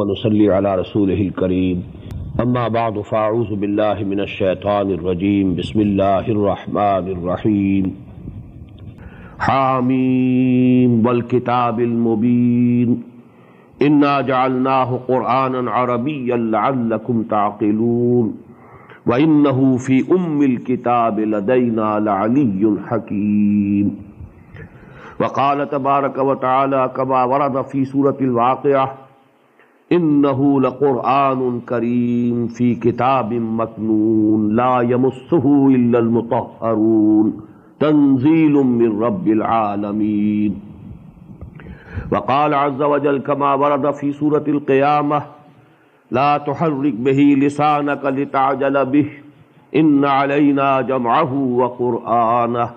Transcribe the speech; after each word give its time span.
ونصلي 0.00 0.46
على 0.52 0.74
رسوله 0.74 1.20
الكريم 1.28 1.82
اما 2.42 2.68
بعد 2.68 3.00
فاعوذ 3.00 3.50
بالله 3.62 4.04
من 4.12 4.20
الشيطان 4.20 4.90
الرجيم 4.90 5.54
بسم 5.56 5.80
الله 5.80 6.24
الرحمن 6.36 7.04
الرحيم 7.16 7.84
حاميم 9.38 11.06
والكتاب 11.06 11.80
المبين 11.80 13.02
انا 13.82 14.20
جعلناه 14.20 15.00
قرآنا 15.08 15.70
عربيا 15.70 16.36
لعلكم 16.36 17.22
تعقلون 17.22 18.34
وإنه 19.06 19.76
في 19.76 20.04
أم 20.16 20.42
الكتاب 20.42 21.20
لدينا 21.20 22.00
لعلي 22.00 22.76
حكيم 22.88 23.96
وقال 25.20 25.70
تبارك 25.70 26.18
وتعالى 26.18 26.90
كما 26.96 27.24
ورد 27.24 27.62
في 27.64 27.84
سورة 27.84 28.16
الواقعة 28.20 28.99
انہو 29.96 30.58
لقرآن 30.60 31.58
کریم 31.66 32.46
فی 32.56 32.74
کتاب 32.82 33.32
مکنون 33.60 34.54
لا 34.56 34.70
یمسہو 34.90 35.54
الا 35.66 35.98
المطہرون 35.98 37.30
تنزیل 37.84 38.58
من 38.72 39.02
رب 39.02 39.26
العالمین 39.34 40.58
وقال 42.12 42.54
عز 42.54 42.80
وجل 42.94 43.18
کما 43.26 43.52
ورد 43.64 43.86
فی 44.00 44.12
سورة 44.20 44.44
القیامة 44.54 45.20
لا 46.18 46.30
تحرک 46.46 47.02
به 47.08 47.26
لسانک 47.44 48.06
لتعجل 48.20 48.82
به 48.94 49.18
ان 49.82 50.04
علینا 50.12 50.70
جمعہ 50.86 51.22
وقرآنہ 51.34 52.70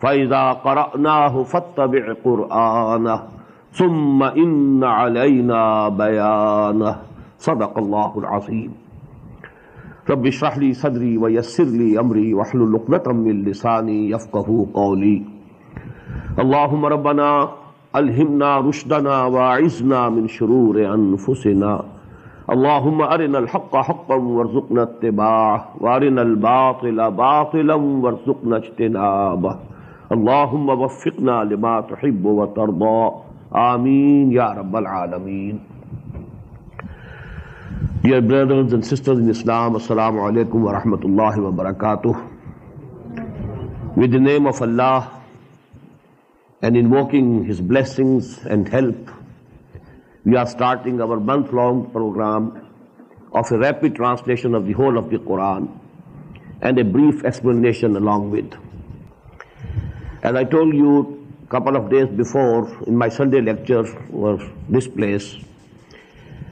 فَإِذَا 0.00 0.46
قَرَأْنَاهُ 0.64 1.44
فَاتَّبِعْ 1.50 2.18
قُرْآنَهُ 2.24 3.41
ثم 3.78 4.22
ان 4.22 4.84
علینا 4.84 5.62
بیانہ 5.98 6.90
صدق 7.44 7.78
اللہ 7.78 8.18
العظیم 8.22 10.10
رب 10.10 10.24
اشرح 10.30 10.58
لي 10.58 10.72
صدري 10.80 11.16
ويسر 11.22 11.70
لي 11.76 11.86
امري 12.02 12.34
واحلل 12.34 12.74
عقدة 12.78 13.12
من 13.12 13.42
لساني 13.44 13.96
يفقهوا 14.10 14.66
قولي 14.74 15.22
اللهم 16.44 16.86
ربنا 16.94 17.30
الهمنا 18.02 18.52
رشدنا 18.68 19.16
واعذنا 19.36 20.08
من 20.18 20.28
شرور 20.36 20.82
انفسنا 20.84 21.72
اللهم 22.50 23.02
ارنا 23.02 23.38
الحق 23.38 23.76
حقا 23.88 24.14
وارزقنا 24.14 24.82
اتباعه 24.82 25.66
وارنا 25.80 26.22
الباطل 26.22 27.10
باطلا 27.10 27.74
وارزقنا 27.74 28.56
اجتنابه 28.56 29.56
اللهم 30.12 30.68
وفقنا 30.68 31.44
لما 31.44 31.80
تحب 31.80 32.24
وترضى 32.24 33.31
اسلام 33.60 33.84
السلام 39.74 40.20
علیکم 40.20 40.64
ورحمۃ 40.64 41.04
اللہ 41.04 41.38
وبرکاتہ 41.38 42.08
Quran 55.24 55.66
and 56.60 56.78
a 56.78 56.84
brief 56.84 57.24
explanation 57.24 57.96
along 57.96 58.34
و 58.34 58.36
couple 61.52 61.76
of 61.76 61.88
days 61.90 62.10
before 62.16 62.62
in 62.86 62.98
my 62.98 63.10
Sunday 63.10 63.40
lecture 63.40 63.82
this 64.68 64.92
place 64.94 65.32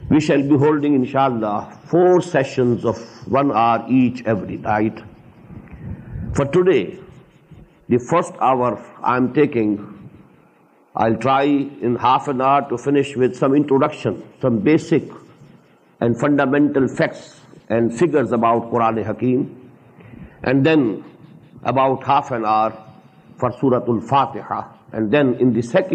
we 0.11 0.19
shall 0.19 0.41
be 0.41 0.55
holding 0.57 0.95
ان 0.95 1.05
شاء 1.05 1.23
اللہ 1.25 1.69
four 1.85 2.19
session 2.21 2.73
each 2.75 4.21
every 4.25 4.57
night 4.57 4.99
for 6.37 6.45
today 6.53 6.83
the 7.89 7.97
first 8.09 8.41
hour 8.49 8.73
I 9.01 9.21
am 9.21 9.27
taking 9.33 9.75
I 10.95 11.15
try 11.15 11.57
in 11.81 11.95
half 12.03 12.29
an 12.29 12.41
hour 12.41 12.61
to 12.61 12.75
finish 12.75 13.15
with 13.17 13.33
some 13.33 13.53
introduction 13.53 14.13
some 14.41 14.57
basic 14.63 15.13
and 16.01 16.17
fundamental 16.21 16.87
facts 16.87 17.33
and 17.69 17.93
figure 17.93 18.33
about 18.33 18.69
Quran 18.71 18.97
حکیم 19.09 19.43
and 20.41 20.65
then 20.65 20.85
about 21.63 22.07
half 22.07 22.31
an 22.31 22.45
hour 22.45 22.71
for 23.39 23.49
سورت 23.51 23.89
الفاتحہ 23.89 24.61
then 24.93 25.33
in 25.39 25.61
seek 25.61 25.93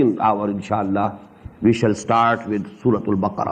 we 1.63 1.73
shall 1.73 1.91
start 1.91 2.41
with 2.49 2.67
سورت 2.83 3.09
البکر 3.09 3.52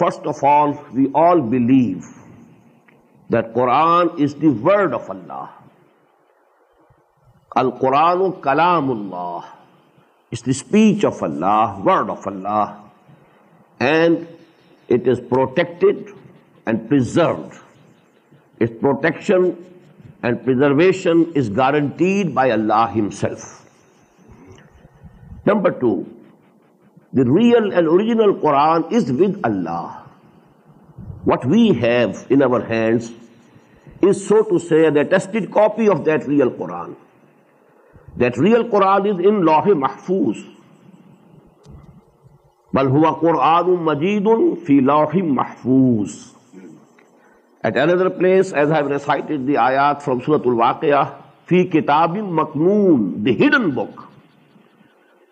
first 0.00 0.26
of 0.26 0.44
all 0.44 0.70
we 0.92 1.06
all 1.14 1.40
believe 1.50 1.98
قرآن 3.54 4.08
القرآن 7.52 8.30
کلام 8.42 8.90
اللہ 8.90 9.38
is 10.32 10.44
the 10.46 10.50
speech 10.50 11.04
of 11.04 11.22
Allah 11.22 11.78
word 11.84 12.10
of 12.10 12.26
Allah 12.28 12.74
and 13.80 14.18
it 14.88 15.08
is 15.08 15.20
protected 15.28 16.10
and 16.66 16.88
protection 18.80 19.50
and 20.22 20.44
preservation 20.44 21.22
is 21.36 21.50
guaranteed 21.56 22.32
by 22.34 22.52
Allah 22.52 22.86
himself 22.94 23.44
number 25.46 25.70
two 25.80 25.94
the 27.12 27.24
real 27.24 27.70
and 27.72 27.88
original 27.88 28.32
Quran 28.40 28.82
is 28.96 29.10
with 29.20 29.36
Allah 29.42 29.86
what 31.26 31.46
we 31.46 31.70
have 31.82 32.08
in 32.28 32.42
our 32.42 32.60
hands 32.68 33.10
is 34.02 34.22
so 34.22 34.40
to 34.48 34.58
see 34.58 34.88
the 34.90 35.02
tested 35.10 35.50
copy 35.52 35.88
of 35.88 36.04
that 36.06 36.28
real 36.28 36.48
Quran 36.58 36.92
that 38.20 38.38
real 38.38 38.68
Quran 38.70 39.08
is 39.08 39.20
in 39.24 39.44
لاحی 39.44 39.74
محفوظ 39.78 40.44
بل 42.72 42.86
ہوا 42.86 43.10
قرآن 43.20 43.70
مجید 43.84 44.28
فی 44.66 44.80
محفوظ 45.22 46.16
at 47.68 47.90
another 47.90 48.08
place 48.08 48.52
as 48.54 48.72
have 48.72 48.88
recited 48.88 49.46
the 49.46 49.56
آیات 49.56 50.02
from 50.02 50.18
سورت 50.26 50.46
الواقعہ 50.46 51.04
فی 51.48 51.62
کتاب 51.70 52.16
مکنون 52.32 53.02
the 53.24 53.34
hidden 53.36 53.68
book 53.70 54.00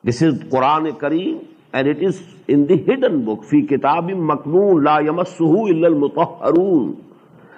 this 0.05 0.23
is 0.23 0.43
Quran 0.51 0.91
کریم 0.99 1.37
and 1.73 1.89
it 1.89 2.03
is 2.07 2.19
in 2.49 2.69
the 2.69 2.75
hidden 2.85 3.21
book 3.25 3.45
فی 3.45 3.61
کتاب 3.67 4.11
مکنون 4.31 4.83
لا 4.85 4.99
یمسہ 5.07 5.51
الا 5.63 5.87
المطہرون 5.87 6.93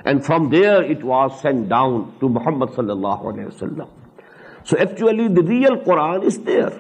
and 0.05 0.25
from 0.25 0.49
there 0.49 0.83
it 0.91 1.05
was 1.05 1.41
send 1.43 1.69
down 1.71 2.03
to 2.19 2.29
Muhammad 2.29 2.77
صلی 2.77 2.91
اللہ 2.91 3.27
علیہ 3.31 3.47
وسلم 3.47 3.97
so 4.67 4.77
actually 4.79 5.27
the 5.31 5.47
real 5.49 5.77
Quran 5.85 6.27
is 6.27 6.39
their 6.47 6.69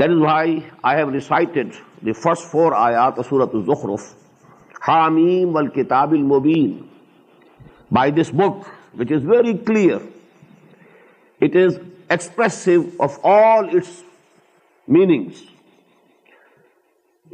that 0.00 0.08
is 0.08 0.18
why 0.18 0.58
I 0.82 0.96
have 0.96 1.10
recited 1.12 1.72
the 2.06 2.12
first 2.14 2.50
four 2.50 2.72
آیات 2.76 3.18
سورت 3.28 3.54
الزخرف 3.54 4.08
حامیم 4.88 5.56
الاب 5.56 6.12
المبین 6.12 6.78
by 7.90 8.10
this 8.10 8.30
book 8.34 8.66
was 8.98 9.26
very 9.26 9.52
clear 9.52 9.98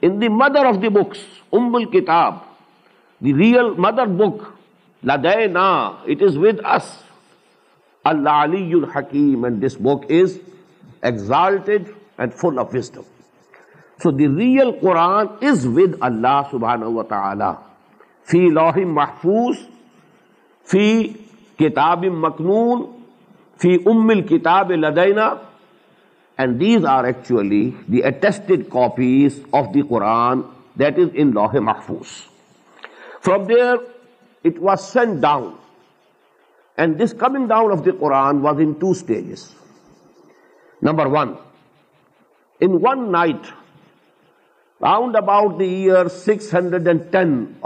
in 0.03 0.19
the 0.19 0.29
mother 0.29 0.67
of 0.67 0.81
the 0.81 0.91
books, 0.91 1.21
أُمِّ 1.53 1.73
الْكِتَابِ 1.87 2.41
The 3.23 3.33
real 3.33 3.75
mother 3.75 4.07
book, 4.07 4.55
لَدَيْنَا 5.03 6.07
It 6.07 6.21
is 6.21 6.37
with 6.37 6.61
us. 6.65 7.03
أَلَّا 8.05 8.29
عَلِيُّ 8.29 8.85
الْحَكِيمِ 8.85 9.47
And 9.47 9.63
this 9.63 9.77
book 9.77 10.05
is 10.11 10.41
exalted 11.03 11.95
and 12.19 12.35
full 12.35 12.59
of 12.59 12.73
wisdom. 12.73 13.07
So 14.01 14.11
the 14.11 14.27
real 14.27 14.75
Quran 14.75 15.43
is 15.43 15.67
with 15.67 15.97
Allah 16.03 16.49
subhanahu 16.51 16.93
wa 16.93 17.03
ta'ala. 17.05 17.64
فی 18.29 18.39
لوح 18.51 18.79
محفوظ 18.87 19.57
فی 20.69 20.87
کتاب 21.59 22.05
مکنون 22.13 22.85
فی 23.61 23.77
ام 23.87 24.09
الکتاب 24.09 24.71
لدینا 24.73 25.33
and 26.39 26.61
these 26.61 26.87
are 26.87 27.05
actually 27.05 27.71
the 27.93 28.03
attested 28.05 28.63
copies 28.71 29.41
of 29.53 29.67
the 29.75 29.83
Quran 29.89 30.41
that 30.79 30.99
is 30.99 31.09
in 31.15 31.35
لوح 31.35 31.59
محفوظ 31.63 32.17
from 33.25 33.45
there 33.45 33.77
it 34.45 34.59
was 34.61 34.81
send 34.81 35.21
down 35.23 35.51
and 36.79 37.01
this 37.01 37.15
coming 37.19 37.47
down 37.47 37.73
of 37.73 37.85
the 37.85 37.91
Quran 37.91 38.41
was 38.41 38.61
in 38.61 38.73
two 38.73 38.91
stages 38.91 39.45
number 40.83 41.07
one 41.07 41.33
in 42.61 42.79
one 42.83 43.11
night 43.13 43.53
six 46.09 46.55
hundred 46.55 47.13
ٹینسچنٹ 47.13 47.66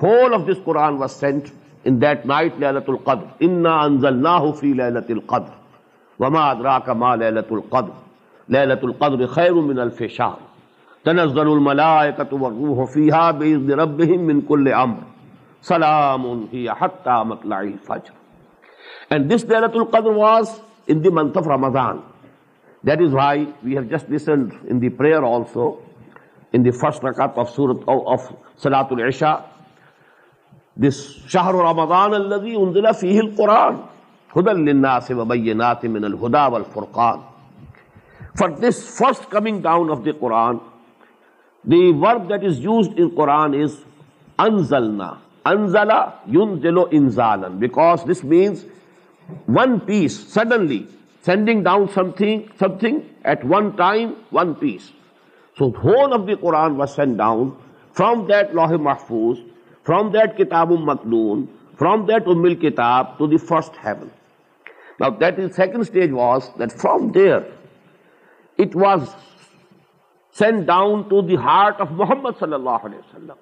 down 0.00 0.96
was 0.96 1.10
sent 1.10 1.44
in 1.84 2.00
that 2.02 2.24
night 2.26 2.58
لہلت 2.60 2.88
القدر 2.88 3.44
انا 3.46 3.80
انزل 3.82 4.22
نہ 4.22 4.38
فی 4.60 4.72
لہلت 4.72 5.10
القدر 5.10 5.62
وما 6.20 6.48
ادرا 6.50 6.78
کا 6.86 6.92
ما 7.02 7.14
لہلت 7.14 7.52
القدر 7.52 8.52
لہلت 8.52 8.84
القدر 8.84 9.26
خیر 9.34 9.52
من 9.68 9.78
الف 9.78 10.02
شاہ 10.16 10.34
تنزل 11.04 11.40
الملائکت 11.40 12.32
والروح 12.32 12.76
روح 12.76 12.84
فیہا 12.92 13.30
بیزن 13.38 13.70
ربہم 13.80 14.26
من 14.26 14.40
کل 14.48 14.72
عمر 14.72 15.02
سلام 15.68 16.24
ہی 16.52 16.66
حتی 16.80 17.22
مطلع 17.28 17.58
الفجر 17.58 18.22
and 19.14 19.30
this 19.30 19.44
لہلت 19.44 19.76
القدر 19.76 20.16
was 20.16 20.60
in 20.88 21.02
the 21.02 21.10
month 21.10 21.36
of 21.36 21.46
Ramadan 21.46 22.02
that 22.84 23.00
is 23.00 23.12
why 23.12 23.46
we 23.62 23.74
have 23.74 23.88
just 23.88 24.08
listened 24.08 24.52
in 24.68 24.80
the 24.80 24.90
prayer 24.90 25.22
also 25.24 25.78
in 26.54 26.62
the 26.62 26.72
first 26.72 27.02
rakat 27.02 27.36
of 27.36 27.50
Surah 27.50 27.76
of, 27.88 28.06
of 28.06 28.36
salatul 28.62 29.08
isha 29.08 29.32
دس 30.82 30.96
شہر 31.32 31.54
رمضان 31.54 32.14
الذي 32.14 32.56
انزل 32.56 32.94
فيه 32.94 33.20
القرآن 33.20 33.76
هدى 34.36 34.50
للناس 34.50 35.10
وبينات 35.10 35.86
من 35.86 36.04
الهدى 36.04 36.46
والفرقان 36.54 37.20
for 38.38 38.48
this 38.64 38.80
first 38.98 39.30
coming 39.30 39.60
down 39.66 39.90
of 39.96 40.02
the 40.06 40.14
quran 40.22 40.58
the 41.74 41.92
verb 42.04 42.26
that 42.32 42.42
is 42.50 42.58
used 42.58 42.98
in 42.98 43.10
quran 43.20 43.54
is 43.66 43.76
انزلنا 44.40 45.16
انزل 45.46 45.92
ينزل 46.26 46.78
انزالا 46.92 47.48
because 47.60 48.04
this 48.04 48.24
means 48.24 48.64
one 49.46 49.78
piece 49.78 50.18
suddenly 50.34 50.88
sending 51.22 51.62
down 51.62 51.88
something 51.88 52.50
something 52.58 53.02
at 53.24 53.44
one 53.44 53.76
time 53.76 54.16
one 54.30 54.54
piece 54.56 54.90
so 55.56 55.70
the 55.70 55.78
whole 55.78 56.12
of 56.12 56.26
the 56.26 56.36
quran 56.44 56.74
was 56.74 56.94
sent 56.94 57.16
down 57.16 57.56
from 57.92 58.26
that 58.26 58.52
lauh 58.52 58.72
Mahfuz 58.90 59.53
from 59.86 60.10
that 60.10 60.36
کتاب 60.38 60.72
مکنون 60.80 61.44
from 61.78 62.04
that 62.06 62.28
امل 62.28 62.54
کتاب 62.60 63.16
to 63.18 63.26
the 63.26 63.36
first 63.48 63.84
heaven 63.84 64.08
that 65.20 65.38
is 65.38 65.54
second 65.56 65.80
stage 65.80 66.12
was 66.12 66.48
that 66.58 66.72
from 66.72 67.08
there 67.08 67.40
it 68.58 68.76
was 68.76 69.08
send 70.36 70.66
down 70.66 71.02
to 71.02 71.20
the 71.20 71.36
heart 71.36 71.80
of 71.80 71.90
Muhammad 71.92 72.38
صلی 72.40 72.54
اللہ 72.54 72.84
علیہ 72.84 72.98
وسلم 72.98 73.42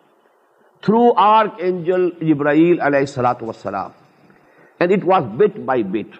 through 0.82 1.02
arc 1.16 1.60
Angel 1.60 2.08
ابراہیل 2.32 2.80
علیہ 2.80 2.98
السلاۃ 2.98 3.42
وسلام 3.42 3.90
and 4.80 4.92
it 4.92 5.04
was 5.04 5.24
bit 5.36 5.58
by 5.64 5.82
but 5.90 6.16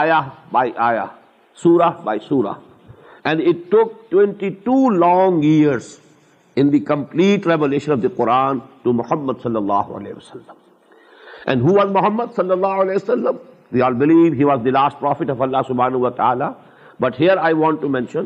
آیا 0.00 0.20
بائی 0.52 0.70
آیا 0.86 1.04
سورہ 1.58 1.90
بائی 2.04 2.18
سورہ 2.28 2.52
and 3.24 3.40
it 3.40 3.70
took 3.70 3.92
twenty 4.10 4.50
two 4.64 4.90
long 4.90 5.42
years 5.42 5.98
in 6.60 6.72
the 6.72 6.78
complete 6.86 7.46
revelation 7.46 7.92
of 7.92 8.02
the 8.02 8.08
Quran 8.16 8.58
to 8.82 8.92
Muhammad 8.92 9.42
صلی 9.42 9.56
اللہ 9.56 9.92
علیہ 9.96 10.14
وسلم 10.14 10.56
اینڈ 11.46 11.62
ہو 11.62 11.74
واز 11.76 11.90
محمد 11.90 12.34
صلی 12.36 12.50
اللہ 12.50 12.82
علیہ 12.82 12.94
وسلم 12.94 13.36
we 13.72 13.82
all 13.82 13.94
believe 13.94 14.32
he 14.32 14.44
was 14.44 14.64
the 14.64 14.70
last 14.70 15.00
prophet 15.00 15.30
of 15.30 15.42
Allah 15.42 15.68
سبحان 15.68 15.94
و 15.94 16.10
تعالیٰ 16.16 16.50
but 17.00 17.20
here 17.20 17.36
I 17.38 17.54
want 17.54 17.80
to 17.80 17.88
mention 17.88 18.24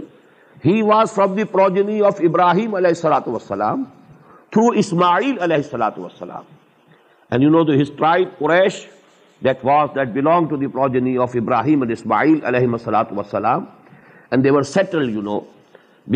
he 0.64 0.80
was 0.82 1.12
from 1.12 1.34
the 1.34 1.44
progeny 1.52 2.00
of 2.02 2.20
Ibrahim 2.24 2.74
علیہ 2.74 2.88
السلاۃ 2.88 3.28
وسلام 3.28 3.82
تھرو 4.52 4.66
اسماعیل 4.76 5.38
علیہ 5.42 5.56
السلاۃ 5.56 5.98
وسلام 5.98 6.42
اینڈ 7.32 7.44
یو 7.44 7.50
نو 7.50 7.62
دی 7.64 7.80
ہسٹرائٹ 7.82 8.38
Quraysh 8.38 8.84
that 9.42 9.64
was 9.64 9.94
that 9.94 10.08
belong 10.12 10.46
to 10.46 10.56
the 10.56 10.66
progeny 10.69 11.16
of 11.19 11.36
Ibrahim 11.36 11.82
and 11.82 11.92
Ismail 11.92 12.38
علیہ 12.44 12.69
السلاۃ 12.69 13.16
وسلام 13.16 13.64
and 14.30 14.44
they were 14.44 14.62
settle 14.69 15.08
you 15.10 15.22
know 15.22 15.40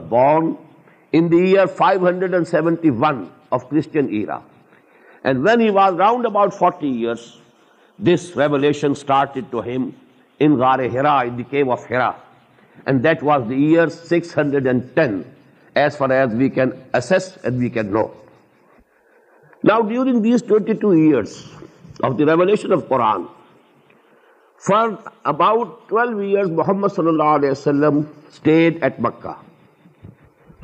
for 24.63 24.89
about 25.31 25.67
twelve 25.89 26.17
year 26.19 26.45
محمد 26.53 26.95
صلی 26.95 27.07
اللہ 27.07 27.35
علیہ 27.35 27.51
وسلم 27.51 27.97
stayed 28.27 28.77
at 28.83 28.99
Mecca 28.99 29.33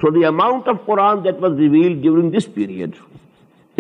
so 0.00 0.10
the 0.12 0.25
amount 0.25 0.67
of 0.70 0.86
Quran 0.86 1.24
that 1.24 1.41
was 1.41 1.53
reveal 1.60 2.01
during 2.01 2.32
this 2.32 2.53
period 2.53 2.96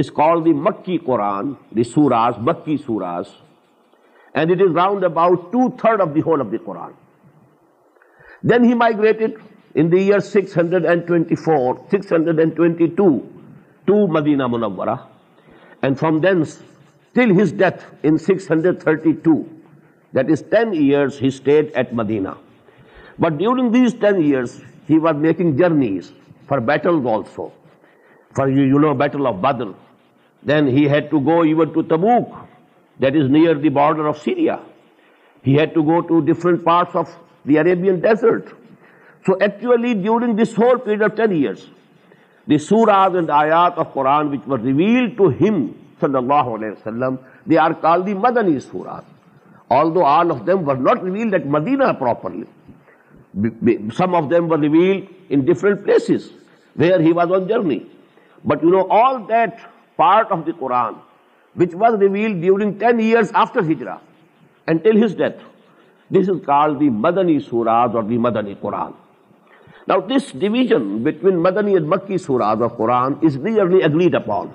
is 0.00 0.11
call 0.11 0.43
the 0.45 0.53
مکی 0.59 0.97
Quran 1.05 1.51
the 1.75 1.83
surahs 1.83 2.35
مکی 2.41 2.77
surahs 2.77 3.33
and 4.35 4.51
it 4.51 4.61
is 4.61 4.75
round 4.75 5.03
about 5.03 5.51
two 5.51 5.67
third 5.79 6.01
of 6.01 6.15
the 6.15 6.21
whole 6.25 6.41
of 6.41 6.51
the 6.51 6.57
Quran 6.65 6.91
then 8.49 8.63
he 8.63 8.73
migrated 8.73 9.37
in 9.75 9.91
the 9.91 9.97
year 9.97 10.19
six 10.25 10.57
hundred 10.57 10.85
and 10.85 11.07
twenty 11.07 11.35
four 11.35 11.73
six 11.91 12.11
hundred 12.13 12.39
and 12.39 12.55
twenty 12.55 12.87
two 12.97 13.07
to 13.87 13.95
Medina 14.11 14.47
منورہ 14.47 14.95
and 15.81 15.97
from 15.99 16.19
then 16.19 16.43
till 17.15 17.31
his 17.41 17.53
death 17.57 17.83
in 18.03 18.17
six 18.19 18.49
hundred 18.51 18.79
thirty 18.81 19.11
two 19.23 19.41
that 20.15 20.31
is 20.31 20.43
ten 20.49 20.71
years 20.71 21.21
at 21.75 21.93
Medina 21.93 22.29
but 23.19 23.31
ڈیورس 23.31 24.61
head 33.01 33.15
is 33.15 33.29
near 33.29 33.55
the 33.55 33.69
بارڈریاڈ 33.69 34.15
such 40.45 40.83
period 40.83 41.17
Quran 43.93 44.27
اللہ 46.15 46.33
علیہ 46.33 46.71
وسلم 46.71 47.15
all 49.71 49.95
though 49.95 50.05
all 50.05 50.31
of 50.31 50.45
them 50.47 50.67
were 50.67 50.75
not 50.75 51.03
revealed 51.03 51.33
at 51.33 51.45
Medina 51.45 51.91
properly 51.99 52.43
some 53.97 54.15
of 54.15 54.29
them 54.29 54.51
were 54.51 54.59
revealed 54.59 55.05
in 55.29 55.39
different 55.39 55.83
places 55.83 56.29
where 56.75 56.99
he 56.99 57.11
was 57.11 57.31
on 57.33 57.47
journey 57.47 57.79
but 58.43 58.63
you 58.63 58.69
know 58.69 58.83
all 58.89 59.17
that 59.29 59.49
part 59.99 60.31
of 60.31 60.45
the 60.45 60.51
Quran 60.59 60.93
which 61.55 61.75
was 61.75 61.95
revealed 62.01 62.41
during 62.41 62.73
ten 62.79 62.99
years 62.99 63.31
after 63.33 63.61
ہجرا 63.71 63.95
and 64.67 64.83
till 64.83 65.03
his 65.03 65.17
death 65.17 65.43
this 66.11 66.29
is 66.29 66.37
call 66.45 66.79
the 66.79 66.89
مدنی 66.89 67.39
surahs 67.39 67.95
or 67.95 68.03
the 68.03 68.17
مدنی 68.17 68.53
Quran 68.59 68.91
now 69.87 69.99
this 69.99 70.31
division 70.33 70.97
between 71.03 71.41
مدنی 71.41 71.73
and 71.73 71.87
مکی 71.87 72.17
surahs 72.17 72.61
or 72.61 72.69
Quran 72.69 73.13
is 73.21 73.37
nearly 73.37 73.83
agreed 73.83 74.15
upon 74.15 74.47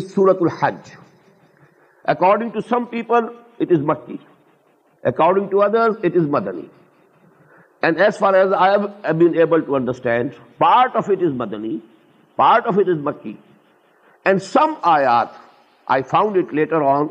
سوراگزمپلٹنٹ 0.00 0.92
according 2.04 2.50
to 2.50 2.60
some 2.60 2.84
people 2.84 3.24
it 3.60 3.72
is 3.72 3.80
مکی 3.80 4.16
according 5.04 5.48
to 5.48 5.62
other 5.62 5.88
and 7.82 8.00
as 8.00 8.18
فارڈرسٹینڈ 8.18 10.30
part 10.58 10.96
of 10.96 11.10
it 11.10 11.22
is 11.22 11.32
مدنی 11.32 11.78
part 12.38 12.66
of 12.66 12.78
it 12.78 12.88
is 12.88 12.98
مکی 13.02 13.32
and 14.26 14.42
some 14.42 14.74
آیات 14.82 15.26
I 15.86 16.02
found 16.02 16.36
it 16.36 16.54
later 16.54 16.80
on 16.80 17.06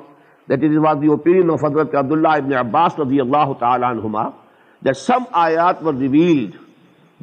that 0.49 0.63
is 0.63 0.77
was 0.77 1.01
the 1.01 1.07
opinion 1.07 1.49
of 1.51 1.63
حضرت 1.65 1.95
عبداللہ 1.95 2.35
ابن 2.37 2.53
عباس 2.57 2.99
رضی 2.99 3.19
اللہ 3.21 3.53
تعالیٰ 3.59 3.89
عنہما 3.89 4.23
that 4.81 4.97
some 4.97 5.23
ayat 5.41 5.83
were 5.85 5.93
revealed 5.93 6.55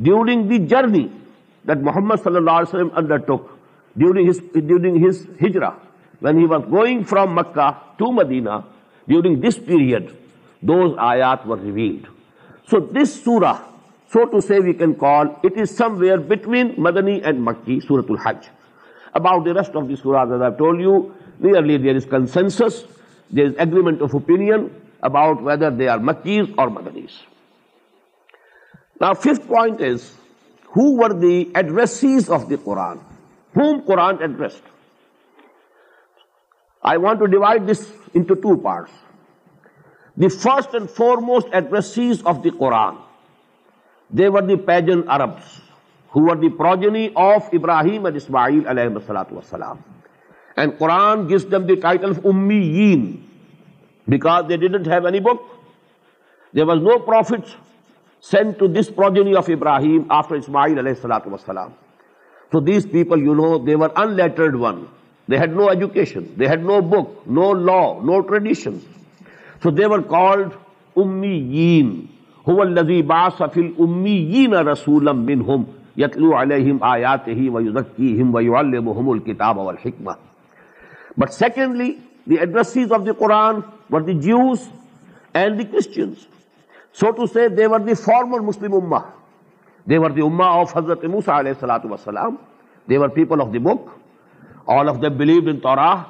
during 0.00 0.48
the 0.48 0.58
journey 0.66 1.06
that 1.64 1.82
Muhammad 1.82 2.22
صلی 2.24 2.36
اللہ 2.36 2.50
علیہ 2.50 2.68
وسلم 2.68 2.88
under 2.94 3.16
tick 3.26 3.48
during 3.96 4.30
during 4.54 5.06
his 5.06 5.24
hijra 5.42 5.70
when 6.22 6.38
he 6.38 6.44
was 6.44 6.70
going 6.70 7.02
from 7.02 7.34
Mecca 7.34 7.70
to 7.96 8.10
Medina 8.12 8.58
during 9.08 9.40
this 9.40 9.64
period 9.66 10.10
those 10.62 10.92
ayat 10.98 11.46
were 11.46 11.58
revealed 11.64 12.06
so 12.70 12.78
this 12.92 13.12
surah 13.24 13.52
so 14.12 14.24
to 14.24 14.40
see 14.40 14.58
we 14.60 14.72
can 14.72 14.92
call 15.00 15.28
it 15.44 15.58
as 15.60 15.76
some 15.76 15.94
where 15.98 16.18
between 16.28 16.70
مدنی 16.78 17.14
and 17.14 17.38
مکی 17.40 17.78
سورت 17.80 18.10
الحج 18.10 18.48
about 19.12 19.44
the 19.44 19.54
rest 19.54 19.76
of 19.76 19.88
the 19.88 19.96
surahs 19.96 20.32
tell 20.58 20.80
you 20.80 20.98
nearly 21.40 21.78
there 21.78 21.94
is 21.94 22.06
consensus 22.10 22.82
for 23.30 24.28
most 24.44 25.02
of 32.30 32.48
the 32.48 32.56
Quran 32.64 32.96
they 44.18 44.28
the 44.48 44.56
progeny 46.48 47.08
of 47.14 47.48
Ibrahim 47.52 48.06
Ismail 48.06 48.68
وسلام 49.32 49.76
and 50.56 50.78
Quran 50.78 51.26
gives 51.30 51.50
them 51.52 51.62
the 51.62 51.74
title 51.74 52.12
امیین 52.24 53.10
because 54.06 54.44
they 54.48 54.56
didn't 54.56 54.88
have 54.88 55.06
any 55.06 55.20
book 55.20 55.42
they 56.54 56.62
was 56.62 56.82
no 56.82 56.98
prophet 56.98 57.48
send 58.22 58.58
to 58.58 58.66
this 58.66 58.94
progeny 58.94 59.36
of 59.36 59.50
Ibrahim 59.52 60.02
after 60.08 60.34
Ismail 60.34 60.78
علیہ 60.78 60.92
السلام 60.92 61.32
وسلام 61.32 61.68
so 62.52 62.60
these 62.60 62.90
people 62.90 63.22
you 63.22 63.34
know 63.34 63.58
they 63.58 63.74
were 63.74 63.88
in 63.96 64.12
lettered 64.12 64.54
when 64.54 64.84
they 65.28 65.38
had 65.38 65.52
no 65.52 65.68
education 65.68 66.24
they 66.38 66.48
had 66.48 66.62
no 66.62 66.80
book 66.80 67.28
no 67.28 67.52
law 67.54 67.80
no 68.02 68.20
tradition 68.20 68.78
so 69.62 69.70
they 69.70 69.86
were 69.86 69.98
called 69.98 70.48
امیین 70.96 72.00
ہوزی 72.46 73.02
باس 73.02 73.42
افل 73.42 73.68
امیین 73.78 74.54
رسول 74.54 75.08
یتلو 75.96 76.40
علیہم 76.40 76.76
آیات 76.80 77.28
ہی 77.28 77.48
ویزکیم 77.48 78.34
ویو 78.34 78.56
المحم 78.56 79.10
الکتاب 79.10 79.60
اور 79.60 79.74
حکمت 79.74 80.29
بٹ 81.18 81.30
سیکلیم 81.30 81.72
book 82.26 83.26
of 94.88 95.02
they 95.02 95.10
ڈیلیو 95.10 95.46
بٹاڈ 95.50 96.00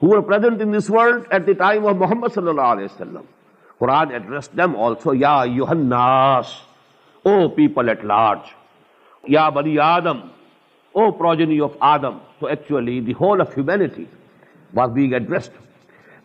who 0.02 0.10
were 0.10 0.22
present 0.22 0.62
in 0.62 0.72
this 0.72 0.90
world 0.90 1.28
at 1.32 1.46
the 1.46 1.54
time 1.54 1.86
of 1.86 1.96
Muhammad 1.96 2.32
sallallahu 2.34 2.76
alayhi 2.76 2.90
wa 2.92 3.06
sallam. 3.06 3.26
Quran 3.80 4.16
addressed 4.16 4.56
them 4.56 4.76
also, 4.76 5.12
Ya 5.12 5.46
Yuhannas, 5.46 6.54
O 7.24 7.50
people 7.50 7.90
at 7.90 8.04
large, 8.04 8.54
Ya 9.28 9.50
Bani 9.52 9.80
Adam, 9.80 10.32
O 10.96 11.12
progeny 11.12 11.62
of 11.62 11.78
Adam. 11.82 12.20
So 12.40 12.50
actually 12.50 13.00
the 13.00 13.14
whole 13.14 13.40
of 13.40 13.54
humanity 13.54 14.08
was 14.74 14.92
being 14.92 15.14
addressed. 15.14 15.52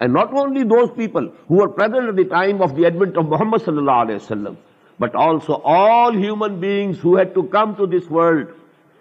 And 0.01 0.13
not 0.13 0.33
only 0.33 0.65
those 0.65 0.91
people 0.91 1.33
who 1.49 1.57
were 1.57 1.69
present 1.69 2.09
at 2.09 2.17
the 2.17 2.25
time 2.25 2.63
of 2.63 2.77
the 2.77 2.87
advent 2.87 3.17
of 3.17 3.27
Muhammad 3.27 3.63
sallallahu 3.63 4.07
alayhi 4.07 4.21
wa 4.21 4.37
sallam, 4.37 4.57
but 4.99 5.15
also 5.15 5.61
all 5.65 6.13
human 6.13 6.61
beings 6.61 6.99
who 6.99 7.17
had 7.17 7.35
to 7.35 7.45
come 7.45 7.77
to 7.77 7.87
this 7.87 8.09
world 8.09 8.49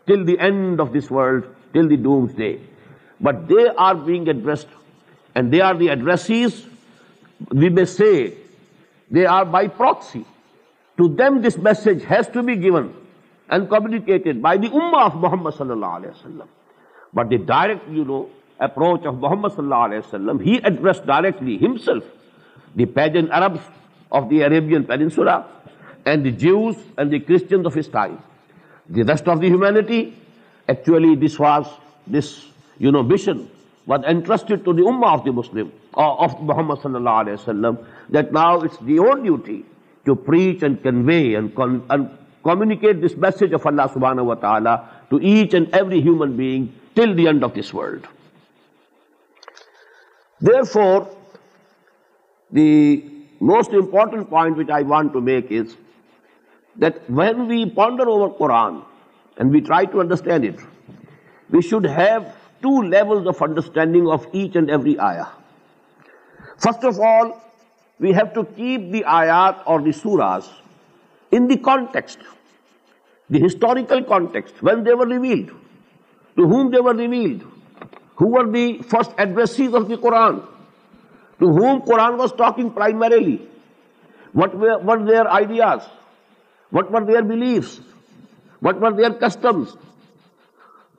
till 0.05 0.25
the 0.25 0.37
end 0.37 0.81
of 0.81 0.91
this 0.91 1.09
world, 1.09 1.43
till 1.73 1.87
the 1.87 1.97
doomsday. 1.97 2.59
But 3.21 3.35
they 3.49 3.69
آرگسڈ 3.77 4.67
and 5.35 5.51
they 5.51 5.61
are 5.61 5.75
the 5.75 5.89
address 5.89 6.31
we 7.51 7.69
میں 7.69 7.85
most 32.79 34.23
important 53.73 54.29
point 54.29 54.57
which 54.57 54.71
I 54.71 54.83
want 54.87 55.15
make 55.23 55.51
when 57.09 57.41
we 57.47 57.63
ponder 57.75 58.07
over 58.07 58.29
Quran 58.37 58.79
we 59.37 59.59
try 59.59 59.85
to 59.85 59.99
understand 59.99 60.45
it 60.45 61.53
we 61.53 61.61
should 61.61 61.85
have 61.87 62.19
fit 62.63 63.55
of 66.85 66.99
all 66.99 67.29
view 67.99 68.25
to 68.35 68.41
keep 68.43 68.93
the 68.93 69.01
آیا 69.05 69.43
ہلٹیکس 71.69 72.17
primarily 82.73 83.37
what 84.35 84.55
what 84.55 85.07
their 85.07 85.25
ideas 85.25 85.79
what 86.71 86.95
are 86.95 87.01
their 87.01 87.21
belief 87.21 87.79
what 88.61 88.83
are 88.83 88.91
their 88.91 89.09
customs 89.11 89.75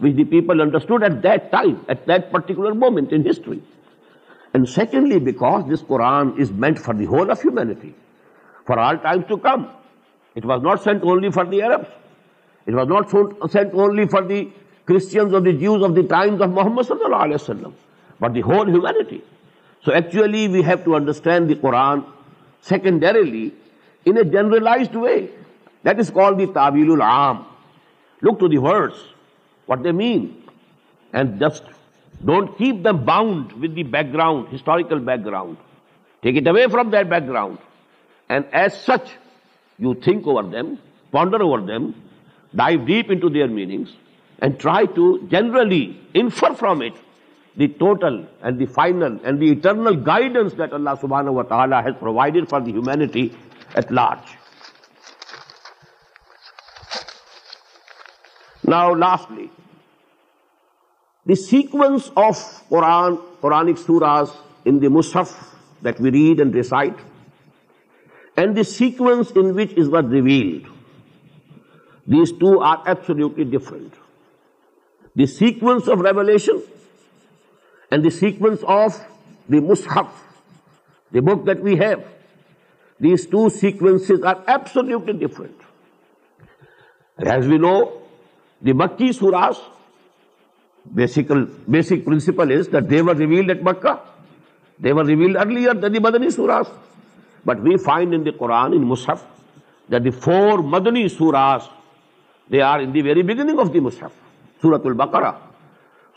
پیپلسٹنڈ 0.00 1.02
at 1.02 1.22
that 1.22 1.52
time 1.52 1.74
موومینٹریز 2.78 3.40
میں 3.48 3.58
what 29.68 29.78
mind 29.78 31.40
just 31.40 31.64
don't 32.14 32.50
keep 32.58 32.84
داؤنڈ 32.84 33.52
back 33.90 34.12
ground 34.12 34.54
historical 34.54 34.98
back 34.98 35.24
ground 35.26 35.56
and 38.28 38.44
as 38.50 38.72
such 38.72 39.16
you 39.78 39.94
think 39.94 40.28
over 40.28 40.44
them 40.44 40.74
ponder 41.12 41.40
over 41.40 41.58
them 41.58 41.90
dive 42.54 42.84
deep 42.84 43.10
انگس 43.10 43.88
and 44.38 44.60
try 44.60 44.86
to 44.94 45.16
generally 45.30 45.92
سبحان 46.40 46.88
و 51.28 51.42
تعالیٰ 51.42 51.82
for 52.00 52.60
دیارج 52.60 54.37
نا 58.64 58.90
lastly 58.90 59.46
the 61.26 61.34
sequence 61.34 62.10
of 62.14 62.68
پورانس 62.68 63.84
of 75.88 76.02
revelation 76.02 76.56
sequence 78.10 78.64
of 78.64 79.00
the 79.52 79.60
book 81.20 81.46
that 81.46 81.58
we 81.62 81.80
have 81.80 81.98
دیو 83.00 83.48
sequence 83.48 84.10
are 84.24 84.34
ایپس 84.46 84.76
different 85.18 85.62
has 87.28 87.46
we 87.46 87.56
know 87.56 87.84
مکی 88.62 89.12
سوراس 89.12 89.56
بیسکل 90.94 91.44
بیسک 91.68 92.04
پرنسپل 92.04 92.60
بکرا 93.62 93.94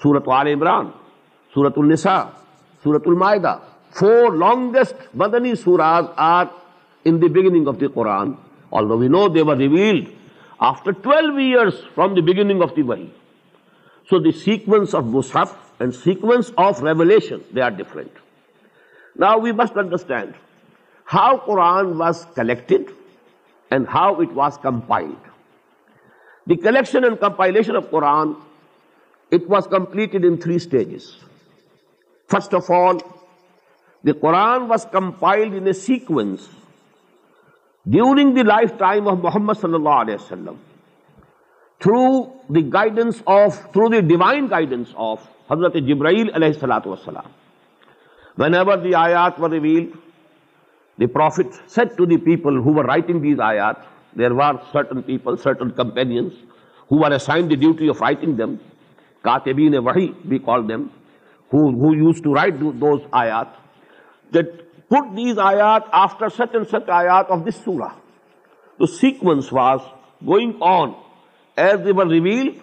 سورت 0.03 0.27
المران 0.27 0.85
سورت 1.53 1.77
السا 1.77 2.23
سورت 2.83 3.07
المایدا 3.07 3.55
فور 3.91 4.35
لانگسٹ 4.35 5.15
مدنی 5.15 5.55
سوراج 5.55 6.05
آر 6.17 6.45
ان 7.05 7.17
بگینگ 7.17 7.67
قورانو 7.93 9.27
دیور 9.27 10.20
beginning 10.61 12.61
of 12.61 12.75
the 12.75 12.81
we 12.81 13.05
three 14.61 16.05
stages 30.55 31.01
first 32.29 32.55
of 32.55 32.71
all 32.71 32.97
the 34.03 34.11
Quran 34.11 34.61
was 34.61 34.85
compiled 34.91 35.67
a 35.67 35.73
sequence 35.73 36.39
during 37.85 38.35
the 38.35 38.43
life 38.43 38.77
time 38.77 39.07
of 39.07 39.17
Muhammad 39.23 39.53
صلی 39.61 39.73
اللہ 39.73 40.01
علیہ 40.01 40.15
وسلم 40.15 40.55
through 41.81 42.01
the 42.55 42.61
guidance 42.73 43.21
of 43.25 43.61
through 43.73 43.87
the 43.87 43.99
divine 44.07 44.47
guidance 44.51 44.93
of 44.95 45.23
حضرت 45.51 45.75
جبرائیل 45.87 46.29
علیہ 46.33 46.47
السلات 46.47 46.87
وسلام 46.87 47.29
when 48.37 48.55
ever 48.55 48.77
the 48.77 48.93
ayat 48.95 49.41
و 49.41 49.49
reveal 49.49 49.89
the 50.97 51.05
prophet 51.05 51.53
sent 51.69 51.97
to 51.97 52.05
the 52.05 52.17
people 52.17 52.57
who 52.57 52.79
are 52.79 52.85
writing 52.85 53.19
these 53.19 53.39
ayat 53.41 53.75
there 54.17 54.31
were 54.31 54.55
certain 54.71 55.01
people 55.01 55.35
certain 55.35 55.69
companions 55.71 56.33
who 56.91 57.03
are 57.05 57.11
assign 57.11 57.49
the 57.49 57.55
duty 57.55 57.89
of 57.89 58.01
writing 58.01 58.35
them 58.35 58.55
کاتبین 59.23 59.77
وحی 59.77 60.07
be 60.25 60.37
call 60.39 60.69
them 60.69 60.83
who 61.51 61.93
used 61.95 62.21
to 62.21 62.35
write 62.35 62.59
those 62.59 62.99
ayat 63.11 63.59
that 64.33 64.60
put 64.91 65.15
these 65.15 65.37
ayat 65.37 65.87
after 65.93 66.29
such 66.29 66.53
and 66.53 66.67
such 66.67 66.85
ayat 66.85 67.29
of 67.29 67.45
this 67.45 67.55
surah. 67.63 67.93
The 68.77 68.87
sequence 68.87 69.51
was 69.51 69.79
going 70.25 70.55
on 70.61 70.95
as 71.55 71.81
they 71.85 71.93
were 71.93 72.07
revealed, 72.07 72.55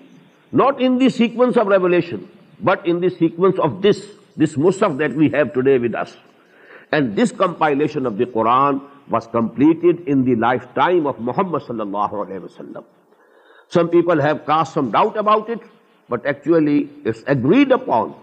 not 0.52 0.80
in 0.80 0.98
the 0.98 1.08
sequence 1.08 1.56
of 1.56 1.66
revelation, 1.66 2.28
but 2.60 2.86
in 2.86 3.00
the 3.00 3.08
sequence 3.10 3.58
of 3.58 3.80
this 3.80 4.04
Musaf 4.38 4.98
that 4.98 5.14
we 5.14 5.30
have 5.30 5.52
today 5.54 5.78
with 5.78 5.94
us. 5.94 6.14
And 6.92 7.16
this 7.16 7.32
compilation 7.32 8.06
of 8.06 8.18
the 8.18 8.26
Quran 8.26 8.82
was 9.08 9.26
completed 9.26 10.06
in 10.06 10.24
the 10.24 10.36
lifetime 10.36 11.06
of 11.06 11.18
Muhammad 11.20 11.62
sallallahu 11.62 12.12
alaihi 12.12 12.46
wasallam. 12.48 12.84
Some 13.68 13.88
people 13.88 14.20
have 14.20 14.44
cast 14.46 14.74
some 14.74 14.90
doubt 14.90 15.16
about 15.16 15.48
it, 15.48 15.60
but 16.08 16.26
actually 16.26 16.88
it's 17.04 17.22
agreed 17.26 17.72
upon. 17.72 18.14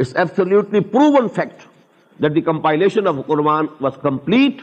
It's 0.00 0.14
absolutely 0.14 0.80
proven 0.80 1.28
fact 1.28 1.68
واسلیٹ 3.80 4.60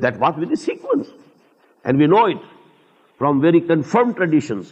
we 1.97 2.07
know 2.07 2.27
from 3.21 3.41
variation 3.41 4.61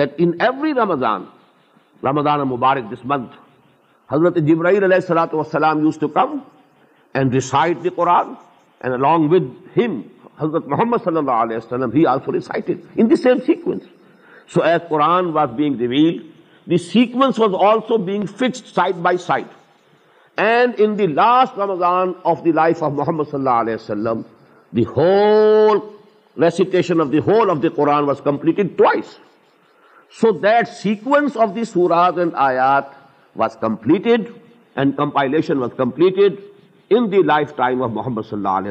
Ramzan 0.78 1.24
Ramzan 2.02 2.40
مبارک 2.40 2.92
this 2.92 3.04
month 3.04 3.49
حضرت 4.10 4.36
جبرائیل 4.46 4.84
علیہ 4.84 4.96
السلاۃ 4.96 5.34
وسلام 5.34 5.80
use 5.80 5.98
to 5.98 6.08
come 6.08 6.36
and 7.14 7.34
recite 7.34 7.82
the 7.84 7.88
Quran 7.88 8.32
and 8.80 8.94
along 8.94 9.32
with 9.32 9.48
him 9.76 10.00
حضرت 10.40 10.68
Muhammad 10.68 11.04
صلی 11.04 11.16
اللہ 11.16 11.44
علیہ 11.44 11.56
وسلم 11.56 11.92
he 11.94 12.06
also 12.06 12.32
recited 12.32 12.80
in 12.96 13.10
the 13.10 13.16
same 13.16 13.38
sequence 13.46 13.82
so 14.54 14.62
as 14.62 14.88
Quran 14.88 15.30
was 15.30 15.50
being 15.56 15.80
reveal 15.80 16.18
the 16.66 16.76
sequence 16.76 17.40
was 17.40 17.54
also 17.60 17.96
being 18.04 18.24
fixed 18.38 18.74
side 18.74 18.96
by 19.02 19.16
side 19.16 19.44
and 20.38 20.74
in 20.78 20.98
the 20.98 21.06
last 21.06 21.58
Ramzan 21.58 22.12
of 22.24 22.44
the 22.44 22.52
life 22.52 22.82
of 22.82 22.92
Muhammad 22.92 23.30
صلی 23.30 23.38
اللہ 23.38 23.60
علیہ 23.60 23.74
وسلم 23.74 24.20
the 24.72 24.84
whole 24.96 25.78
recitation 26.36 27.00
of 27.00 27.12
the 27.12 27.18
whole 27.18 27.50
of 27.50 27.62
the 27.62 27.68
Quran 27.68 28.04
was 28.04 28.20
completed 28.24 28.76
twice 28.76 29.18
so 30.14 30.30
that 30.38 30.68
sequence 30.68 31.36
of 31.36 31.54
the 31.54 31.64
سوراز 31.64 32.18
and 32.18 32.32
آیات 32.34 32.99
وازلیٹ 33.36 34.20
محمد 37.78 38.64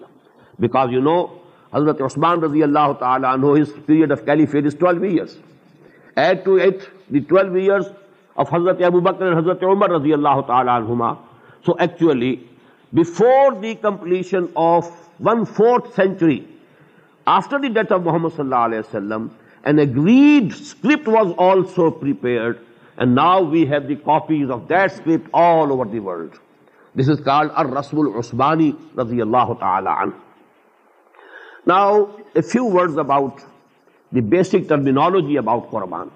now 23.04 23.44
view 23.44 24.58
that 24.68 24.92
اسکریٹ 24.92 25.20
عثمانی 28.18 28.72
رضی 28.98 29.20
اللہ 29.20 29.52
تعالی 29.60 30.10
ناؤز 31.66 32.98
about 32.98 33.32
the 34.12 34.20
basic 34.20 34.68
terminology 34.68 35.38
about 35.38 35.70
قربان 35.70 36.08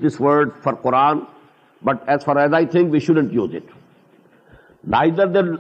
دس 0.00 0.22
word 0.22 0.50
for 0.64 0.74
Quran 0.74 1.20
we 2.90 3.00
shouldn't 3.00 3.34
symbol 4.84 5.54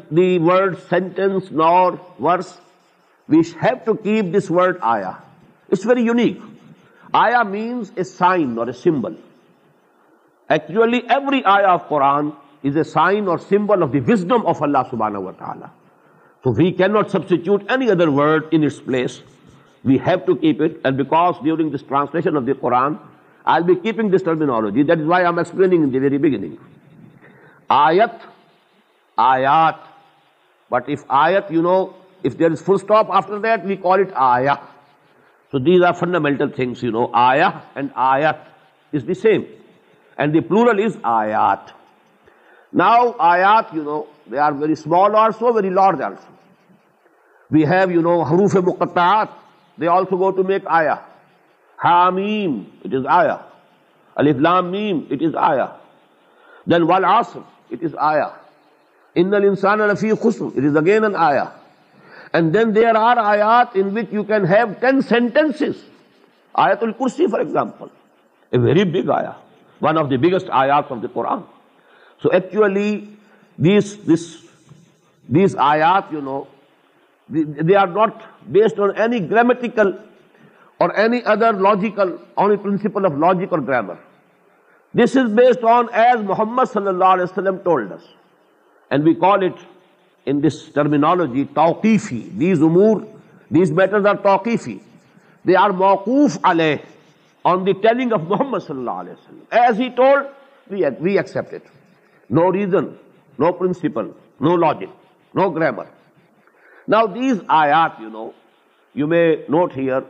of 0.51 0.93
اللہ 2.71 2.95
سبحہ 5.71 5.97
during 17.95 18.95
قوران 22.59 22.93
I 23.45 23.63
be 23.63 23.75
keeping 23.75 24.09
ayat 29.17 29.75
but 30.71 30.89
if 30.89 31.03
ayat 31.07 31.51
you 31.51 31.61
know 31.61 31.79
if 32.23 32.39
there 32.39 32.51
is 32.51 32.63
full 32.65 32.73
stop 32.73 33.11
after 33.11 33.37
that 33.37 33.65
we 33.65 33.75
call 33.75 33.99
it 33.99 34.11
ayah 34.15 34.53
so 35.53 35.59
these 35.59 35.83
are 35.83 35.93
fundamental 35.93 36.49
things 36.49 36.83
you 36.83 36.91
know 36.91 37.05
ayah 37.13 37.49
and 37.75 37.89
ayat 37.95 38.95
is 38.95 39.07
the 39.07 39.13
same 39.13 39.41
and 40.17 40.33
the 40.33 40.39
plural 40.39 40.83
از 40.85 40.97
آیات 41.03 41.71
now 42.73 43.11
ayat 43.19 43.75
you 43.75 43.83
know 43.83 44.01
they 44.31 44.39
are 44.39 44.51
very 44.51 44.71
small 44.71 45.15
also 45.15 45.53
very 45.53 45.69
large 45.69 46.01
also 46.01 46.31
we 47.51 47.65
have 47.65 47.91
you 47.91 48.01
know 48.01 48.21
حروف 48.21 48.55
مقطعات 48.55 49.27
they 49.77 49.87
also 49.87 50.17
go 50.17 50.31
to 50.31 50.43
make 50.43 50.67
ayah 50.77 50.95
حامیم 51.79 52.61
it 52.85 52.93
is 52.93 53.07
آیا 53.09 53.35
الفلام 54.15 54.65
میم 54.71 54.99
it 55.09 55.21
is 55.21 55.35
آیا 55.35 55.65
دین 56.67 56.83
ول 56.83 57.05
آسم 57.05 57.39
it 57.71 57.83
is 57.83 57.95
آیا 57.95 58.27
in 59.15 59.33
السان 59.33 59.81
الفی 59.81 60.11
خسن 60.21 60.45
اٹ 60.45 60.65
از 60.65 60.77
اگین 60.77 61.03
این 61.03 61.15
آیا 61.15 61.43
اینڈ 62.33 62.53
دین 62.53 62.75
دیر 62.75 62.95
آر 62.95 63.17
آیات 63.17 63.75
in 63.75 63.89
which 63.97 64.13
you 64.13 64.23
can 64.23 64.45
have 64.45 64.67
ten 64.79 65.01
sentence 65.01 65.61
آیت 66.55 66.83
الکرسی 66.83 67.27
for 67.27 67.39
example 67.39 67.87
a 68.51 68.59
very 68.59 68.83
big 68.91 69.09
آیا 69.09 69.31
ون 69.81 69.97
آف 69.97 70.09
دی 70.09 70.17
بگیسٹ 70.17 70.49
آیات 70.51 70.91
of 70.91 71.01
the 71.03 71.07
Quran 71.13 71.39
so 72.21 72.29
actually 72.29 72.89
this 73.57 73.95
this 74.07 74.25
دیس 75.29 75.55
آیات 75.57 76.13
you 76.13 76.21
know 76.21 76.41
they 77.67 77.75
are 77.75 77.87
not 77.87 78.23
based 78.47 78.79
on 78.79 78.89
any 78.95 79.29
grammatical 79.29 79.91
or 80.79 80.89
any 80.89 81.19
other 81.25 81.53
logical 81.53 82.15
on 82.35 82.51
a 82.51 82.57
principle 82.57 83.05
of 83.05 83.11
logic 83.19 83.53
or 83.53 83.59
grammar 83.59 83.93
this 84.93 85.17
is 85.17 85.31
based 85.33 85.65
on 85.65 85.85
as 85.93 86.21
Muhammad 86.21 86.71
صلی 86.73 86.87
اللہ 86.87 87.05
علیہ 87.05 87.23
وسلم 87.23 87.57
told us 87.63 88.22
and 88.93 89.07
we 89.07 89.13
call 89.21 89.43
it 89.43 89.59
in 90.27 90.43
this 90.43 90.61
terminology 90.73 91.43
توقیفی 91.53 92.19
these 92.39 92.63
امور 92.63 92.99
these 93.51 93.71
matters 93.71 94.05
are 94.05 94.15
توقیفی 94.23 94.77
they 95.45 95.55
are 95.57 95.69
موقوف 95.77 96.37
علیہ 96.43 96.75
آن 97.45 97.65
دی 97.65 97.71
telling 97.81 98.13
of 98.13 98.21
Muhammad 98.29 98.67
صلی 98.67 98.77
اللہ 98.77 98.99
علیہ 98.99 99.13
وسلم 99.13 99.61
as 99.61 99.79
he 99.79 99.87
told 99.95 100.71
we 100.99 101.17
accept 101.17 101.53
it 101.53 101.71
no 102.29 102.51
reason 102.53 102.85
no 103.39 103.51
principle 103.53 104.09
no 104.41 104.55
logic 104.57 105.35
no 105.35 105.49
grammar 105.49 105.83
now 106.87 107.07
these 107.07 107.41
I 107.57 107.71
آپ 107.71 108.01
you 108.01 108.09
know 108.09 108.29
you 108.95 109.07
may 109.07 109.25
note 109.49 109.77
hair 109.77 110.01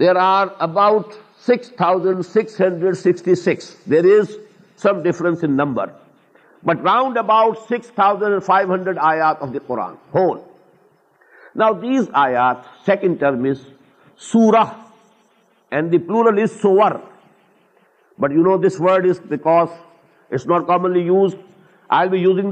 there 0.00 0.16
are 0.16 0.46
about 0.58 1.12
six 1.46 1.74
thousand 1.76 2.24
six 2.26 2.60
hundred 2.60 2.96
sixty 2.96 3.34
six 3.36 3.74
there 3.90 4.04
is 4.12 4.36
some 4.80 5.02
difference 5.02 5.44
in 5.44 5.56
number 5.56 5.90
but 6.62 6.80
round 6.84 7.18
about 7.18 7.58
six 7.58 7.90
thousand 7.90 8.42
five 8.42 8.74
hundred 8.74 8.98
آیات 9.00 9.40
قوران 9.66 9.94
ہو 10.14 10.34
پلور 16.06 16.32
but 18.18 18.32
you 18.32 18.42
know 18.42 18.56
this 18.56 18.80
would 18.80 19.06
is 19.10 19.20
back 19.28 19.46
نوٹلیشن 20.76 22.46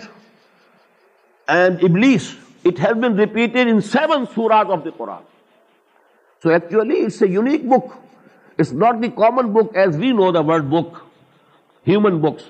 and 1.50 1.84
Iblis. 1.84 2.36
It 2.64 2.78
has 2.80 2.98
been 2.98 3.16
repeated 3.16 3.68
in 3.68 3.82
7 3.82 4.28
surahs 4.28 4.70
of 4.70 4.84
the 4.84 4.92
Quran. 4.92 5.24
So 6.44 6.52
actually 6.52 6.98
it's 7.08 7.22
a 7.22 7.28
unique 7.28 7.68
book. 7.68 7.96
It's 8.58 8.72
not 8.72 9.02
the 9.02 9.10
common 9.10 9.54
book 9.54 9.76
as 9.76 9.98
we 9.98 10.12
know 10.14 10.32
the 10.32 10.42
word 10.42 10.70
book, 10.70 11.02
human 11.84 12.20
books. 12.22 12.44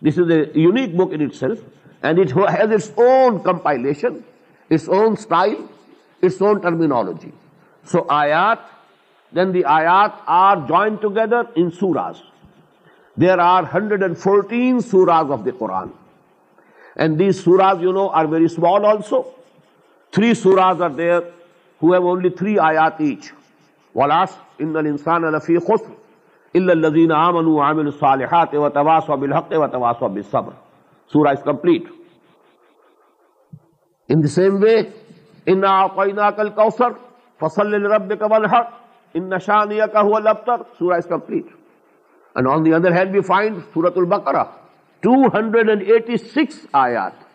This 0.00 0.16
is 0.16 0.30
a 0.30 0.58
unique 0.58 0.96
book 0.96 1.12
in 1.12 1.20
itself, 1.20 1.58
and 2.02 2.18
it 2.18 2.30
has 2.30 2.70
its 2.70 2.92
own 2.96 3.42
compilation, 3.42 4.24
its 4.70 4.88
own 4.88 5.16
style, 5.16 5.68
its 6.22 6.40
own 6.40 6.62
terminology. 6.62 7.32
So 7.84 8.02
ayat, 8.02 8.60
then 9.32 9.52
the 9.52 9.64
ayat 9.64 10.22
are 10.26 10.68
joined 10.68 11.00
together 11.00 11.48
in 11.56 11.72
surahs. 11.72 12.22
There 13.16 13.40
are 13.40 13.62
114 13.62 14.78
surahs 14.78 15.32
of 15.32 15.44
the 15.44 15.52
Quran. 15.52 15.92
And 16.96 17.18
these 17.18 17.42
سوراز 17.44 17.82
you 17.82 17.92
know 17.92 18.06
are 18.18 18.24
very 18.30 18.44
small 18.44 18.84
also 18.84 19.22
three 20.12 20.32
سوراز 20.34 20.82
are 20.82 20.90
there 20.98 21.20
who 21.82 21.92
have 21.92 22.08
only 22.08 22.28
three 22.38 22.58
آیات 22.68 23.00
H 23.06 23.32
ولاس 23.94 24.36
ان 24.58 24.76
انسان 24.76 25.24
الفی 25.24 25.58
خسر 25.58 25.94
الا 26.54 26.72
الذين 26.72 27.12
امنوا 27.12 27.56
وعملوا 27.56 27.92
الصالحات 27.92 28.54
وتواصوا 28.54 29.16
بالحق 29.16 29.52
وتواصوا 29.52 30.08
بالصبر 30.08 30.52
سورہ 31.10 31.28
is 31.28 31.42
complete 31.44 31.90
in 34.08 34.22
the 34.22 34.28
same 34.28 34.62
way 34.62 34.76
ان 35.46 35.64
اعطیناک 35.64 36.40
الکوثر 36.40 36.92
فصل 37.40 37.70
لربك 37.70 38.30
والحق 38.30 38.70
ان 39.14 39.38
شانئک 39.38 39.96
هو 39.96 40.16
الابتر 40.16 40.62
سورہ 40.78 40.96
is 40.96 41.06
complete 41.08 41.54
and 42.36 42.48
on 42.48 42.64
the 42.64 42.74
other 42.74 42.92
hand 42.92 43.14
we 43.14 43.20
find 43.26 43.58
سورۃ 43.74 43.96
البقرہ 43.96 44.44
two 45.02 45.14
hundred 45.26 45.68
and 45.68 45.82
eighty 45.86 46.16
six 46.16 46.66
آیاتریز 46.72 47.26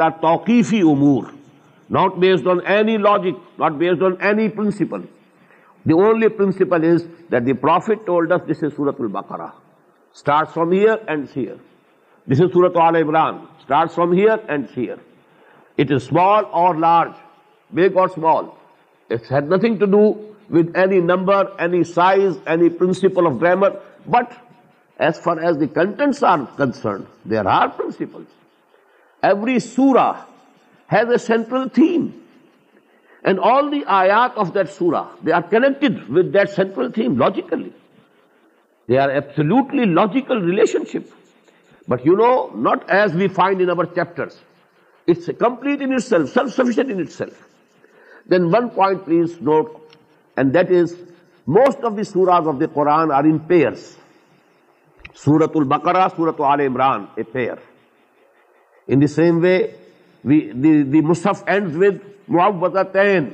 are 0.00 0.10
توی 0.50 0.80
امور 0.80 1.22
ناٹ 1.90 2.12
بیسڈیسور 2.12 2.72
Starts 10.14 10.52
from 10.52 10.70
here 10.70 10.98
and 11.08 11.28
here. 11.28 11.58
This 12.24 12.38
is 12.38 12.52
Surah 12.52 12.68
Al-Imran. 12.68 13.48
Starts 13.62 13.94
from 13.94 14.12
here 14.12 14.40
and 14.48 14.70
here. 14.70 15.00
It 15.76 15.90
is 15.90 16.04
small 16.04 16.44
or 16.52 16.78
large, 16.78 17.14
big 17.72 17.96
or 17.96 18.08
small. 18.08 18.56
It 19.10 19.26
had 19.26 19.48
nothing 19.48 19.80
to 19.80 19.88
do 19.88 20.36
with 20.48 20.76
any 20.76 21.00
number, 21.00 21.52
any 21.58 21.82
size, 21.82 22.36
any 22.46 22.70
principle 22.70 23.26
of 23.26 23.40
grammar. 23.40 23.80
But 24.06 24.32
as 25.00 25.18
far 25.18 25.40
as 25.40 25.58
the 25.58 25.66
contents 25.66 26.22
are 26.22 26.46
concerned, 26.46 27.08
there 27.24 27.46
are 27.48 27.70
principles. 27.70 28.28
Every 29.20 29.58
surah 29.58 30.24
has 30.86 31.08
a 31.08 31.18
central 31.18 31.68
theme. 31.68 32.22
And 33.24 33.40
all 33.40 33.68
the 33.68 33.80
ayat 33.80 34.34
of 34.34 34.54
that 34.54 34.70
surah, 34.70 35.08
they 35.24 35.32
are 35.32 35.42
connected 35.42 36.08
with 36.08 36.32
that 36.34 36.50
central 36.50 36.92
theme 36.92 37.18
logically. 37.18 37.72
They 38.88 38.98
are 38.98 39.08
absolutely 39.08 39.84
logical 39.84 40.44
relation 40.44 40.84
ship 40.92 41.12
but 41.88 42.06
you 42.06 42.16
know 42.16 42.32
not 42.62 42.90
as 42.90 43.16
we 43.16 43.28
find 43.28 43.60
in 43.60 43.70
over 43.70 43.84
chapter 43.84 44.26
it's 45.08 45.30
complete 45.38 45.82
in 45.82 45.98
self 45.98 46.32
self 46.34 46.54
sufficient 46.54 46.90
in 46.90 47.04
self 47.06 47.42
then 48.30 48.44
one 48.44 48.68
point 48.68 49.04
please 49.04 49.36
note 49.42 49.72
and 50.36 50.54
that 50.54 50.70
is 50.80 50.94
most 51.46 51.84
of 51.84 51.96
the 51.96 52.02
سوراز 52.02 52.48
of 52.48 52.60
the 52.60 52.66
Quran 52.74 53.12
are 53.12 53.24
in 53.24 53.38
pairs 53.38 53.94
سورت 55.14 55.56
البقرا 55.56 56.06
سورت 56.16 56.40
عال 56.40 56.60
عمران 56.60 57.04
a 57.14 57.22
pair 57.22 57.54
in 58.88 59.00
the 59.00 59.06
same 59.06 59.38
way 59.42 59.58
the 60.24 61.00
مصف 61.00 61.42
ends 61.46 61.76
with 61.76 61.96
معوضہ 62.28 62.82
تین 62.92 63.28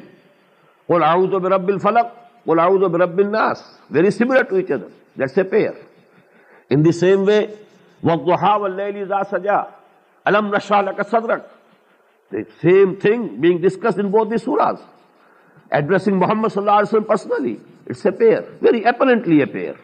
قل 0.88 1.02
اعوذ 1.02 1.34
برب 1.42 1.68
الفلق 1.68 2.06
قل 2.46 2.58
اعوذ 2.58 2.90
برب 2.90 3.18
الناس 3.18 3.62
very 3.90 4.10
similar 4.10 4.42
to 4.42 4.56
each 4.56 4.70
other 4.70 4.99
that's 5.16 5.36
a 5.36 5.44
pair. 5.44 5.74
In 6.70 6.82
the 6.82 6.92
same 6.92 7.26
way, 7.26 7.50
وَالْضُحَا 8.02 8.60
وَاللَّيْلِ 8.60 9.08
ذَا 9.08 9.24
سَجَا 9.24 9.66
أَلَمْ 10.26 10.50
نَشْرَ 10.54 10.88
لَكَ 10.88 11.00
صَدْرَكَ 11.00 11.44
The 12.30 12.46
same 12.62 12.96
thing 12.96 13.40
being 13.40 13.60
discussed 13.60 13.98
in 13.98 14.10
both 14.10 14.30
these 14.30 14.44
surahs. 14.44 14.80
Addressing 15.70 16.16
Muhammad 16.16 16.52
sallallahu 16.52 16.82
alayhi 16.82 16.92
wa 16.92 17.00
sallam 17.00 17.08
personally. 17.08 17.60
It's 17.86 18.04
a 18.04 18.12
pair. 18.12 18.42
Very 18.60 18.84
apparently 18.84 19.42
a 19.42 19.46
pair. 19.46 19.76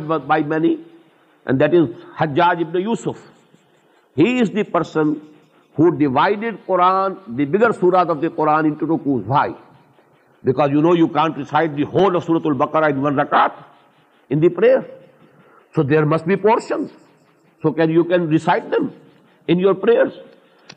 you 10.70 10.80
know 10.80 10.96
you 10.96 11.06
کینسائڈ 11.06 11.80
so 15.74 15.82
there 15.82 16.04
must 16.04 16.26
be 16.26 16.36
portion 16.36 16.86
so 17.62 17.72
can 17.72 17.90
you 17.90 18.04
کینسائڈ 18.04 18.64
then 18.72 19.60
your 19.60 19.74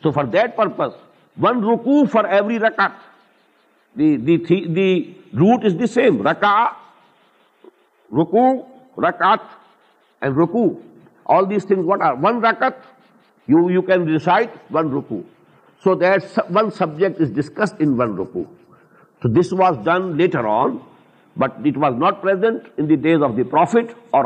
for 0.09 0.23
درپز 0.23 0.91
one 1.37 1.63
رکو 1.63 2.05
for 2.05 2.23
every 2.23 2.59
رکت 2.59 3.09
the 4.75 5.13
root 5.33 5.65
is 5.65 5.79
them 5.79 6.27
رکا 6.27 6.65
رکو 8.11 8.53
رکت 9.01 9.43
and 10.21 10.37
رکو 10.37 10.69
all 11.25 11.49
this 11.49 11.65
what 11.71 12.01
are 12.01 12.13
one 12.21 12.45
رکت 12.45 12.91
you 13.47 13.69
you 13.69 13.81
can 13.81 14.05
decide 14.05 14.47
one 14.71 14.89
روکو 14.89 15.21
so 15.83 15.95
that 15.95 16.39
one 16.49 16.69
subject 16.69 17.21
was 19.53 19.77
done 19.83 20.17
later 20.17 20.45
on 20.45 20.77
but 21.35 21.77
was 21.77 21.93
not 21.93 22.21
per 22.21 22.33
days 22.95 23.23
of 23.23 23.31
the 23.37 23.43
prophet 23.43 23.85
اور 24.09 24.25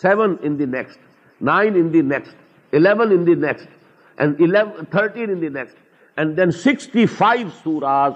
seven 0.03 0.35
in 0.43 0.59
the 0.59 0.67
next 0.67 0.99
nine 1.41 1.75
in 1.75 1.93
the 1.93 2.03
next 2.03 2.75
eleven 2.75 3.13
in 3.13 3.27
the 3.27 3.35
next 3.37 3.69
and 4.19 4.43
thirteen 4.91 5.31
in 5.31 5.41
the 5.41 5.49
next 5.49 5.77
and 6.17 6.37
then 6.37 6.51
sixty 6.51 7.07
five 7.09 7.49
سوراز 7.65 8.13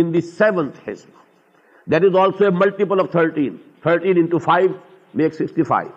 in 0.00 0.12
the 0.14 0.20
seventh 0.20 0.88
حزب 0.88 1.90
that 1.90 2.04
is 2.04 2.16
also 2.16 2.44
a 2.44 2.50
multiple 2.54 3.00
of 3.00 3.10
thirteen 3.12 3.56
thirteen 3.82 4.18
into 4.18 4.38
five 4.38 4.72
make 5.14 5.34
sixty 5.34 5.62
five 5.62 5.90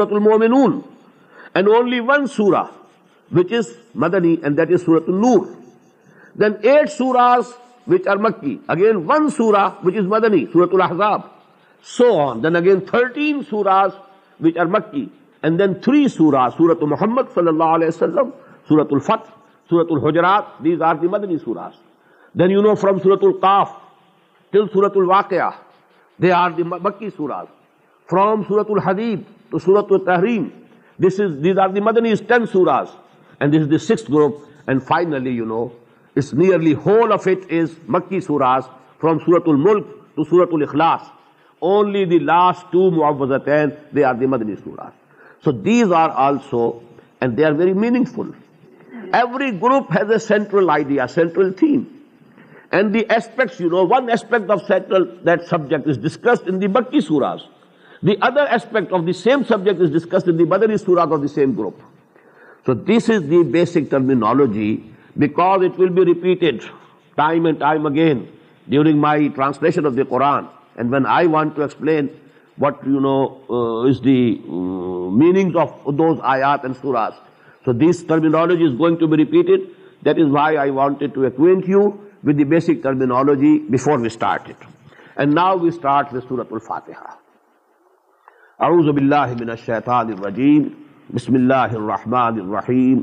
اللہ 17.49 17.65
علیہ 17.65 17.89
وسلم 17.89 18.31
سورت 18.69 18.93
الفت 18.93 19.73
الحجرات 19.73 20.65
then 22.35 22.51
you 22.51 22.63
know 22.63 22.75
from 22.75 22.99
سورت 22.99 23.19
القاف 23.23 23.71
ٹل 24.51 24.67
سورت 24.73 24.97
الواقع 24.97 25.49
دے 26.23 26.33
are 26.33 26.51
دی 26.51 26.63
مکی 26.63 27.11
سوراج 27.11 27.47
فرام 28.11 28.43
سورت 28.43 28.71
الحدیب 28.71 29.21
group 29.55 30.11
has 49.93 50.11
a 50.11 50.19
central 50.19 50.71
ideal 50.71 51.07
discuss 51.37 53.43
مکی 56.69 57.01
Swaraj 57.01 57.54
The 58.05 58.19
other 58.21 58.43
aspect 58.43 58.93
of 58.93 59.07
the 59.07 59.15
same 59.15 59.45
subject 59.47 59.81
is 59.81 59.91
discussed 59.91 60.29
in 60.29 60.37
the 60.37 60.45
Badri 60.45 60.79
surah 60.79 61.05
of 61.05 61.23
the 61.23 61.29
same 61.29 61.55
group. 61.55 61.81
So 62.67 62.75
this 62.75 63.09
is 63.09 63.27
the 63.29 63.43
basic 63.45 63.91
terminology, 63.91 64.95
because 65.19 65.63
it 65.63 65.79
will 65.79 65.89
be 65.89 66.05
repeated 66.05 66.63
time 67.17 67.47
and 67.47 67.59
time 67.59 67.87
again 67.87 68.31
during 68.69 68.99
my 68.99 69.29
translation 69.29 69.87
of 69.87 69.97
the 69.97 70.05
Quran. 70.05 70.51
And 70.77 70.91
when 70.91 71.07
I 71.07 71.25
want 71.27 71.57
to 71.57 71.63
explain 71.63 72.11
what, 72.57 72.75
uh, 72.75 73.85
is 73.85 74.03
the 74.03 74.39
uh, 74.45 74.51
meanings 75.23 75.57
of 75.57 75.97
those 75.97 76.19
ayat 76.19 76.65
and 76.65 76.77
surahs. 76.77 77.15
So 77.65 77.73
this 77.73 78.05
terminology 78.05 78.65
is 78.65 78.75
going 78.75 78.99
to 78.99 79.09
be 79.09 79.17
repeated. 79.17 79.71
That 80.03 80.19
is 80.19 80.29
why 80.29 80.57
I 80.57 80.69
wanted 80.69 81.15
to 81.15 81.25
acquaint 81.25 81.67
you 81.67 82.11
with 82.23 82.37
the 82.37 82.45
basic 82.45 82.83
terminology 82.83 83.61
before 83.61 83.99
we 83.99 84.11
started. 84.11 84.57
And 85.17 85.35
now 85.35 85.57
we 85.57 85.71
start 85.71 86.13
with 86.13 86.29
Surah 86.29 86.45
Al-Fatiha. 86.53 87.24
اعوذ 88.61 88.89
باللہ 88.89 89.33
من 89.39 89.49
الشیطان 89.51 90.11
الرجیم 90.13 90.63
بسم 91.15 91.35
اللہ 91.35 91.73
الرحمن 91.73 92.39
الرحیم 92.41 93.01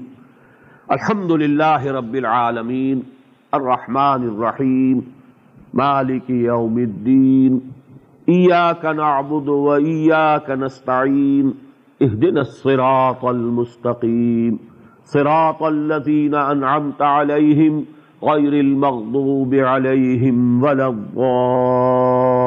الحمد 0.87 1.31
للہ 1.31 1.81
رب 1.95 2.13
العالمین 2.13 3.01
الرحمن 3.53 4.27
الرحیم 4.27 4.99
مالک 5.73 6.29
یوم 6.29 6.75
الدین 6.77 7.57
ایاک 8.27 8.85
نعبد 8.95 9.49
و 9.49 9.69
ایاک 9.71 10.49
نستعین 10.59 11.51
اہدنا 12.01 12.39
الصراط 12.39 13.25
المستقیم 13.25 14.55
صراط 15.13 15.63
الذین 15.65 16.35
انعمت 16.35 17.01
علیہم 17.01 17.81
غیر 18.21 18.59
المغضوب 18.59 19.55
علیہم 19.67 20.63
ولا 20.63 20.85
الضال 20.87 22.40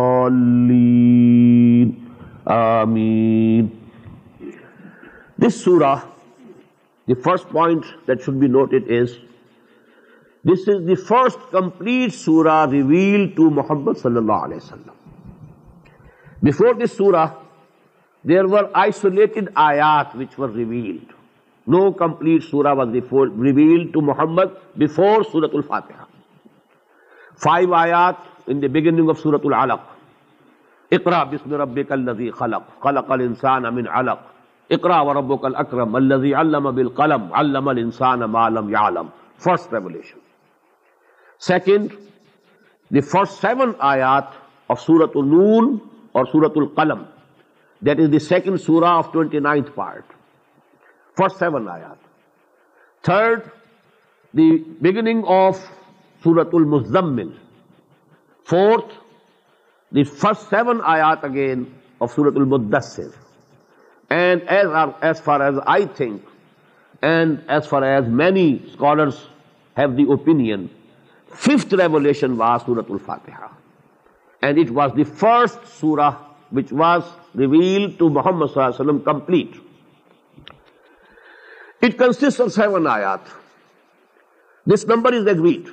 آمین 2.47 3.67
دس 5.43 5.55
سورہ 5.55 5.95
be 7.09 8.47
noted 8.47 8.91
is 8.91 9.15
this 10.45 10.69
is 10.69 10.87
the 10.89 10.95
first 11.09 11.51
complete 11.51 12.15
سورہ 12.15 12.67
صلی 12.67 14.17
اللہ 14.17 14.45
علیہ 14.45 14.57
وسلم 14.57 14.93
بفور 16.43 16.75
دس 16.75 16.97
سورہ 16.97 17.25
دیر 18.25 18.45
ور 18.45 18.53
ور 18.53 18.69
آئسولیٹڈ 18.73 19.49
آیات 19.55 20.17
وچ 20.17 20.39
ریویلڈ 20.57 21.13
نو 21.67 21.91
کمپلیٹ 21.93 22.45
سورہ 22.45 22.75
سورت 25.33 25.55
الفاتحہ 25.55 26.05
فائیو 27.41 27.75
آیات 27.75 28.15
ان 28.47 28.61
بگننگ 28.61 29.09
آف 29.09 29.19
سورت 29.19 29.41
العلق 29.45 29.94
اقرا 30.95 31.23
بسم 31.25 31.55
ربک 31.55 31.93
الذی 31.93 32.31
خلق 32.33 32.71
خلق 32.81 33.11
الانسان 33.13 33.75
من 33.75 33.89
علق 33.99 34.19
اقرا 34.71 35.01
وربک 35.07 35.45
الاکرم 35.45 35.97
الذی 35.97 36.33
علم 36.35 36.71
بالقلم 36.71 37.33
علم 37.35 37.69
الانسان 37.69 38.25
ما 38.37 38.49
لم 38.51 38.71
يعلم 38.71 39.09
first 39.45 39.73
revelation 39.75 40.19
second 41.43 41.93
the 42.91 43.01
first 43.13 43.41
seven 43.41 43.73
آیات 43.89 44.39
آف 44.69 44.81
سورت 44.81 45.17
النون 45.17 45.77
اور 46.13 46.25
سورت 46.33 46.57
القلم 46.57 47.03
دیٹ 47.83 48.01
از 48.01 48.13
دی 48.13 48.19
سیکنڈ 48.19 48.61
سورہ 48.61 48.89
of 48.89 49.13
twenty 49.13 49.39
ninth 49.39 49.71
part 49.75 50.13
first 51.17 51.39
seven 51.39 51.69
آیات 51.69 52.03
تھرڈ 53.05 53.41
دی 54.35 54.51
بگننگ 54.81 55.25
آف 55.35 55.59
سورت 56.25 56.55
المزمل 56.55 57.31
فورتھ 58.49 58.95
فسٹ 60.03 60.51
سیون 60.51 60.81
آیات 60.83 61.25
اگین 61.25 61.65
آف 62.01 62.15
سورت 62.15 62.37
الف 62.37 63.01
and 64.09 64.41
as 64.47 65.23
far 65.23 65.41
as 65.41 65.55
I 65.67 65.87
think 65.87 66.21
and 67.03 67.37
as 67.47 67.69
far 67.69 67.83
as 67.83 68.09
many 68.09 68.59
scholars 68.65 69.15
دیپینئن 69.77 70.67
fifth 71.31 71.75
ریولیحا 71.75 73.47
the 74.97 75.05
first 75.05 75.59
سورہ 75.81 76.11
which 76.53 76.73
was 76.73 77.03
reveal 77.39 77.91
to 77.99 78.09
Muhammad 78.09 78.59
complete 79.05 79.49
consist 81.81 82.25
seven 82.55 82.87
this 84.67 84.89
number 84.89 85.13
is 85.13 85.29
a 85.29 85.35
get 85.35 85.69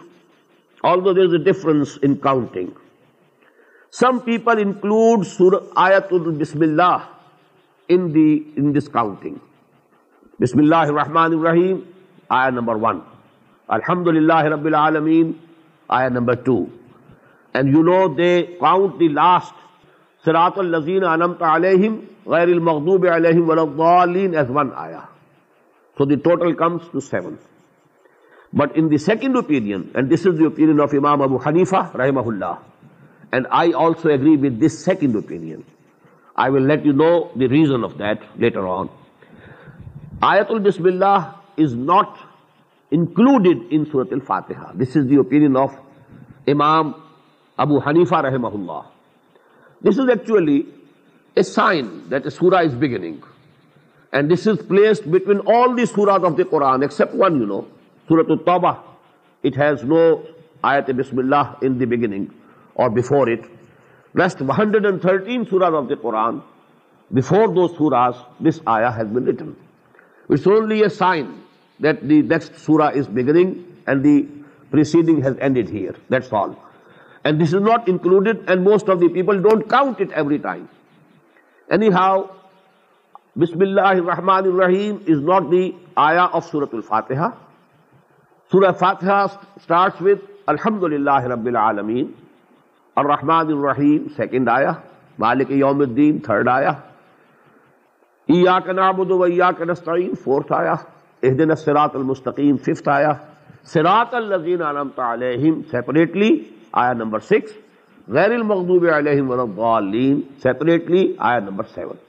آلزو 0.84 1.14
there 1.14 1.24
is 1.24 1.34
a 1.34 1.52
difference 1.52 2.00
in 2.02 2.16
کا 2.16 2.32
some 3.94 4.18
people 4.18 4.60
include 4.60 5.26
سر 5.28 5.56
آیت 5.76 6.14
البسم 6.14 6.62
اللہ 6.62 6.98
ان 7.90 8.02
ان 8.02 8.14
دی 8.14 8.72
دس 8.74 8.88
counting 8.90 9.36
بسم 10.40 10.60
اللہ 10.60 10.84
الرحمن 10.86 11.34
الرحیم 11.34 11.80
آیا 12.30 12.50
نمبر 12.50 12.76
ون 12.82 13.00
الحمد 13.70 14.08
للہ 14.08 14.40
رب 14.46 14.66
العالمین 14.66 15.32
آیا 15.90 16.10
number 16.10 16.36
two 16.44 16.58
and 17.56 17.76
you 17.76 17.84
know 17.84 18.00
they 18.16 18.32
count 18.60 19.00
the 19.00 19.08
last 19.10 20.28
الزین 20.58 21.04
علیہم 21.06 22.00
غیر 22.28 22.56
علیہم 23.16 23.50
ولین 23.78 24.36
ایز 24.38 24.50
ون 24.54 24.70
آیا 24.78 25.00
so 25.98 26.06
the 26.06 26.16
total 26.24 26.54
comes 26.56 26.92
to 26.92 27.00
seven 27.02 27.36
but 28.54 28.72
in 28.76 28.92
the 28.92 28.98
second 29.02 29.36
opinion 29.36 29.84
and 29.94 30.14
this 30.14 30.28
is 30.28 30.40
the 30.40 30.44
opinion 30.44 30.82
of 30.82 30.94
امام 30.98 31.22
ابو 31.22 31.38
حنیفہ 31.46 31.88
رحمہ 31.98 32.28
اللہ 32.28 32.71
and 33.32 33.46
I 33.60 33.72
also 33.76 34.10
agree 34.10 34.36
with 34.38 34.62
this 34.62 34.84
second 34.86 35.16
opinion 35.16 35.62
I 36.36 36.52
will 36.52 36.68
let 36.68 36.86
you 36.86 36.94
know 36.94 37.12
the 37.40 37.50
reason 37.50 37.84
of 37.84 37.98
that 38.00 38.24
later 38.36 38.68
on 38.70 38.88
آیت 40.22 40.52
البسم 40.52 40.86
اللہ 40.86 41.30
is 41.58 41.76
not 41.76 42.18
included 42.92 43.60
in 43.70 43.84
صورت 43.92 44.14
الفاتحہ 44.14 44.72
دس 44.80 44.98
is 44.98 45.10
the 45.10 45.16
opinion 45.16 45.58
of 45.58 45.76
امام 46.48 46.92
ابو 47.60 47.78
حنیفہ 47.78 48.22
رحمہ 48.22 48.48
اللہ 48.48 48.82
this 49.82 50.00
is 50.00 50.10
actually 50.10 50.62
a 51.38 51.44
sign 51.44 51.88
that 52.12 52.24
a 52.24 52.30
سورا 52.30 52.60
is 52.60 52.76
beginning 52.76 53.26
and 54.14 54.34
this 54.34 54.48
is 54.48 54.68
placed 54.68 55.08
between 55.08 55.40
all 55.56 55.78
the 55.78 55.86
سورا 55.86 56.14
of 56.24 56.38
the 56.38 56.44
Quran 56.44 56.82
except 56.82 57.16
one 57.20 57.40
you 57.42 57.46
know 57.48 57.62
سورت 58.10 58.30
التوبہ 58.30 58.74
it 59.44 59.58
has 59.58 59.84
no 59.84 60.00
آیت 60.62 60.90
بسم 60.98 61.20
اللہ 61.20 61.54
ان 61.62 61.80
دی 61.80 61.86
بگننگ 61.86 62.26
رحمان 62.78 62.98
الرحیم 84.46 84.96
از 85.08 85.24
ناٹ 85.24 85.44
دی 85.52 85.72
آیا 85.96 86.28
الحمد 90.48 90.84
للہ 90.84 91.22
رب 91.22 91.46
العالمین 91.46 92.08
الرحمن 92.98 93.52
الرحیم 93.52 94.08
سیکنڈ 94.16 94.50
آیا 94.50 94.72
مالک 95.20 95.52
یوم 95.52 95.80
الدین 95.82 96.18
تھرڈ 96.26 96.48
آیا 96.50 96.72
ایاک 98.30 98.68
نعبد 98.70 99.12
و 99.12 99.22
ایاک 99.24 99.62
نستعین 99.62 100.14
فورتھ 100.24 100.52
آیا 100.54 100.74
اہدنا 101.24 101.54
الصراط 101.54 101.96
المستقیم 101.96 102.58
ففتھ 102.66 102.90
آیا 102.90 103.14
صراط 103.74 104.14
الذین 104.14 104.62
انعمت 104.62 105.00
علیہم 105.02 105.62
سیپریٹلی 105.72 106.30
آیا 106.74 106.94
نمبر 106.94 107.20
سکس 107.30 107.58
غیر 108.08 108.32
المغضوب 108.32 108.86
علیہم 108.94 109.30
ولا 109.30 109.46
سیپریٹلی 110.44 111.08
آیا 111.20 111.40
number 111.40 111.74
seven 111.76 111.96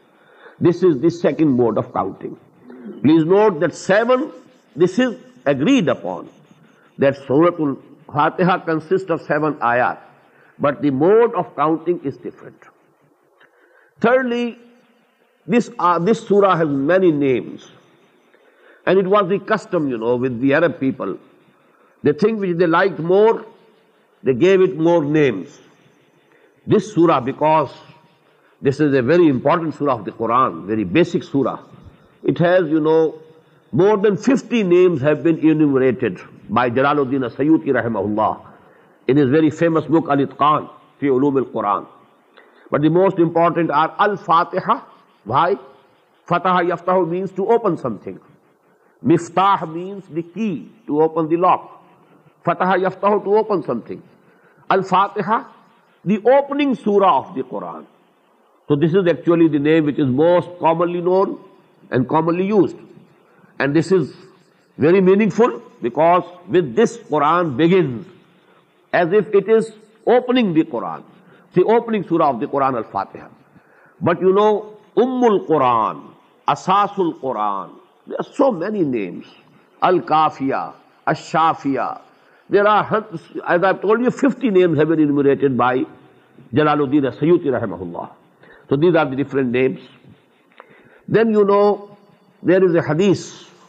this 0.69 0.85
is 0.85 1.03
this 1.03 1.23
second 1.23 1.61
mode 1.61 1.79
of 1.79 1.93
counting 1.93 2.35
please 3.03 3.27
note 3.27 3.61
that 3.61 3.75
seven 3.77 4.25
this 4.77 5.01
is 5.01 5.15
agreed 5.47 5.89
upon 5.91 6.25
that 6.99 7.19
سورت 7.27 7.61
الفاتحہ 7.61 8.57
کنسٹ 8.67 9.11
آف 9.11 9.23
سیون 9.23 9.53
آیات 9.69 10.11
but 10.63 10.83
the 10.83 10.91
mode 10.91 11.35
of 11.35 11.55
counting 11.55 11.97
تھرڈلیز 14.03 15.71
many 16.69 17.11
names 17.11 17.67
the 22.05 22.13
thing 22.13 22.45
like 22.61 23.01
more 23.01 23.35
names 25.03 25.59
this 26.67 26.93
سورا 26.95 27.19
because 27.19 27.67
this 28.67 28.81
is 28.81 28.95
a 28.95 29.01
very 29.01 29.31
important 29.31 30.09
Quran 30.17 30.61
very 30.65 30.85
basic 30.85 31.25
سورا 31.25 31.55
it 32.23 32.41
has 32.41 32.73
no 32.73 32.97
more 33.73 33.97
than 33.97 34.17
fifty 34.17 34.63
names 34.63 35.03
by 36.51 36.71
جلال 36.71 36.99
الدین 36.99 37.29
سیدود 37.37 37.65
کی 37.65 37.73
رہا 37.73 38.52
ری 39.09 39.51
famous 39.51 39.83
book 39.89 40.11
Khan 40.39 40.65
tube 41.01 41.37
القرآنٹینٹ 41.37 43.71
are 43.71 43.89
الفاتحا 43.99 44.75
why 45.27 45.55
فتح 46.29 46.61
فتح 46.85 46.93
الفاتحی 49.07 49.89
full 65.29 65.51
back 65.83 65.99
with 65.99 66.67
this 66.77 66.99
Quran 67.09 67.49
حدیس 68.95 69.71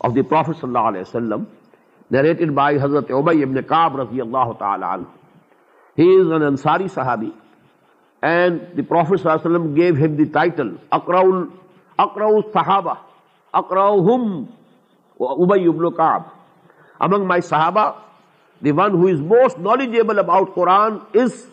of 0.00 0.15
the 0.15 0.21
prophet 0.21 0.55
صلی 0.55 0.67
اللہ 0.67 0.79
علیہ 0.79 1.01
وسلم 1.01 1.43
نیریٹڈ 2.13 2.51
بائی 2.53 2.77
حضرت 2.81 3.11
عبی 3.11 3.43
ابن 3.43 3.61
کعب 3.67 3.99
رضی 4.01 4.21
اللہ 4.21 4.51
تعالی 4.59 4.85
عنہ 4.85 5.03
ہی 5.97 6.09
از 6.19 6.31
این 6.31 6.43
انصاری 6.43 6.87
صحابی 6.87 7.29
اینڈ 8.23 8.59
دی 8.77 8.81
پروفیٹ 8.83 9.19
صلی 9.19 9.31
اللہ 9.31 9.39
علیہ 9.39 9.49
وسلم 9.49 9.73
گیو 9.75 9.95
ہم 9.95 10.15
دی 10.15 10.25
ٹائٹل 10.33 10.69
اکرا 10.91 11.21
اکرا 11.99 12.27
صحابہ 12.53 12.93
اکرا 13.53 13.87
ہم 14.05 14.43
ابئی 15.19 15.67
ابن 15.67 15.89
کعب 15.93 16.21
امنگ 16.99 17.25
مائی 17.27 17.41
صحابہ 17.43 17.89
the 18.61 18.71
one 18.71 18.93
who 18.93 19.07
is 19.07 19.21
most 19.23 19.59
knowledgeable 19.61 20.19
about 20.19 20.53
قرآن 20.55 20.97
از 21.21 21.43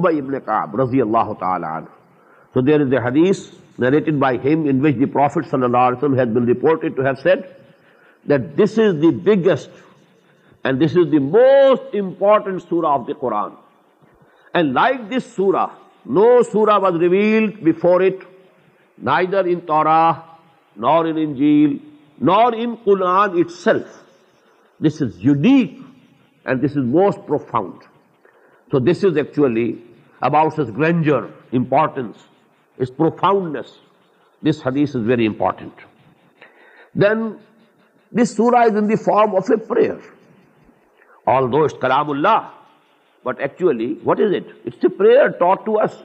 ابئی 0.00 0.18
ابن 0.18 0.38
کعب 0.46 0.80
رضی 0.80 1.00
اللہ 1.00 1.32
تعالی 1.40 1.66
عنہ 1.66 1.86
سو 2.54 2.60
دیر 2.60 2.80
از 2.80 2.92
اے 2.92 2.98
حدیث 2.98 3.44
نیریٹڈ 3.78 4.18
بائی 4.20 4.38
ہم 4.44 4.62
ان 4.64 4.84
وچ 4.84 4.98
دی 4.98 5.06
پروفیٹ 5.12 5.46
صلی 5.46 5.64
اللہ 5.64 5.86
علیہ 5.86 5.96
وسلم 5.96 6.18
has 6.18 6.36
been 6.36 6.48
reported 6.48 6.96
to 6.96 7.02
have 7.02 7.14
said 7.22 7.42
that 8.26 8.56
this 8.58 8.78
is 8.78 9.00
the 9.02 9.10
biggest 9.24 9.81
most 10.64 11.94
important 11.96 12.62
Quran 13.20 13.50
and 14.54 14.72
like 14.72 15.10
this 15.10 15.24
سورا 15.36 15.66
نو 16.06 16.42
سورا 16.42 16.76
was 16.76 16.96
revealed 16.96 18.28
nor 20.76 21.04
Anil 21.04 21.76
nor 22.20 22.52
int 22.52 23.50
self 23.50 24.02
this 24.84 25.02
is 25.02 25.10
unique 25.18 25.78
and 26.44 26.64
this 26.64 26.76
is 26.76 26.84
most 26.84 27.26
profound 27.26 27.82
so 28.72 28.78
this 28.78 29.04
is 29.04 29.16
actually 29.16 29.72
about 30.20 30.52
its 30.52 30.76
گرینجرٹینس 30.78 32.16
پروفاؤنڈنس 32.96 33.66
دس 34.48 34.66
حدیث 34.66 34.96
is 34.96 35.02
very 35.06 35.26
important 35.26 35.80
then 36.94 37.30
this 38.12 38.36
سورا 38.36 38.60
is 38.60 38.76
in 38.76 38.96
form 38.96 39.36
of 39.36 39.50
a 39.50 39.56
prayer 39.56 40.21
all 41.26 41.50
دوست 41.52 41.80
کلام 41.80 42.10
اللہ 42.10 42.48
but 43.24 43.40
actually 43.40 43.94
what 44.04 44.20
is 44.20 44.34
it 44.34 44.50
it's 44.66 44.82
the 44.82 44.88
prayer 44.98 45.26
talk 45.38 45.64
to 45.66 45.78
us 45.80 46.02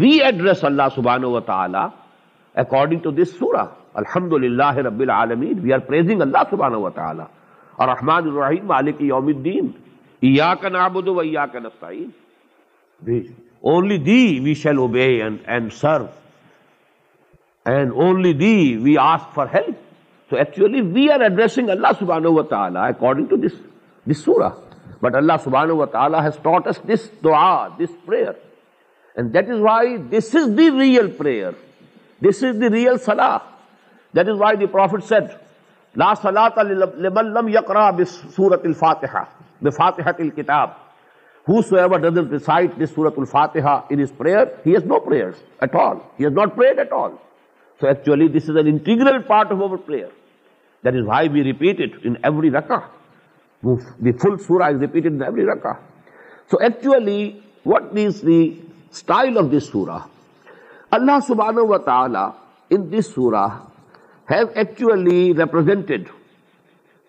we 0.00 0.10
address 0.22 0.64
اللہ 0.64 0.88
سبحان 0.94 1.24
و 1.24 1.40
تعالی 1.46 1.86
according 2.54 2.98
to 2.98 3.10
this 3.12 3.38
سورا 3.38 3.64
الحمد 3.94 4.32
للہ 4.34 4.72
رب 4.78 5.00
العالمین 5.00 5.58
وی 5.62 5.72
آر 5.72 5.78
پریزنگ 5.86 6.20
اللہ 6.20 6.50
سبحان 6.50 6.74
و 6.74 6.90
تعالی 6.90 7.22
اور 7.78 7.88
رحمان 7.88 8.28
الرحیم 8.28 8.66
مالک 8.66 9.00
یوم 9.02 9.26
الدین 9.26 9.68
ایا 10.22 10.54
کا 10.54 10.68
نابود 10.68 11.08
و 11.08 11.18
ایا 11.20 11.46
کا 11.46 11.58
نستعین 11.58 13.20
only 13.64 13.98
thee 13.98 14.38
we 14.44 14.54
shall 14.54 14.78
obey 14.78 15.06
and 15.22 15.38
and 15.46 15.72
serve 15.72 16.06
and 17.66 17.92
only 17.94 18.32
thee 18.32 18.54
we 18.82 18.96
ask 18.98 19.34
for 19.34 19.46
help 19.54 20.30
تو 20.30 20.36
ایکچولی 20.36 20.80
وی 20.92 21.08
آر 21.10 21.20
ایڈریسنگ 21.20 21.68
اللہ 21.68 21.98
سبحان 21.98 22.26
و 22.26 22.42
تعالی 22.50 22.78
اکارڈنگ 22.78 23.26
ٹو 23.26 23.36
دس 23.36 23.60
بٹ 24.06 25.14
اللہ 25.14 25.32
سب 25.44 25.50
فاتحاس 25.50 26.80
نوٹ 44.86 46.58
ایٹ 46.58 46.92
آل 46.92 47.10
سو 47.80 48.14
ایک 48.14 48.34
دس 48.34 48.48
از 48.48 48.56
اینگریز 48.56 51.06
وائی 51.06 51.28
بی 51.28 51.44
ریپیٹ 51.44 52.06
رقم 52.54 52.76
فلور 53.64 54.60
اللہ 60.90 61.18
سبحان 61.28 61.58
و 61.58 61.78
تعالیس 61.78 63.18
represented 65.38 66.08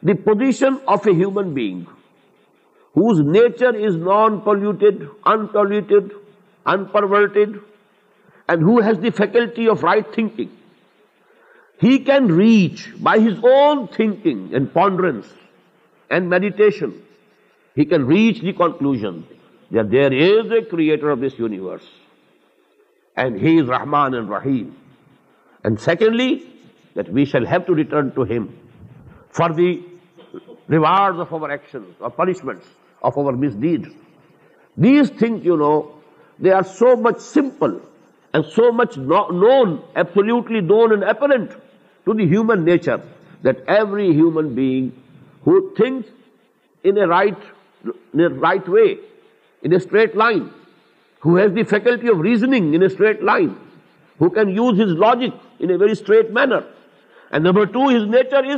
the 0.04 0.14
positioning 0.14 0.76
nature 3.32 3.74
is 3.74 3.98
non 3.98 4.38
pulled 4.40 4.84
انپلوٹیڈ 5.26 6.08
in 6.66 6.84
پریکلٹی 9.12 9.70
of 9.70 9.86
right 9.86 10.14
thinking 10.14 10.48
he 11.84 11.98
can 11.98 12.32
reach 12.32 12.88
by 13.04 13.28
his 13.28 13.38
own 13.44 13.86
thinking 13.86 14.54
and 14.54 14.68
ponderance 14.74 15.24
and 16.14 16.30
meditation, 16.30 17.02
he 17.76 17.86
can 17.86 18.06
reach 18.06 18.42
the 18.42 18.54
conclusion 18.54 19.26
that 19.72 19.90
there 19.90 20.14
is 20.14 20.52
a 20.52 20.62
creator 20.64 21.10
of 21.10 21.20
this 21.20 21.38
universe, 21.40 21.86
and 23.16 23.40
he 23.40 23.58
is 23.58 23.68
Rahman 23.68 24.14
and 24.14 24.30
Rahim. 24.30 24.76
And 25.64 25.80
secondly, 25.80 26.46
that 26.96 27.12
we 27.12 27.26
shall 27.26 27.46
have 27.46 27.66
to 27.66 27.74
return 27.74 28.12
to 28.14 28.24
him 28.24 28.56
for 29.32 29.52
the 29.52 29.82
rewards 30.68 31.20
of 31.20 31.34
our 31.34 31.52
actions 31.52 31.96
or 32.00 32.12
punishments 32.12 32.68
of 33.02 33.18
our 33.18 33.32
misdeeds. 33.32 33.88
These 34.78 35.10
things, 35.10 35.44
they 36.40 36.52
are 36.52 36.64
so 36.64 36.96
much 36.96 37.20
simple 37.20 37.82
and 38.34 38.46
so 38.46 38.72
much 38.72 38.98
known, 38.98 39.84
absolutely 39.96 40.62
known 40.62 40.94
and 40.94 41.04
apparent 41.04 41.52
to 42.06 42.14
the 42.14 42.28
human 42.28 42.64
nature, 42.66 43.02
that 43.42 43.64
every 43.68 44.14
human 44.14 44.54
being 44.56 44.92
think 45.46 46.06
right 48.42 48.70
way 48.70 48.96
انٹریٹ 49.64 50.16
line 50.16 50.40
who 51.26 51.38
has 51.38 51.56
the 51.56 51.64
faculty 51.64 52.10
of 52.10 52.16
reasoning 52.24 52.76
line 53.22 53.50
who 54.20 54.30
can 54.30 54.50
use 54.50 54.82
his 54.82 54.98
logic 54.98 55.38
انٹریٹ 55.60 56.32
manner 56.32 56.60
and 57.32 57.46
number 57.46 57.66
there 58.32 58.50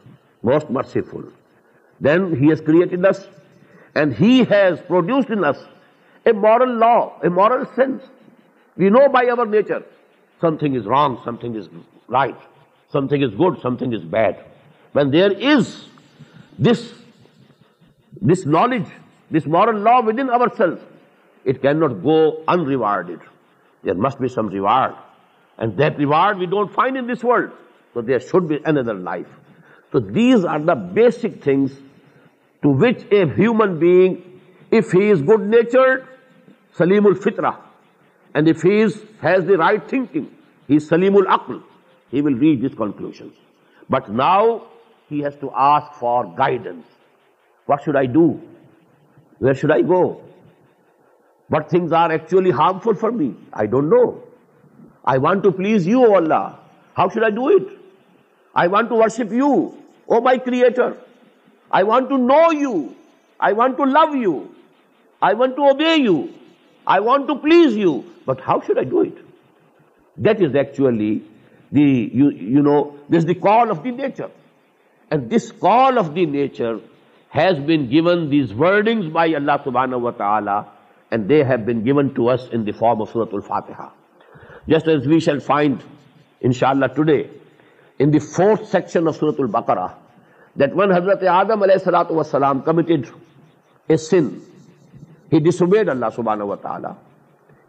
most 0.44 0.72
merciful 0.72 1.22
then 2.00 2.34
head 2.34 2.94
نس 2.94 3.28
And 3.96 4.14
He 4.14 4.44
has 4.46 4.80
produced 4.82 5.30
in 5.30 5.44
us 5.44 5.58
a 6.26 6.34
moral 6.34 6.76
law, 6.76 7.20
a 7.24 7.30
moral 7.30 7.66
sense. 7.76 8.04
We 8.78 8.90
know 8.90 9.10
by 9.10 9.26
our 9.26 9.46
nature, 9.46 9.84
something 10.40 10.76
is 10.76 10.86
wrong, 10.86 11.22
something 11.26 11.56
is 11.56 11.68
right, 12.08 12.38
something 12.92 13.22
is 13.22 13.34
good, 13.36 13.62
something 13.62 13.92
is 13.94 14.04
bad. 14.04 14.44
When 14.94 15.12
there 15.12 15.32
is 15.32 15.86
this 16.58 16.94
knowledge, 18.46 18.88
this 19.30 19.46
moral 19.46 19.80
law 19.80 20.02
within 20.02 20.30
ourselves, 20.30 20.82
it 21.44 21.62
cannot 21.62 22.04
go 22.04 22.44
unrewarded. 22.48 23.20
There 23.84 23.96
must 23.96 24.22
be 24.22 24.30
some 24.30 24.48
reward. 24.48 24.94
And 25.58 25.76
that 25.78 25.98
reward 25.98 26.38
we 26.38 26.46
don't 26.46 26.72
find 26.72 26.96
in 26.98 27.08
this 27.08 27.24
world. 27.24 27.52
So 27.94 28.02
there 28.02 28.20
should 28.20 28.48
be 28.48 28.60
another 28.64 28.94
life. 28.94 29.28
So 29.92 30.00
these 30.00 30.46
are 30.46 30.60
the 30.60 30.76
basic 30.76 31.44
things 31.44 31.72
to 32.64 32.70
which 32.70 33.06
a 33.12 33.28
human 33.34 33.80
being, 33.80 34.40
if 34.70 34.92
he 34.92 35.10
is 35.10 35.22
good-natured, 35.22 36.08
Salimul 36.78 37.16
Fitrah, 37.16 37.58
and 38.34 38.48
if 38.48 38.62
he 38.62 38.80
has 39.22 39.46
the 39.46 39.58
right 39.58 39.88
thinking, 39.90 40.32
he 40.68 40.76
is 40.78 40.90
Salimul 40.90 41.26
Aql, 41.26 41.62
he 42.10 42.22
will 42.22 42.34
reach 42.34 42.62
these 42.62 42.76
conclusions. 42.76 43.34
But 43.90 44.10
now 44.10 44.68
he 45.10 45.20
has 45.20 45.36
to 45.38 45.52
ask 45.54 46.00
for 46.00 46.34
guidance. 46.36 46.86
What 47.66 47.84
should 47.84 47.96
I 47.96 48.06
do? 48.06 48.42
Where 49.40 49.54
should 49.54 49.72
I 49.72 49.82
go? 49.82 50.22
What 51.48 51.70
things 51.70 51.92
are 51.92 52.12
actually 52.12 52.52
harmful 52.52 52.96
for 52.96 53.12
me? 53.12 53.36
I 53.52 53.66
don't 53.66 53.90
know. 53.90 54.24
I 55.04 55.18
want 55.18 55.44
to 55.44 55.52
please 55.52 55.86
you, 55.86 56.06
O 56.06 56.16
Allah. 56.16 56.60
How 56.94 57.10
should 57.10 57.24
I 57.24 57.32
do 57.32 57.50
it? 57.50 57.68
I 58.54 58.68
want 58.68 58.90
to 58.90 58.96
worship 58.96 59.32
you, 59.32 59.78
O 60.08 60.22
my 60.22 60.38
Creator. 60.38 60.98
فاتح 61.72 62.20
جیل 84.66 85.40
find 85.40 85.76
ان 86.42 86.52
شاء 86.52 86.70
اللہ 86.70 86.86
سورت 89.20 89.40
البکرا 89.40 89.88
that 90.56 90.72
one 90.76 90.92
حضرت 90.92 91.24
آدم 91.32 91.64
علیہ 91.64 91.76
السلاۃ 91.76 92.12
وسلام 92.12 92.60
کمیٹیڈ 92.62 93.06
اے 93.90 93.98
سن 94.00 94.28
ہی 95.32 95.40
ڈسوبیڈ 95.44 95.90
اللہ 95.90 96.06
سبحانہ 96.16 96.44
و 96.44 96.56
تعالیٰ 96.62 96.92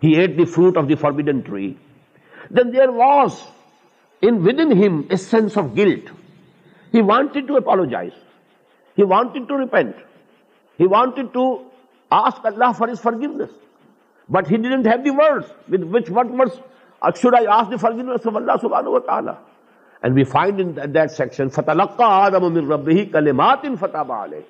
ہی 0.03 0.15
ate 0.17 0.37
the 0.39 0.45
fruit 0.47 0.79
of 0.79 0.89
the 0.89 0.95
forbidden 0.97 1.41
tree 1.41 1.73
then 2.51 2.73
there 2.73 2.89
was 2.97 3.41
in 4.23 4.39
with 4.43 4.61
in 4.61 4.73
him 4.79 5.01
a 5.09 5.17
sense 5.19 5.59
of 5.59 5.77
guilt 5.77 6.11
he 6.95 7.03
wanted 7.03 7.49
to 7.49 7.57
apologise 7.57 8.11
he 8.99 9.05
wanted 9.09 9.49
to 9.49 9.59
repent 9.59 10.03
he 10.79 10.87
wanted 10.91 11.33
to 11.33 11.45
ask 12.11 12.47
Allah 12.47 12.73
for 12.79 12.89
his 12.89 13.01
for 13.03 13.13
گیونس 13.13 13.51
but 14.29 14.51
he 14.51 14.57
didn't 14.57 14.87
have 14.87 15.03
the 15.05 15.11
word 15.13 15.45
with 15.69 15.95
which 15.95 16.11
what 16.11 16.31
word 16.31 16.51
اکشر 17.03 17.35
I 17.35 17.47
ask 17.51 17.71
the 17.71 17.77
for 17.77 17.93
گیونس 17.93 18.27
Allah 18.27 18.61
سبحانہ 18.63 18.89
و 18.89 18.99
تعالیٰ 19.07 19.35
And 20.03 20.15
we 20.15 20.25
find 20.25 20.61
in 20.61 20.75
that, 20.75 20.93
that 20.95 21.11
section, 21.13 21.51
فَتَلَقَّ 21.51 21.97
آدَمُ 21.97 22.53
مِن 22.53 22.67
رَبِّهِ 22.67 23.13
كَلِمَاتٍ 23.13 23.79
فَتَابَ 23.79 24.07
عَلَيْهِ 24.07 24.45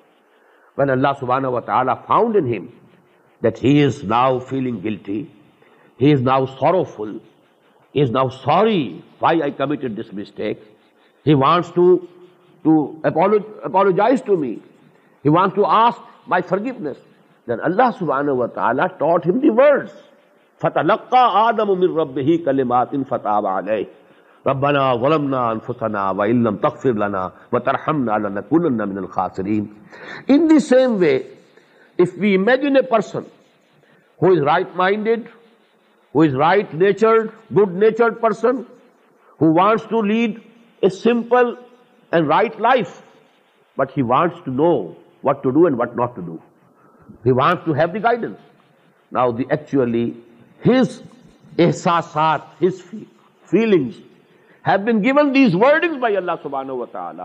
When 0.75 0.89
Allah 0.89 1.15
subhanahu 1.19 1.51
wa 1.51 1.59
ta'ala 1.59 2.03
found 2.07 2.35
in 2.35 2.47
him 2.47 2.73
that 3.41 3.59
he 3.59 3.79
is 3.79 4.03
now 4.03 4.39
feeling 4.39 4.81
guilty, 4.81 5.29
he 5.97 6.11
is 6.11 6.21
now 6.21 6.47
sorrowful, 6.47 7.19
he 7.91 8.01
is 8.01 8.09
now 8.09 8.29
sorry 8.29 9.03
why 9.19 9.41
I 9.43 9.51
committed 9.51 9.95
this 9.95 10.11
mistake, 10.11 10.59
he 11.23 11.35
wants 11.35 11.69
to, 11.71 12.07
to 12.63 13.01
apologize 13.03 14.21
to 14.23 14.35
me, 14.35 14.59
he 15.21 15.29
wants 15.29 15.55
to 15.55 15.65
ask 15.65 16.01
my 16.25 16.41
forgiveness. 16.41 16.97
Then 17.45 17.59
Allah 17.59 17.95
subhanahu 17.99 18.37
wa 18.37 18.47
ta'ala 18.47 18.95
taught 18.97 19.25
him 19.25 19.39
the 19.39 19.51
words, 19.51 19.91
فَتَلَقَّ 20.61 21.11
آدَمُ 21.11 21.77
مِن 21.77 21.93
رَبِّهِ 21.93 22.43
كَلِمَاتٍ 22.43 23.07
فَتَابَ 23.07 23.45
عَلَيْهِ 23.45 23.87
ربنا 24.47 24.95
ظلمنا 24.95 25.51
انفسنا 25.51 26.11
وان 26.11 26.43
لم 26.43 26.55
تغفر 26.55 26.91
لنا 26.91 27.31
وترحمنا 27.51 28.17
لنكونن 28.17 28.89
من 28.89 28.97
سمپلائف 40.91 43.01
but 43.77 43.97
he 43.97 44.03
guidance 48.03 48.37
now 49.11 49.31
the 49.31 49.43
ایچولیساسات 49.49 52.39
رحیم 54.65 55.17
المستی 55.17 55.57
و 56.69 56.85
تعالیٰ 56.85 57.24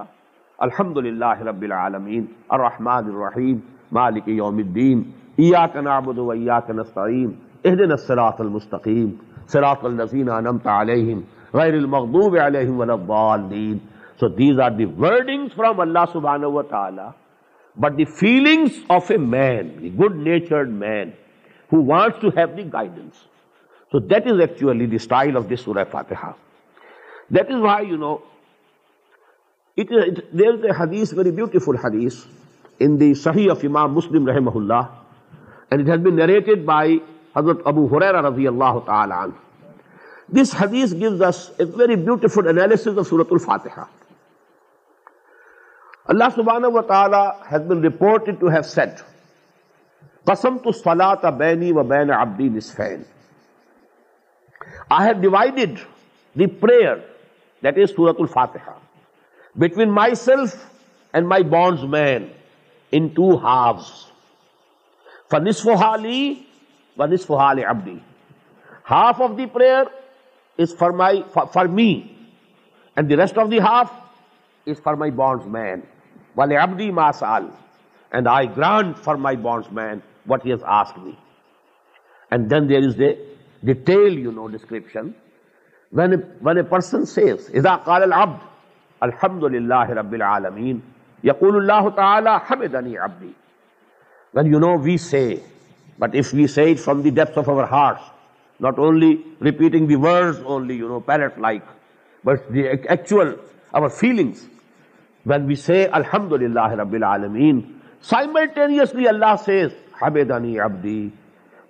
فاتحا 25.85 26.48
that 27.31 27.51
is 27.51 27.61
why 27.61 27.89
you 27.89 27.97
know 27.97 28.17
it 29.79 29.91
there 29.91 30.49
is 30.49 30.65
a 30.65 30.71
hadith 30.79 31.13
very 31.15 31.31
beautiful 31.31 31.77
حدیث 31.85 32.25
ان 32.81 32.99
دی 33.01 33.13
صحیح 33.17 33.51
آف 33.51 33.65
امام 33.65 33.93
مسلم 33.95 34.29
رحم 34.29 34.49
اللہ 34.55 34.97
and 35.71 35.81
it 35.81 35.89
has 35.89 36.05
be 36.05 36.11
narrated 36.15 36.65
by 36.65 36.99
Hazrat 37.37 37.67
Abu 37.67 37.87
Hurairah 37.87 38.23
رضی 38.25 38.47
اللہ 38.47 38.79
تعالی 38.87 39.13
عنہ 39.15 39.47
this 40.33 40.55
hadith 40.61 40.93
gives 40.93 41.23
us 41.23 41.49
a 41.59 41.65
very 41.77 41.97
beautiful 41.97 42.49
analysis 42.49 42.99
of 42.99 43.09
سورت 43.09 43.33
الفاتحہ 43.33 43.85
اللہ 46.07 46.35
سبحانہ 46.35 46.67
و 46.67 46.83
تعالی 46.83 47.23
has 47.51 47.67
been 47.67 47.85
reported 47.85 48.41
to 48.41 48.49
have 48.49 48.63
said 48.63 49.01
قسم 50.27 50.57
تو 50.59 50.73
سلا 50.73 51.13
بینی 51.39 51.71
و 51.73 51.83
بین 51.85 52.11
عبدی 52.11 52.49
نصفین 52.49 53.03
I 54.89 55.07
have 55.07 55.21
divided 55.21 55.79
the 56.37 56.47
prayer 56.61 56.97
between 59.57 59.91
my 59.91 61.43
bonds 61.43 61.85
main 61.85 62.29
half 63.45 63.93
of 69.23 69.31
the 69.37 69.47
the 69.47 69.47
half 69.71 69.81
is 70.59 70.69
for 70.79 70.91
my 70.91 71.23
bonds 75.11 75.47
مین 75.47 75.81
سال 77.15 77.47
and 78.13 78.29
I 78.29 78.47
grant 78.57 78.97
for 78.97 79.15
my 79.15 79.37
bonds 79.37 79.73
main 79.73 79.99
what 80.31 80.47
me 80.99 81.13
and 82.31 82.51
then 82.51 82.69
their 82.69 83.13
detail 83.63 84.19
you 84.19 84.31
know 84.31 84.47
description 84.47 85.09
when 85.91 86.13
a, 86.13 86.17
when 86.41 86.59
a 86.59 86.65
person 86.65 87.07
says 87.07 87.51
اذا 87.51 87.75
قال 87.85 88.03
العبد 88.03 88.39
الحمد 89.03 89.45
لله 89.45 89.93
رب 89.93 90.15
العالمين 90.15 90.83
يقول 91.25 91.57
الله 91.57 91.91
تعالى 91.91 92.41
حمدني 92.41 92.99
عبدي 92.99 93.33
when 94.33 94.47
you 94.47 94.61
know 94.61 94.77
we 94.77 94.97
say 94.97 95.41
but 95.99 96.15
if 96.15 96.33
we 96.33 96.47
say 96.47 96.73
it 96.73 96.81
from 96.81 97.03
the 97.03 97.11
depth 97.11 97.37
of 97.37 97.49
our 97.49 97.67
hearts 97.67 98.03
not 98.61 98.79
only 98.79 99.25
repeating 99.41 99.87
the 99.87 99.97
words 99.97 100.39
only 100.45 100.77
you 100.77 100.89
know 100.89 101.01
parrot 101.01 101.39
like 101.41 101.63
but 102.25 102.53
the 102.53 102.69
actual 102.91 103.37
our 103.73 103.89
feelings 103.89 104.47
when 105.25 105.47
we 105.47 105.55
say 105.55 105.87
الحمد 105.89 106.33
لله 106.33 106.75
رب 106.75 106.95
العالمين 106.95 107.81
simultaneously 108.01 109.09
Allah 109.09 109.39
says 109.39 109.73
حمدني 110.01 110.61
Abdi 110.61 111.11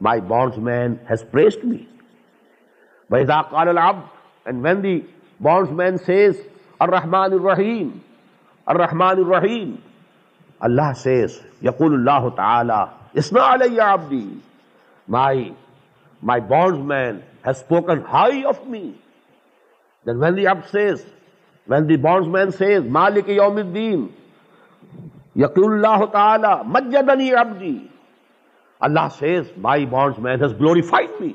my 0.01 0.19
bondsman 0.21 0.99
has 1.07 1.23
praised 1.23 1.63
me 1.63 1.89
وَإِذَا 3.11 3.51
قَالَ 3.51 3.69
الْعَبْدُ 3.69 4.03
And 4.47 4.63
when 4.63 4.83
the 4.83 5.05
bondsman 5.41 5.99
says, 5.99 6.37
الرحمن 6.81 7.33
الرحیم 7.33 7.89
الرحمن 8.67 9.21
الرحیم 9.21 9.75
اللہ 10.61 10.93
says 10.97 11.39
یقول 11.63 11.95
اللہ 11.95 12.29
تعالی 12.37 12.83
اسمع 13.19 13.47
علی 13.55 13.81
عبدی 13.81 14.27
my 15.09 15.33
my 16.23 16.39
bondsman 16.53 17.19
has 17.43 17.59
spoken 17.59 18.03
high 18.13 18.45
of 18.45 18.65
me 18.67 18.83
then 20.05 20.21
when 20.21 20.37
the 20.37 20.47
abd 20.47 20.71
says 20.71 21.05
when 21.67 21.89
the 21.89 21.97
bondsman 21.97 22.53
says 22.53 22.87
مالک 22.99 23.29
یوم 23.29 23.57
الدین 23.57 24.07
یقول 25.43 25.73
اللہ 25.73 26.05
تعالی 26.13 26.55
مجدنی 26.67 27.33
عبدی 27.41 27.77
Allah 28.81 29.09
says 29.19 29.51
my 29.69 29.79
bondsman 29.97 30.41
has 30.41 30.53
glorified 30.53 31.21
me 31.21 31.33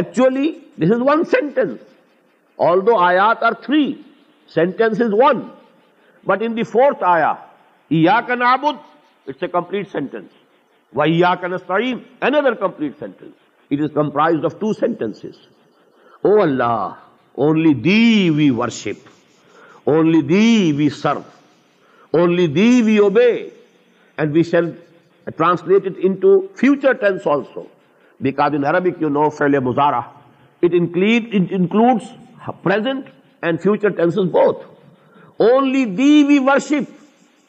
actually 0.00 0.50
this 0.80 0.92
is 0.92 1.00
one 1.08 1.24
sentence 1.30 1.78
آل 2.58 2.86
دو 2.86 2.96
آیات 3.00 3.42
are 3.42 3.52
three 3.62 3.92
sentence 4.50 5.00
is 5.00 5.12
one 5.20 5.40
but 6.26 6.42
in 6.42 6.56
the 6.56 6.62
fourth 6.72 7.02
آیا 7.08 7.32
ایا 7.90 8.20
کا 8.26 8.34
نابد 8.34 8.76
اٹس 9.26 9.42
اے 9.42 9.48
کمپلیٹ 9.48 9.88
سینٹینس 9.92 10.30
و 10.92 11.02
ایا 11.02 11.34
کا 11.40 11.48
نسائم 11.48 11.98
اندر 12.22 12.54
complete 12.60 12.98
sentence 12.98 13.32
it 13.70 13.80
is 13.80 13.90
comprise 13.94 14.44
of 14.44 14.58
two 14.60 14.72
sentence 14.72 15.24
O 16.24 16.40
Allah 16.42 16.88
only 17.38 17.74
thee 17.84 18.30
we 18.36 18.50
worship 18.56 19.88
only 19.88 20.20
thee 20.22 20.72
we 20.76 20.88
serve 21.02 21.20
only 22.12 22.46
thee 22.46 22.70
we 22.82 22.96
obey 22.98 23.30
and 24.18 24.34
we 24.34 24.42
shall 24.50 24.70
translated 25.26 25.98
in 25.98 26.14
to 26.20 26.40
future 26.56 26.92
tense 27.00 27.26
also 27.26 27.62
because 28.22 28.54
in 28.54 28.64
Arabic 28.64 29.00
you 29.00 29.10
know 29.10 29.30
fairly 29.30 29.58
muzara. 29.58 30.06
It, 30.62 30.74
include, 30.74 31.34
it 31.34 31.50
includes 31.50 32.06
present 32.62 33.08
and 33.42 33.60
future 33.60 33.90
tenses 33.90 34.28
both. 34.28 34.64
Only 35.38 35.84
thee 35.84 36.24
we 36.24 36.38
worship 36.38 36.88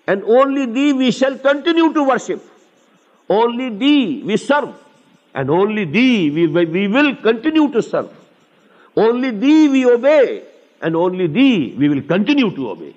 and 0.08 0.24
only 0.24 0.66
thee 0.66 0.94
we 0.94 1.12
shall 1.12 1.38
continue 1.38 1.94
to 1.94 2.04
worship. 2.04 2.44
Only 3.30 3.70
thee 3.70 4.24
we 4.24 4.38
serve 4.38 4.74
and 5.34 5.50
only 5.50 5.86
thee 5.86 6.32
we, 6.32 6.48
we 6.48 6.88
will 6.88 7.16
continue 7.18 7.72
to 7.72 7.82
serve. 7.82 8.10
Only 8.96 9.32
thee 9.32 9.70
we 9.70 9.86
obey 9.86 10.44
and 10.82 10.96
only 10.96 11.28
thee 11.28 11.76
we 11.78 11.88
will 11.88 12.02
continue 12.02 12.54
to 12.56 12.70
obey. 12.72 12.96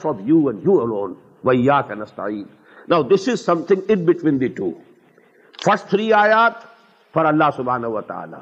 from 0.00 0.20
you 0.20 0.50
you 0.64 0.80
alone 0.80 1.14
ویا 1.44 1.80
now 2.88 3.02
this 3.02 3.28
is 3.28 3.40
some 3.40 3.62
thing 3.62 3.80
in 3.88 4.04
between 4.04 4.46
two 4.56 4.70
first 5.58 5.88
three 5.90 6.12
آیات 6.12 6.64
اللہ 7.14 7.84
و 7.84 8.00
تعالی 8.00 8.40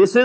دس 0.00 0.16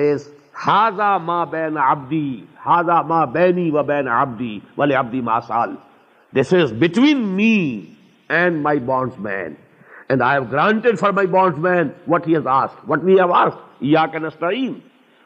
از 0.00 0.28
ہاضا 0.56 1.16
ما 1.18 1.42
بین 1.44 1.76
عبدی 1.78 2.44
ہاضا 2.66 3.00
ما 3.02 3.24
بینی 3.24 3.70
و 3.70 3.82
بین 3.82 4.08
عبدی 4.08 4.58
ولی 4.78 4.94
عبدی 4.94 5.20
ما 5.20 5.40
سال 5.40 5.74
this 6.32 6.52
is 6.54 6.72
between 6.72 7.26
me 7.36 7.80
and 8.30 8.62
my 8.62 8.80
bonds 8.80 9.18
main 9.18 9.54
and 10.08 10.22
I 10.22 10.38
have 10.38 10.44
granted 10.52 10.98
for 10.98 11.10
my 11.10 11.26
bonds 11.26 11.58
main 11.58 11.88
what 12.08 12.28
he 12.28 12.34
has 12.34 12.46
ask 12.46 12.90
what 12.90 13.04
we 13.04 13.18
have 13.20 13.32
ask 13.34 13.82
یا 13.84 14.06
can 14.12 14.24
اسٹرائیم 14.26 14.72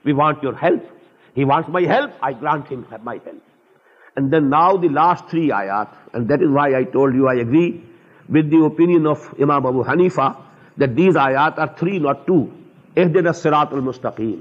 we 0.04 0.12
want 0.12 0.44
your 0.44 0.54
help 0.62 1.38
he 1.38 1.44
wants 1.44 1.68
my 1.68 1.88
help 1.88 2.10
I 2.20 2.34
grant 2.42 2.72
him 2.72 2.82
my 3.02 3.18
help 3.26 4.16
and 4.16 4.32
then 4.32 4.50
now 4.50 4.76
the 4.76 4.88
last 4.88 5.28
three 5.30 5.50
I 5.52 5.68
art 5.70 5.88
and 6.12 6.28
that 6.28 6.42
is 6.42 6.54
why 6.54 6.74
I 6.74 6.84
told 6.92 7.16
you 7.16 7.28
I 7.28 7.40
agree 7.40 7.70
with 8.28 8.50
the 8.50 8.60
opinion 8.60 9.06
of 9.06 9.34
امام 9.38 9.66
ابو 9.66 9.82
حنیفہ 9.82 10.32
that 10.80 10.96
these 10.96 11.16
آیات 11.16 11.58
are 11.58 11.66
three 11.78 11.98
not 11.98 12.26
two 12.26 12.44
اح 12.96 13.12
دن 13.14 13.32
سرات 13.32 13.72
المستقیم 13.72 14.40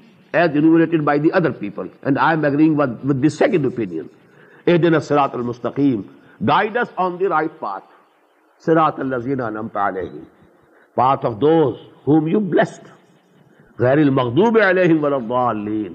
as 0.33 0.57
enumerated 0.57 1.03
by 1.03 1.19
the 1.19 1.29
other 1.33 1.51
people 1.59 1.87
and 2.01 2.17
I 2.17 2.37
am 2.37 2.45
agreeing 2.45 2.79
with 2.79 3.21
the 3.23 3.29
second 3.29 3.65
opinion 3.65 4.07
اے 4.65 4.77
دن 4.77 4.99
سرات 4.99 5.35
المستقیم 5.35 6.01
guide 6.47 6.77
us 6.77 6.93
on 7.05 7.19
the 7.19 7.27
right 7.29 7.59
path 7.59 7.83
سرات 8.65 8.99
الزین 8.99 9.41
انم 9.41 9.67
پالیہ 9.73 10.09
path 10.97 11.25
of 11.25 11.41
those 11.41 11.75
whom 12.07 12.27
you 12.27 12.39
blessed 12.53 12.87
غیر 13.79 13.97
المغدوب 13.97 14.59
علیہم 14.63 15.03
ولا 15.03 15.15
الضالین 15.15 15.93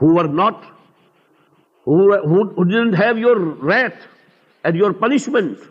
who 0.00 0.14
were 0.14 0.28
not 0.28 0.64
who, 1.86 1.96
who 2.22 2.64
didn't 2.64 2.94
have 2.94 3.18
your 3.18 3.38
wrath 3.38 4.06
and 4.64 4.76
your 4.76 4.92
punishment 4.92 5.58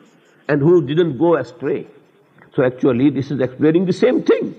and 0.50 0.62
who 0.62 0.82
didn't 0.86 1.18
go 1.18 1.36
astray 1.38 1.88
so 2.56 2.64
actually 2.64 3.10
this 3.10 3.32
is 3.32 3.40
explaining 3.40 3.86
the 3.86 3.94
same 3.94 4.22
thing 4.22 4.54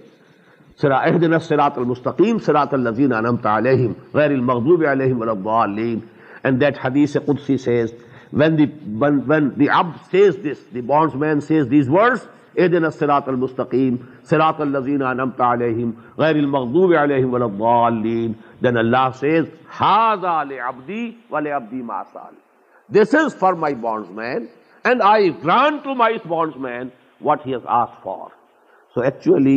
سرا 0.80 0.96
اہدنا 0.96 1.38
سرات 1.38 1.78
المستقیم 1.78 2.38
سرات 2.38 2.74
الذین 2.74 3.12
انمت 3.12 3.46
علیہم 3.46 3.92
غیر 4.14 4.30
المغضوب 4.30 4.84
علیہم 4.90 5.20
ولا 5.20 5.32
الضالین 5.32 5.98
اینڈ 6.42 6.60
دیٹ 6.60 6.78
حدیث 6.84 7.16
قدسی 7.26 7.56
says 7.58 7.92
when 8.40 8.56
the 8.56 8.66
when, 9.02 9.18
when 9.26 9.48
the 9.58 9.68
ab 9.70 9.92
says 10.10 10.36
this 10.42 10.58
the 10.72 10.82
bondsman 10.90 11.40
says 11.40 11.68
these 11.68 11.88
words 11.88 12.26
اہدنا 12.56 12.90
سرات 12.90 13.28
المستقیم 13.28 13.96
سرات 14.30 14.60
الذین 14.60 15.02
انمت 15.02 15.40
علیہم 15.40 15.90
غیر 16.18 16.36
المغضوب 16.36 16.94
علیہم 17.00 17.34
ولا 17.34 17.44
الضالین 17.44 18.32
then 18.66 18.76
Allah 18.84 19.10
says 19.22 19.50
حاذا 19.80 20.42
لعبدی 20.52 21.10
ولعبدی 21.30 21.82
ما 21.90 22.02
سال 22.12 22.34
this 22.98 23.14
is 23.24 23.34
for 23.42 23.54
my 23.66 23.72
bondsman 23.86 24.48
and 24.84 25.02
I 25.02 25.28
grant 25.44 25.84
to 25.84 25.94
my 25.94 26.12
bondsman 26.36 26.92
what 27.30 27.42
he 27.42 27.58
has 27.58 27.68
asked 27.82 28.02
for 28.02 28.32
so 28.94 29.04
actually 29.12 29.56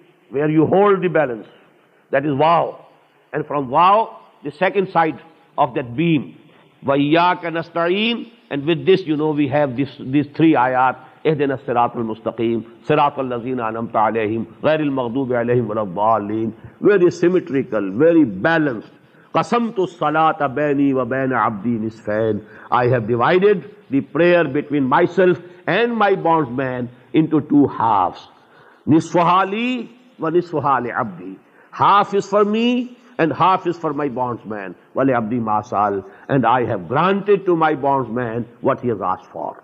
where 0.31 0.49
you 0.49 0.65
hold 0.65 1.01
the 1.01 1.09
balance. 1.09 1.47
That 2.11 2.25
is 2.25 2.33
wow. 2.33 2.85
And 3.31 3.45
from 3.45 3.69
wow, 3.69 4.19
the 4.43 4.51
second 4.51 4.89
side 4.89 5.19
of 5.57 5.75
that 5.75 5.95
beam. 5.95 6.37
وَإِيَّاكَ 6.85 7.41
نَسْتَعِينَ 7.43 8.31
And 8.49 8.65
with 8.65 8.85
this, 8.85 9.01
you 9.05 9.15
know, 9.15 9.31
we 9.31 9.47
have 9.49 9.77
this, 9.77 9.89
these 9.99 10.27
three 10.35 10.53
ayat. 10.53 10.97
اَهْدِنَ 11.25 11.51
السِّرَاطُ 11.53 11.95
الْمُسْتَقِيمُ 11.95 12.63
سِرَاطَ 12.87 13.19
الَّذِينَ 13.19 13.59
عَلَمْتَ 13.61 13.95
عَلَيْهِمْ 13.95 14.45
غَيْرِ 14.63 14.79
الْمَغْضُوبِ 14.79 15.33
عَلَيْهِمْ 15.33 15.67
وَلَضَّالِينَ 15.69 16.51
Very 16.81 17.11
symmetrical, 17.11 17.91
very 17.91 18.25
balanced. 18.25 18.89
قَسَمْتُ 19.35 19.77
الصَّلَاةَ 19.77 20.47
بَيْنِي 20.47 20.93
وَبَيْنَ 20.93 21.31
عَبْدِي 21.31 21.79
نِسْفَيْنَ 21.85 22.41
I 22.71 22.87
have 22.87 23.07
divided 23.07 23.69
the 23.91 24.01
prayer 24.01 24.45
between 24.47 24.85
myself 24.85 25.37
and 25.67 25.95
my 25.95 26.15
bondsman 26.15 26.89
into 27.13 27.41
two 27.41 27.67
halves. 27.67 28.27
نِسْفَحَالِي 28.87 30.00
ونسوہا 30.21 30.77
لعبدی 30.79 31.33
half 31.73 32.15
is 32.15 32.29
for 32.29 32.43
me 32.45 32.69
and 33.17 33.33
half 33.39 33.67
is 33.67 33.79
for 33.81 33.91
my 33.91 34.09
bond 34.09 34.45
مین 34.45 34.71
ولے 34.95 35.13
ابدی 35.15 35.39
ما 35.39 35.61
سال 35.69 35.99
and 36.27 36.45
I 36.45 36.67
have 36.67 36.79
granted 36.89 37.45
to 37.45 37.55
my 37.55 37.75
bond 37.81 38.09
main 38.17 38.43
what 38.63 38.83
he 38.85 38.91
is 38.91 39.01
ask 39.09 39.27
for 39.31 39.59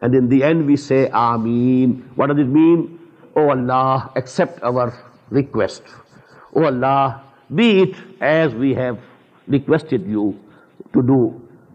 and 0.02 0.16
in 0.16 0.30
the 0.30 0.42
and 0.44 0.64
we 0.66 0.76
say 0.76 1.06
آمین 1.20 1.92
what 2.18 2.28
does 2.28 2.40
it 2.40 2.52
mean 2.52 2.84
O 3.34 3.50
Allah 3.50 4.06
accept 4.14 4.64
our 4.64 4.88
request 5.34 5.88
O 6.52 6.66
Allah 6.66 7.08
be 7.50 7.70
it 7.82 8.22
as 8.24 8.54
we 8.54 8.74
have 8.76 8.94
requested 9.48 10.08
you 10.08 10.30
to 10.92 11.00
do 11.08 11.18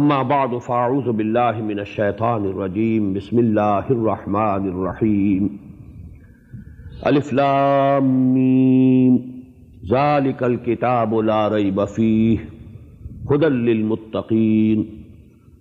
اما 0.00 0.20
بعد 0.24 0.60
فاعوذ 0.66 1.08
باللہ 1.08 1.62
من 1.62 1.78
الشیطان 1.78 2.46
الرجیم 2.46 3.12
بسم 3.12 3.38
اللہ 3.38 3.90
الرحمن 3.90 4.70
الرحیم 4.74 5.48
الف 7.04 7.32
لام 7.32 8.14
میم 8.32 9.18
ذالک 9.90 10.42
الکتاب 10.44 11.20
لا 11.22 11.48
ریب 11.50 11.80
فیہ 11.94 12.59
هُدًى 13.30 13.48
لِّلْمُتَّقِينَ 13.48 15.00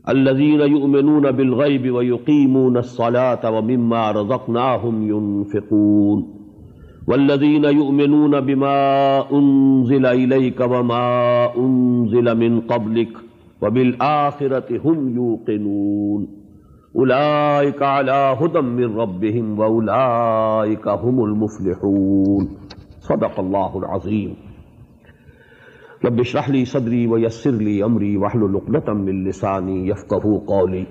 الذين 0.10 0.60
يؤمنون 0.60 1.32
بالغيب 1.32 1.92
ويقيمون 1.92 2.78
الصلاة 2.78 3.52
ومما 3.52 4.12
رزقناهم 4.12 5.10
ينفقون 5.10 6.40
والذين 7.08 7.64
يؤمنون 7.64 8.42
بما 8.42 8.78
أنزل 9.32 10.06
إليك 10.06 10.60
وما 10.62 11.50
أنزل 11.58 12.38
من 12.38 12.62
قبلك 12.62 13.10
وبالآخرة 13.62 14.82
هم 14.86 15.16
يوقنون 15.16 16.28
أولئك 16.96 17.82
على 17.82 18.38
هدى 18.42 18.62
من 18.62 18.98
ربهم 18.98 19.60
وأولئك 19.60 20.88
هم 20.88 21.24
المفلحون 21.24 22.50
صدق 23.00 23.40
الله 23.40 23.78
العظيم 23.78 24.49
رب 26.06 26.20
اشرح 26.20 26.50
لي 26.50 26.66
صدري 26.66 27.08
ويسر 27.08 27.52
لي 27.52 27.84
امري 27.86 28.18
واحلل 28.18 28.56
عقدة 28.56 28.94
من 28.94 29.24
لساني 29.24 29.88
يفقهوا 29.88 30.40
قولي 30.48 30.86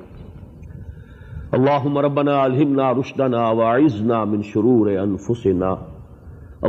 اللهم 1.54 1.98
ربنا 1.98 2.46
الهمنا 2.46 2.92
رشدنا 2.92 3.50
واعذنا 3.50 4.24
من 4.24 4.42
شرور 4.42 5.02
انفسنا 5.02 5.78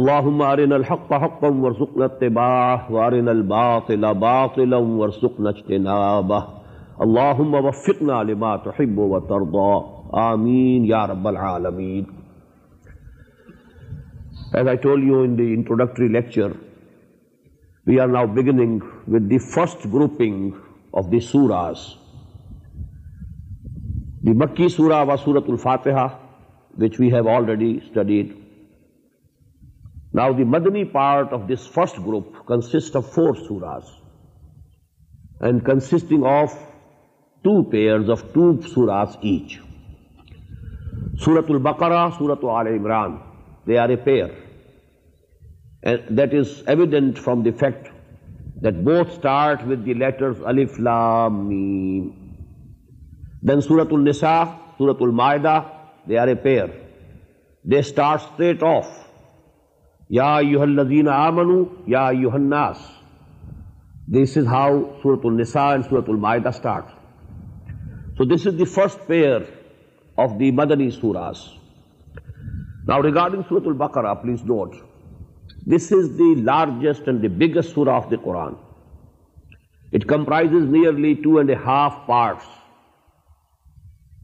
اللهم 0.00 0.42
ارنا 0.42 0.76
الحق 0.76 1.14
حقا 1.14 1.50
وارزقنا 1.50 2.06
اتباعه 2.06 2.92
وارنا 2.92 3.32
الباطل 3.32 4.14
باطلا 4.14 4.78
وارزقنا 4.78 5.50
اجتنابه 5.50 6.48
اللهم 7.02 7.54
وفقنا 7.54 8.24
لما 8.32 8.56
تحب 8.58 8.98
وترضى 8.98 9.84
آمین 10.14 10.86
یا 10.86 11.06
رب 11.06 11.28
العالمین 11.28 12.06
As 14.60 14.68
I 14.68 14.76
told 14.78 15.04
you 15.04 15.24
in 15.24 15.36
the 15.36 15.54
introductory 15.54 16.10
lecture, 16.10 16.52
we 17.88 18.00
are 18.00 18.08
now 18.08 18.26
بنگ 18.26 18.80
with 19.08 19.30
the 19.30 19.38
first 19.38 19.86
grouping 19.94 20.50
of 20.92 21.12
the 21.12 21.20
surahs 21.20 21.78
the 24.26 24.34
Makki 24.34 24.68
surah 24.68 25.02
و 25.02 25.16
سورت 25.18 25.50
الفاطہ 25.50 26.08
Madani 30.46 30.84
part 30.84 31.34
of 31.34 31.48
this 31.50 31.70
first 31.72 32.00
group 32.08 32.48
consist 32.48 32.96
of 32.96 33.14
four 33.14 33.34
surahs 33.48 33.84
and 35.42 35.66
consisting 35.66 36.24
of 36.24 36.54
two 37.42 37.64
pair 37.64 38.00
each 39.22 39.60
سورت 41.26 41.50
البکرا 41.50 42.08
سورت 42.18 42.46
المران 42.46 43.16
they 43.68 43.78
are 43.78 43.90
a 43.90 43.96
pair 43.96 44.28
that 45.84 46.34
is 46.34 46.62
evident 46.66 47.18
from 47.18 47.42
the 47.44 47.52
fact 47.60 47.88
that 48.64 48.76
both 48.84 49.10
start 49.12 49.62
with 49.68 49.86
the 49.86 49.94
letters 49.94 50.42
الف 50.46 50.80
لام 50.80 51.48
میم 51.48 52.08
دین 53.42 53.62
سورت 53.62 53.94
النساء 53.94 54.44
سورت 54.78 55.02
المائدہ 55.02 55.60
they 56.10 56.18
are 56.18 56.28
a 56.28 56.36
pair 56.36 56.68
they 57.66 57.80
start 57.80 58.22
straight 58.22 58.64
of 58.64 58.86
یا 60.10 60.38
یوہ 60.42 60.50
یوہ 60.52 60.62
الزین 60.64 61.08
آمنو 61.10 61.64
یا 61.88 62.08
الناس 62.08 62.78
دس 64.08 64.38
از 64.38 64.48
ہاؤ 64.48 64.80
سورت 65.02 65.26
النساء 65.26 65.70
اینڈ 65.72 65.86
سورت 65.90 66.10
المائدہ 66.10 66.50
start 66.50 66.86
so 68.18 68.26
this 68.26 68.48
is 68.48 68.58
the 68.60 68.66
first 68.66 69.08
pair 69.08 69.42
of 70.18 70.40
the 70.40 70.52
مدنی 70.52 70.90
سوراس 70.92 71.46
ناؤ 72.88 73.04
ریگارڈنگ 73.04 73.42
سورت 73.50 73.68
البقرہ 73.68 74.14
please 74.14 74.44
note 74.46 74.76
largest 75.68 77.08
and 77.08 77.22
the 77.22 77.28
biggest 77.28 77.74
surah 77.74 77.96
of 77.96 78.12
the 78.12 78.16
Quran 78.24 78.54
it 79.94 80.06
comprise 80.06 80.52
nearly 80.52 81.14
two 81.14 81.38
and 81.38 81.52
half 81.66 81.94
parts 82.06 82.44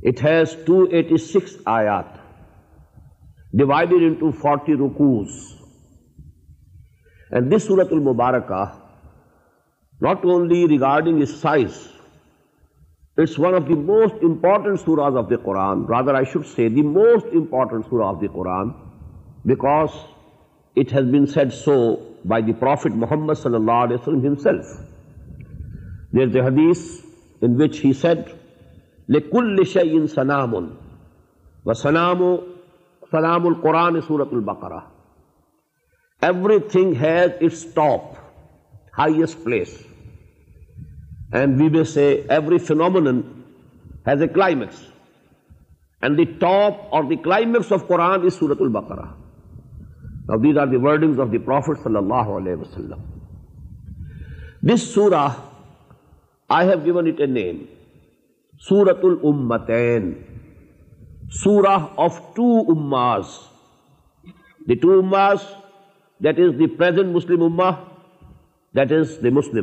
it 0.03 0.24
has 0.24 0.49
six 1.34 1.57
آیات 1.66 2.18
divided 3.53 4.01
into 4.03 4.74
رینڈ 7.32 7.53
this 7.55 7.63
سورت 7.63 7.93
المبارکہ 7.93 8.63
not 10.01 10.26
only 10.26 10.68
regarding 10.68 11.22
this 11.22 11.36
size 11.41 11.72
it's 13.18 13.39
one 13.39 13.53
of 13.55 13.68
the 13.68 13.74
most 13.74 14.24
important 14.24 14.80
surahs 14.80 15.18
of 15.18 15.30
the 15.30 15.36
Quran 15.36 15.84
of 18.03 18.22
the 18.22 18.28
Quran 18.34 18.70
back 19.45 19.66
prophet 22.59 22.93
محمد 22.95 23.34
صلی 23.34 23.55
اللہ 23.55 23.72
علیہ 23.72 23.97
وسلم 39.21 39.67
phenomenon 42.68 43.22
has 44.07 44.22
a 44.22 44.28
climax 44.28 44.76
and 46.01 46.18
the 46.18 46.24
top 46.24 46.74
اور 46.89 47.03
prophet 50.28 51.78
صلی 51.84 51.97
اللہ 51.97 52.93
دس 54.68 54.82
سور 54.82 55.11
گیون 56.86 57.11
سورت 58.61 59.05
سورا 61.32 61.78
ٹواز 61.97 63.26
دس 66.22 66.59
دیزنٹ 66.59 67.16
مسلم 67.16 67.43
اما 67.43 67.70
this 68.74 69.24
this 69.24 69.53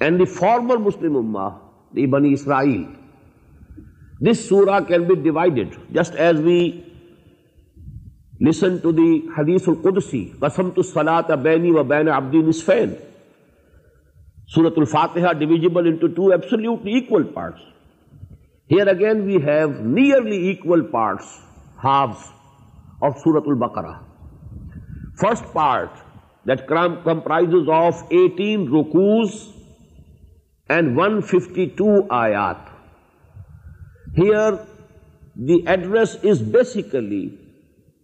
and 0.00 0.18
the 0.18 0.24
former 0.24 0.76
Muslim 0.76 1.16
اما 1.16 1.48
دیل 1.96 2.84
دس 4.20 4.48
سورا 4.48 4.80
can 4.80 5.02
be 5.02 5.14
divide 5.14 5.58
just 5.90 6.16
as 6.16 6.40
we 6.40 6.70
first 8.44 8.82
part 8.84 10.20
eighteen 28.10 28.66
روکوز 28.68 29.28
اینڈ 30.68 30.98
ون 30.98 31.20
ففٹی 31.20 31.66
ٹو 31.76 31.90
آیات 32.08 32.56
دی 35.38 35.56
ایڈریس 35.66 36.16
از 36.22 36.42
بیسیکلی 36.42 37.28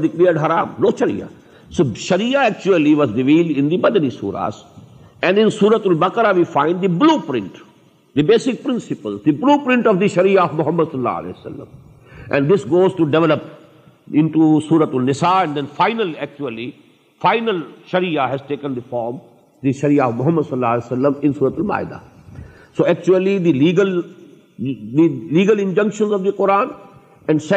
ڈکلڈ 0.01 0.39
ہرام 0.39 0.67
نو 0.79 0.97
شری 0.97 1.21
شریچلی 1.99 2.95
واز 2.95 3.11
دل 3.15 4.11
سورت 5.51 5.87
ول 5.87 5.95
بکر 5.95 6.37
we 6.37 6.45
find 6.45 6.83
the 6.83 6.89
blue 6.89 7.19
print 7.19 7.51
بیسکلوٹ 8.23 9.77
محمد 10.55 10.97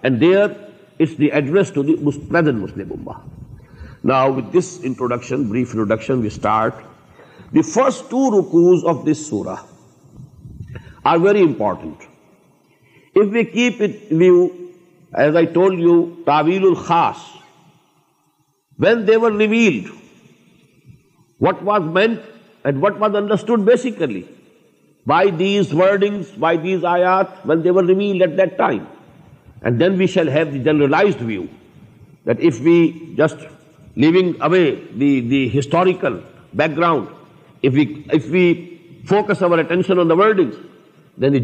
عبید 0.04 0.54
دی 1.10 1.26
ایڈریسوس 1.26 2.18
میڈن 2.32 2.60
بمبا 2.60 3.14
now 4.04 4.34
with 4.34 4.54
this 4.54 4.80
introduction 4.84 5.44
brief 5.44 5.76
introduction 5.76 6.22
when 18.80 19.08
they 19.08 19.18
word 19.18 19.42
what 21.42 21.56
was 21.62 21.82
meant 21.82 22.20
and 22.64 22.84
what 22.84 22.94
was 23.00 23.16
understand 23.16 23.64
basically 23.64 24.22
by 25.06 25.32
these 25.32 25.74
wording 25.74 26.22
by 26.40 26.58
these 26.58 26.86
آیات 26.86 27.26
وین 27.46 27.64
دیور 27.64 27.84
ریمیل 27.84 28.22
at 28.22 28.58
time 28.58 28.80
generalise 29.62 31.22
view 31.22 31.44
that 32.28 32.40
we 32.62 32.92
just 33.18 33.46
leaving 33.98 34.32
away 34.40 34.70
historical 35.58 36.14
back 36.54 36.78
ground 36.78 37.66
we 38.30 38.54
focus 39.10 39.44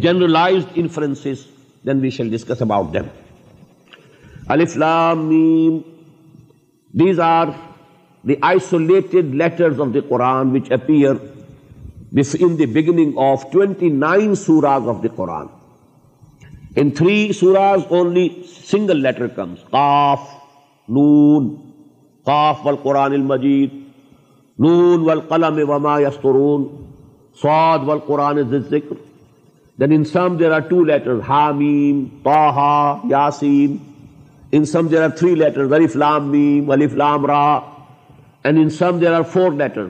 generalise 0.02 0.64
انفز 0.76 1.28
we 1.86 2.10
shall 2.10 2.30
discuss 2.30 2.62
about 2.62 2.96
these 6.94 7.20
are 7.20 7.48
the 8.24 8.34
آئیڈر 8.42 10.00
قوران 10.10 10.56
which 10.56 10.72
اپر 10.72 11.16
دیگنگ 12.58 13.18
of 13.18 13.44
the 15.04 15.08
قوران 15.16 15.46
three 16.98 17.32
سوراز 17.34 17.82
single 18.72 19.02
letter 19.02 19.28
قرآن 22.84 23.14
وما 25.70 26.00
یسترون 26.00 26.68
سعاد 27.44 27.80
ذکر 28.70 28.94
then 29.80 29.92
in 29.92 30.40
there 30.40 30.52
are 30.52 30.60
two 30.60 30.84
letter 30.84 31.20
یاسین 33.10 33.78
in 34.52 34.66
some 34.66 34.88
there 34.88 35.04
are 35.04 35.10
three 35.10 35.36
را 37.28 37.60
and 38.44 38.60
in 38.60 39.00
there 39.02 39.14
are 39.14 39.22
four 39.22 39.52
letter 39.52 39.88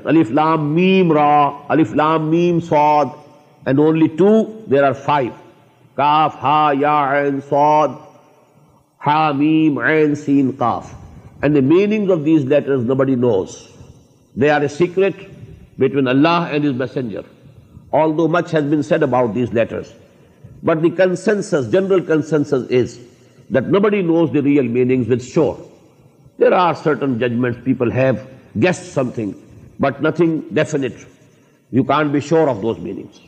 کاف 5.97 6.35
ہا 6.43 6.71
یا 6.79 6.97
عین 7.11 7.39
عین 7.51 7.93
حامیم 9.01 9.79
سین 10.15 10.51
کاف 10.51 10.93
and 11.41 11.55
the 11.55 11.61
meaning 11.65 12.11
of 12.11 12.25
these 12.25 12.45
letters 12.45 12.83
نو 12.85 12.95
بڑی 12.95 13.15
knows 13.15 13.55
they 14.35 14.49
are 14.51 14.61
a 14.61 14.67
secret 14.67 15.23
between 15.79 16.07
Allah 16.07 16.47
and 16.51 16.65
is 16.65 16.75
messenger 16.75 17.21
all 17.93 18.17
do 18.17 18.27
much 18.27 18.53
has 18.53 18.63
been 18.63 18.81
said 18.81 19.03
about 19.03 19.33
these 19.35 19.53
letters 19.53 19.91
but 20.63 20.83
the 20.83 20.89
دیسز 20.89 21.71
general 21.71 22.11
is 22.11 22.97
that 23.49 23.67
no 23.67 23.79
knows 23.79 24.33
the 24.33 24.41
real 24.41 24.67
meaning 24.67 25.17
sure 25.23 25.53
there 26.39 26.51
are 26.51 26.73
certain 26.73 27.17
judgment 27.19 27.63
people 27.63 27.91
have 27.91 28.13
guessed 28.61 28.93
some 28.93 29.09
thing 29.09 29.31
but 29.79 30.01
nothing 30.01 30.39
definite 30.51 31.05
you 31.71 31.83
can't 31.83 32.11
be 32.11 32.19
sure 32.19 32.47
of 32.47 32.61
those 32.61 32.79
meanings 32.79 33.25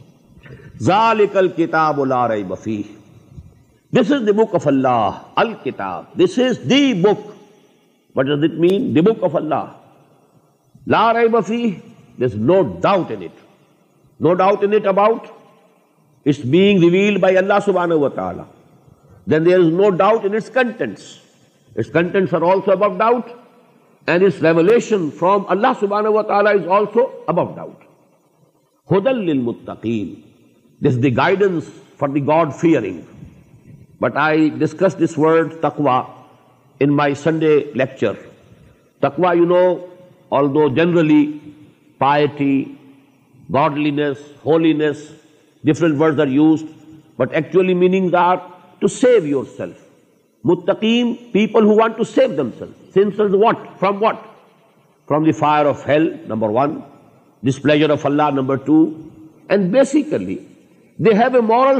ذالک 0.82 1.38
الکتاب 1.38 2.06
لا 2.06 2.28
ریب 2.28 2.54
فیہ 2.64 2.98
this 3.94 4.12
is 4.12 4.26
the 4.28 4.32
book 4.34 4.56
of 4.56 4.68
Allah 4.68 5.20
الکتاب 5.36 6.18
this 6.20 6.40
is 6.40 6.60
the 6.70 6.94
book 7.02 7.28
what 8.16 8.26
does 8.26 8.44
it 8.44 8.60
mean 8.60 8.96
the 8.96 9.02
book 9.02 9.24
of 9.24 9.36
Allah 9.36 9.66
لا 10.88 11.12
ریب 11.14 11.38
فیہ 11.48 11.70
no 12.20 12.28
no 12.36 12.62
doubt 12.82 13.12
doubt 14.20 14.64
in 14.64 14.70
in 14.70 14.74
it 14.74 14.82
it 14.82 14.88
about 14.88 15.28
it's 16.26 16.40
being 16.46 16.80
revealed 16.80 17.20
by 17.20 17.38
Allah 17.38 17.60
سبحانہ 17.66 17.94
و 17.96 18.10
تعالی 18.12 18.42
then 19.28 19.46
there 19.46 19.60
is 19.60 19.68
no 19.74 19.90
doubt 19.98 20.26
in 20.26 20.36
its 20.36 20.48
its 20.48 20.54
contents 20.56 21.92
contents 21.94 22.34
are 22.34 22.42
also 22.52 22.72
above 22.72 22.88
doubt 22.98 23.30
and 24.08 24.24
its 24.24 24.42
revelation 24.44 25.10
from 25.20 25.44
Allah 25.50 25.80
سبحانہ 25.80 26.10
و 26.10 26.24
تعالی 26.24 26.50
is 26.50 26.68
also 26.70 27.08
above 27.28 27.46
doubt 27.56 27.88
ہدل 28.90 29.24
للمتقین 29.26 30.14
guidance 31.18 31.64
for 31.98 32.10
the 32.10 32.28
God 32.28 32.54
fearing 32.54 33.00
but 34.02 34.18
I 34.18 34.50
discuss 34.50 35.00
this 35.00 35.18
word 35.18 35.54
تکوا 35.62 36.04
in 36.80 36.96
my 36.96 37.14
Sunday 37.14 37.60
تکوا 39.00 39.34
you 39.34 39.46
know 39.46 39.76
all 40.30 40.46
do 40.46 40.68
generally 40.76 41.40
piety 41.98 42.64
godly 43.54 43.92
نے 43.92 44.12
fire 55.32 55.66
of 55.66 55.88
health 55.88 56.32
Allah 58.06 58.30
number 58.32 58.56
two 58.56 58.90
and 59.48 59.72
basically 59.72 60.38
they 61.00 61.14
have 61.14 61.40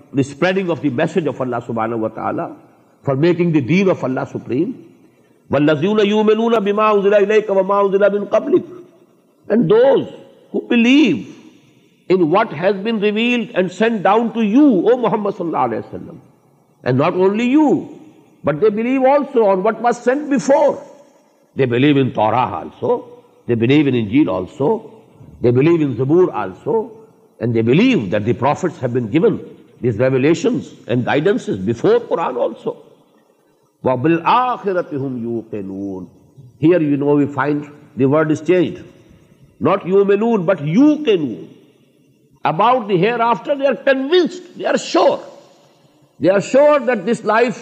the 0.15 0.19
spreading 0.19 0.69
of 0.69 0.83
the 0.83 0.89
message 1.01 1.27
of 1.27 1.41
Allah 1.41 1.65
سبحانہ 1.67 1.95
و 1.95 2.07
تعالیٰ 2.15 2.47
for 3.05 3.15
making 3.25 3.51
the 3.53 3.59
دین 3.73 3.89
of 3.89 4.03
Allah 4.05 4.31
supreme 4.31 4.71
وَالَّذِيُونَ 5.53 6.59
بِمَا 6.65 6.83
عُزِلَ 6.89 7.13
إِلَيْكَ 7.13 7.49
وَمَا 7.49 7.79
عُزِلَ 7.85 8.11
مِن 8.13 8.25
قَبْلِكَ 8.35 9.53
and 9.55 9.69
those 9.69 10.05
who 10.51 10.61
believe 10.67 11.35
in 12.09 12.29
what 12.29 12.53
has 12.59 12.77
been 12.85 12.99
revealed 12.99 13.49
and 13.61 13.71
sent 13.71 14.03
down 14.03 14.29
to 14.37 14.45
you 14.51 14.67
O 14.91 14.97
Muhammad 14.97 15.35
صلی 15.37 15.47
اللہ 15.47 15.65
علیہ 15.69 15.79
وسلم 15.79 16.21
and 16.83 16.97
not 16.97 17.19
only 17.25 17.49
you 17.55 17.67
but 18.43 18.61
they 18.61 18.69
believe 18.69 19.09
also 19.13 19.45
on 19.53 19.63
what 19.63 19.81
was 19.81 20.01
sent 20.07 20.29
before 20.29 20.71
they 21.55 21.65
believe 21.65 21.97
in 21.97 22.13
Torah 22.19 22.45
also 22.61 22.93
they 23.47 23.55
believe 23.55 23.87
in 23.87 23.99
Injil 24.03 24.33
also 24.35 24.69
they 25.41 25.51
believe 25.51 25.81
in 25.81 25.95
Zabur 25.95 26.33
also 26.43 26.77
and 27.39 27.53
they 27.53 27.61
believe 27.61 28.09
that 28.11 28.25
the 28.25 28.33
prophets 28.33 28.79
have 28.79 28.93
been 28.93 29.09
given 29.17 29.39
These 29.81 29.97
revelations 29.97 30.73
and 30.87 31.03
guidance 31.03 31.47
is 31.47 31.57
before 31.57 31.99
Quran 32.01 32.37
also. 32.37 32.83
وَبِالْآخِرَةِ 33.83 34.91
هُمْ 34.91 35.49
يُوقِنُونَ. 35.49 36.09
Here 36.59 36.79
we 36.79 37.25
find 37.25 37.67
the 37.95 38.05
word 38.05 38.29
is 38.31 38.41
changed. 38.41 38.83
Not 39.59 39.81
yuminun, 39.81 40.45
but 40.45 40.59
yuqinun. 40.59 41.47
About 42.45 42.87
the 42.87 42.97
hereafter 42.97 43.55
they 43.55 43.65
are 43.65 43.75
convinced, 43.75 44.57
they 44.57 44.65
are 44.65 44.77
sure. 44.77 45.19
They 46.19 46.29
are 46.29 46.41
sure 46.41 46.79
that 46.81 47.05
this 47.05 47.23
life 47.23 47.61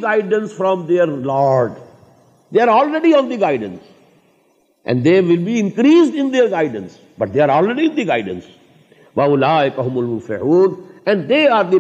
guidance 0.03 0.53
from 0.53 0.86
their 0.88 2.68
already 2.68 3.14
on 3.14 3.30
the 3.30 3.40
guidance 3.41 3.80
they 5.05 5.18
are 11.48 11.64
the 11.72 11.80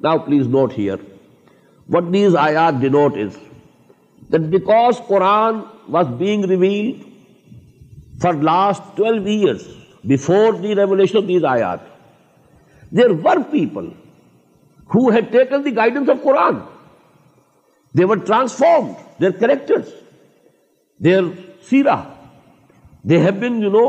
now 0.00 0.18
please 0.18 0.46
note 0.48 0.78
here 0.78 0.96
what 1.88 2.12
these 2.12 2.36
I 2.36 2.56
are 2.56 2.72
is 2.94 3.36
that 4.32 4.40
because 4.40 5.06
Quran 5.06 5.60
was 5.88 6.06
being 6.18 6.44
revealed 6.44 7.09
last 8.24 8.96
twelve 8.96 9.24
year 9.24 9.54
before 10.04 10.52
the 10.52 10.74
revelation 10.74 11.44
were 13.24 13.36
people 13.50 13.86
who 14.90 15.08
had 15.10 15.32
taken 15.32 15.64
the 15.64 15.76
guidance 15.76 16.10
of 16.10 16.16
Quran 16.22 16.54
they 17.94 18.04
word 18.04 18.26
transform 18.26 18.92
دیر 21.00 21.20
سیرا 21.70 21.96
they 23.02 23.18
have 23.18 23.32
been 23.40 23.62
you 23.62 23.70
know 23.70 23.84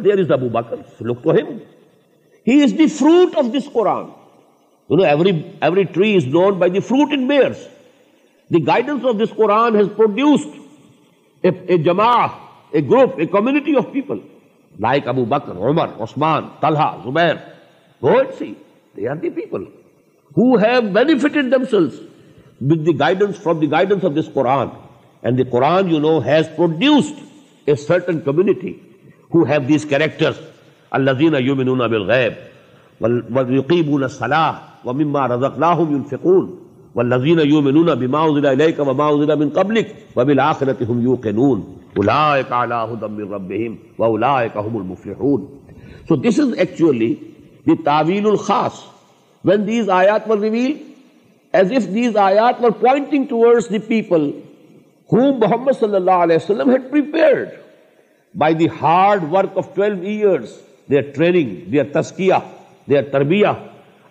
fruit 2.98 3.36
of 3.36 3.44
this 3.54 3.72
Quran 3.72 4.04
you 4.90 4.96
know 4.96 5.04
every 5.04 5.30
every 5.60 5.82
tree 5.92 6.14
is 6.16 6.26
known 6.26 6.58
by 6.58 6.70
the 6.72 6.80
fruit 6.80 7.12
it 7.12 7.26
bears 7.28 7.66
the 8.50 8.66
guidance 8.66 9.04
of 9.04 9.20
this 9.20 9.34
Quran 9.36 9.76
has 9.76 9.88
produced 9.96 11.44
a 11.44 11.76
جماع 11.78 12.12
a 12.70 12.80
group 12.90 13.18
a 13.18 13.26
community 13.32 13.76
of 13.76 13.90
people 13.92 14.18
like 14.74 15.08
Abu 15.08 15.24
Bakr 15.24 15.56
Umar 15.68 16.02
Usman 16.02 16.46
Talha 16.60 16.96
Zubair 17.04 17.34
C 18.38 18.52
they 18.96 19.08
are 19.08 19.16
the 19.16 19.30
people 19.30 19.64
who 20.36 20.54
have 20.56 20.80
benefited 20.92 21.52
them 21.52 21.64
sales 21.70 22.00
with 22.60 22.86
the 22.86 22.98
guidance 23.00 23.42
from 23.42 23.58
the 23.58 23.70
guidance 23.70 24.04
of 24.04 24.12
this 24.16 24.32
Quran 24.34 24.68
and 25.22 25.38
the 25.38 25.44
Quran 25.50 25.90
you 25.90 25.98
know 26.00 26.18
has 26.26 26.48
produced 26.56 27.20
a 27.66 27.74
certain 27.76 28.20
community 28.24 28.72
who 29.34 29.42
have 29.44 29.60
these 29.68 29.84
character 29.88 30.40
اللہ 30.92 31.22
یومن 31.38 31.78
بالغیب 31.80 32.32
والیقیمون 33.00 34.02
الصلاح 34.02 34.52
و 34.84 34.92
مما 34.92 35.26
رزق 35.28 35.58
لاہم 35.58 36.02
فکون 36.10 36.46
و 36.94 37.02
لذین 37.04 37.40
you 37.44 37.60
من 37.60 37.84
بما 37.96 38.24
کا 38.76 38.82
وما 38.82 39.08
انزل 39.08 39.34
من 39.38 39.48
قبلک 39.54 39.92
و 40.16 40.24
بالآخرت 40.24 40.82
ہم 40.88 41.00
یو 41.02 41.16
کے 41.16 41.32
هدى 41.98 43.08
من 43.08 43.32
ربهم 43.32 43.76
و 43.98 44.04
الا 44.04 44.32
هم 44.56 44.76
المفلحون 44.76 45.46
so 46.08 46.16
this 46.18 46.40
is 46.40 46.52
actually 46.58 47.12
the 47.66 47.76
تعویل 47.84 48.26
الخاص 48.26 48.82
وین 49.44 49.66
دیز 49.66 49.88
آیات 49.96 50.28
were 50.30 50.38
reveal 50.38 50.72
as 51.54 51.72
if 51.76 51.88
these 51.94 52.16
آیات 52.16 52.62
were 52.64 52.70
pointing 52.80 53.24
towards 53.28 53.70
the 53.70 53.78
people 53.88 54.30
whom 55.10 55.38
Muhammad 55.40 55.80
صلی 55.80 55.94
اللہ 55.94 56.24
علیہ 56.26 56.36
وسلم 56.36 56.70
had 56.70 56.90
prepared 56.90 57.48
by 58.34 58.54
the 58.54 58.66
hard 58.82 59.24
work 59.32 59.58
of 59.58 59.78
12 59.78 60.02
years 60.12 60.56
their 60.90 61.10
training 61.14 61.54
their 61.72 61.84
تسکیہ 61.92 62.34
their 62.90 63.02
تربیہ 63.12 63.52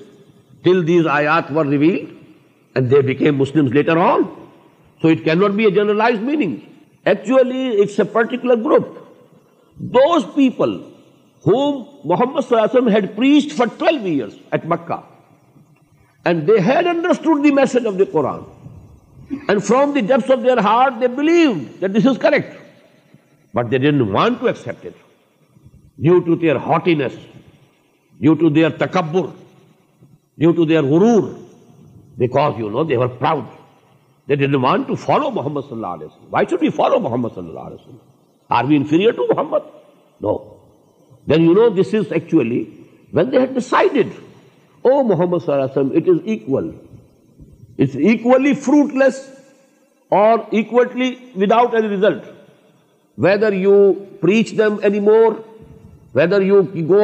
till 0.63 0.83
these 0.83 1.05
ayat 1.05 1.51
were 1.51 1.63
revealed, 1.63 2.09
and 2.75 2.89
they 2.89 3.01
became 3.01 3.37
Muslims 3.37 3.71
later 3.71 3.97
on. 3.99 4.29
So 5.01 5.09
it 5.09 5.23
cannot 5.23 5.55
be 5.55 5.65
a 5.65 5.71
generalized 5.71 6.21
meaning. 6.21 6.53
Actually, 7.05 7.69
it's 7.83 7.99
a 7.99 8.05
particular 8.05 8.55
group. 8.55 9.03
Those 9.77 10.23
people 10.35 10.77
whom 11.45 11.81
Muhammad 12.05 12.51
وسلم 12.51 12.87
had 12.87 13.09
for 13.57 13.67
twelve 13.77 14.25
had 16.65 16.87
understood 16.87 17.43
the 17.43 17.51
message 17.51 17.87
of 17.87 17.93
correct 22.21 22.55
but 23.53 23.71
they 23.71 23.77
to 28.35 28.49
their 28.49 28.69
تکبر 28.77 29.25
غرور 30.83 31.23
because 32.17 32.59
you 32.59 32.69
know 32.69 32.83
they 32.83 34.35
don't 34.35 34.55
want 34.55 34.87
to 34.87 34.95
follow 34.95 35.29
Muhammad 35.31 35.61
صلی 35.61 35.75
اللہ 35.75 35.87
علیہ 35.87 36.07
why 36.31 36.45
should 36.49 36.59
be 36.59 36.69
follow 36.69 36.99
Muhammad 36.99 37.29
صلی 37.35 37.47
اللہ 37.47 37.59
علیہ 37.59 38.06
whether 38.49 38.63
you 53.53 53.93
preach 54.21 54.57
them 54.57 54.75
any 54.83 54.99
more 54.99 55.31
whether 56.15 56.41
you 56.41 56.61
گو 56.89 57.01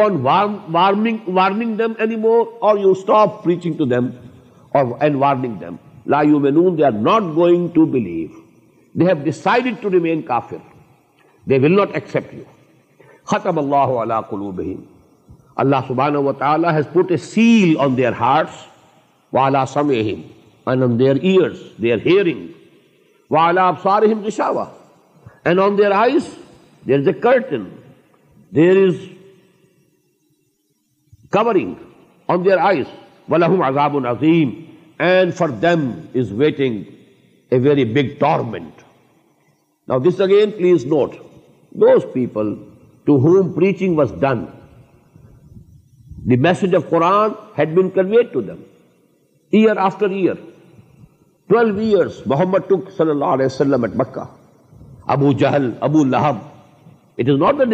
آنگنگ 5.29 5.63
لا 6.05 6.21
you 6.23 6.39
می 6.39 6.51
نو 6.51 6.69
they 6.75 6.83
are 6.85 6.91
not 6.91 7.35
going 7.35 7.67
to 7.73 7.85
believe 7.85 8.27
they 8.95 9.05
had 9.05 10.25
کافی 10.27 10.55
they 11.47 11.57
will 11.59 11.75
not 11.75 11.89
accept 11.93 12.33
you 12.33 12.43
ختم 13.25 13.57
اللہ 13.59 13.93
علیہ 14.01 14.31
بہن 14.31 14.81
اللہ 15.55 15.87
سبحانہ 15.87 16.17
و 16.17 16.31
تعالیٰ 16.33 16.71
heart 16.71 17.11
ear 21.21 21.49
there 28.51 28.77
is 28.77 28.95
covering 31.31 31.73
on 32.29 32.45
their 32.45 32.57
eyes 32.57 32.87
والی 33.29 33.45
for 35.37 35.49
them 35.61 35.89
is 36.15 36.31
waiting 36.31 36.81
a 37.51 37.57
very 37.59 37.85
big 37.85 38.07
dormant 38.19 38.81
نا 39.87 39.97
this 40.05 40.21
again 40.21 40.51
please 40.51 40.85
note 40.85 41.15
those 41.75 42.03
people 42.13 42.53
to 43.05 43.17
whom 43.17 43.51
پر 43.51 44.35
message 46.37 46.75
of 46.75 46.89
Quran 46.89 47.29
Abu 55.05 55.31
Jahl 55.31 55.69
Abu 55.79 56.03
Lahab 56.03 56.35
it 57.17 57.29
is 57.29 57.37
نوٹنٹ 57.37 57.73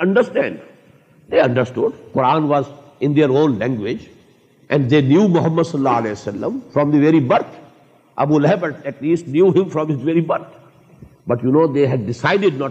انڈرسٹینڈرسٹون 0.02 1.90
Quran 2.12 2.42
was 2.44 2.64
language 3.00 3.98
and 4.68 4.90
they 4.90 5.00
knew 5.00 5.28
Muhammad 5.28 5.62
صلی 5.62 5.78
اللہ 5.78 5.96
علیہ 5.98 6.12
وسلم 6.12 6.58
birth 7.28 7.54
Abu 8.16 8.38
at 8.84 9.02
least 9.02 9.28
knew 9.28 9.50
from 9.64 9.86
very 10.02 10.20
birth 10.20 10.65
but 11.26 11.44
you 11.44 11.50
know 11.52 11.66
they 11.66 11.86
had 11.86 12.06
ڈسائڈیڈینے 12.06 12.64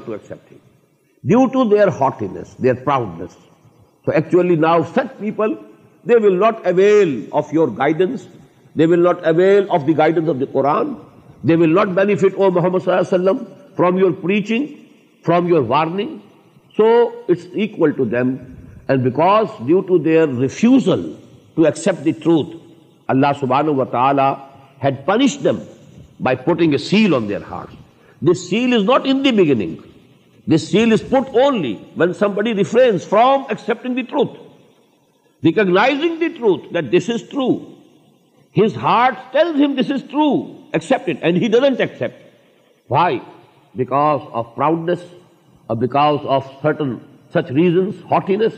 قرآر 10.52 10.84
او 12.36 12.50
Muhammad 12.52 12.80
صلی 12.80 12.94
اللہ 12.94 13.00
علیہ 13.00 13.14
وسلم 13.14 13.38
فرام 13.78 13.98
یور 13.98 14.12
پر 15.26 15.42
warning 15.68 16.18
so 16.78 16.88
it's 17.30 17.46
to 17.98 18.06
them 18.06 18.36
and 18.88 19.04
back 19.04 19.20
ڈی 19.68 19.82
to 19.88 19.98
their 19.98 20.28
refusal 20.40 21.12
the 22.06 22.12
truth 22.14 22.56
اللہ 23.10 23.40
سبح 23.40 23.70
و 23.70 23.86
تعالیٰ 23.86 24.34
had 24.84 25.06
punish 25.06 25.38
them 25.44 25.58
by 26.20 26.38
putting 26.46 26.72
a 26.72 26.78
seal 26.78 27.14
on 27.16 27.30
their 27.30 27.42
heart 27.52 27.85
This 28.28 28.50
seal 28.50 28.74
is 28.74 28.84
not 28.84 29.06
in 29.06 29.22
the 29.22 29.32
beginning. 29.32 29.74
This 30.48 30.68
seal 30.70 30.92
is 30.92 31.04
put 31.04 31.28
only 31.46 31.76
when 32.02 32.14
somebody 32.16 32.54
refrains 32.54 33.06
from 33.06 33.46
accepting 33.56 33.94
the 33.94 34.04
truth, 34.04 34.32
recognizing 35.44 36.18
the 36.20 36.30
truth 36.38 36.72
that 36.72 36.90
this 36.90 37.08
is 37.08 37.28
true. 37.30 37.54
His 38.52 38.74
heart 38.74 39.18
tells 39.32 39.58
him 39.58 39.76
this 39.76 39.92
is 39.92 40.02
true, 40.04 40.38
accept 40.74 41.08
it, 41.08 41.20
and 41.22 41.38
he 41.38 41.50
doesn't 41.50 41.80
accept. 41.80 42.16
Why? 42.88 43.22
Because 43.76 44.28
of 44.32 44.56
proudness, 44.56 45.04
or 45.70 45.76
because 45.76 46.26
of 46.26 46.50
such 47.32 47.50
reasons, 47.52 48.02
haughtiness. 48.06 48.56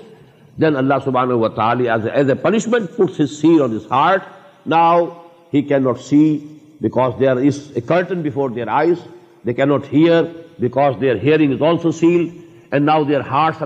Then 0.58 0.78
Allah 0.78 1.02
subhanahu 1.02 1.40
wa 1.40 1.50
ta'ala, 1.50 1.90
as 2.24 2.30
a 2.30 2.36
punishment, 2.38 2.96
puts 2.96 3.18
his 3.18 3.38
seal 3.42 3.64
on 3.64 3.72
his 3.72 3.86
heart. 3.86 4.24
Now 4.66 5.26
he 5.52 5.64
cannot 5.64 6.00
see 6.00 6.62
because 6.80 7.20
there 7.20 7.38
is 7.40 7.76
a 7.76 7.82
curtain 7.82 8.24
before 8.24 8.50
their 8.50 8.70
eyes. 8.70 9.00
کی 9.46 9.66
note 9.66 9.86
here 9.94 10.24
back 10.60 10.78
there 11.02 11.16
hearing 11.24 11.54
is 11.54 11.62
also 11.62 11.92
seal 11.92 12.28
and 12.72 12.86
now 12.86 13.04
their 13.04 13.22
hearts 13.22 13.64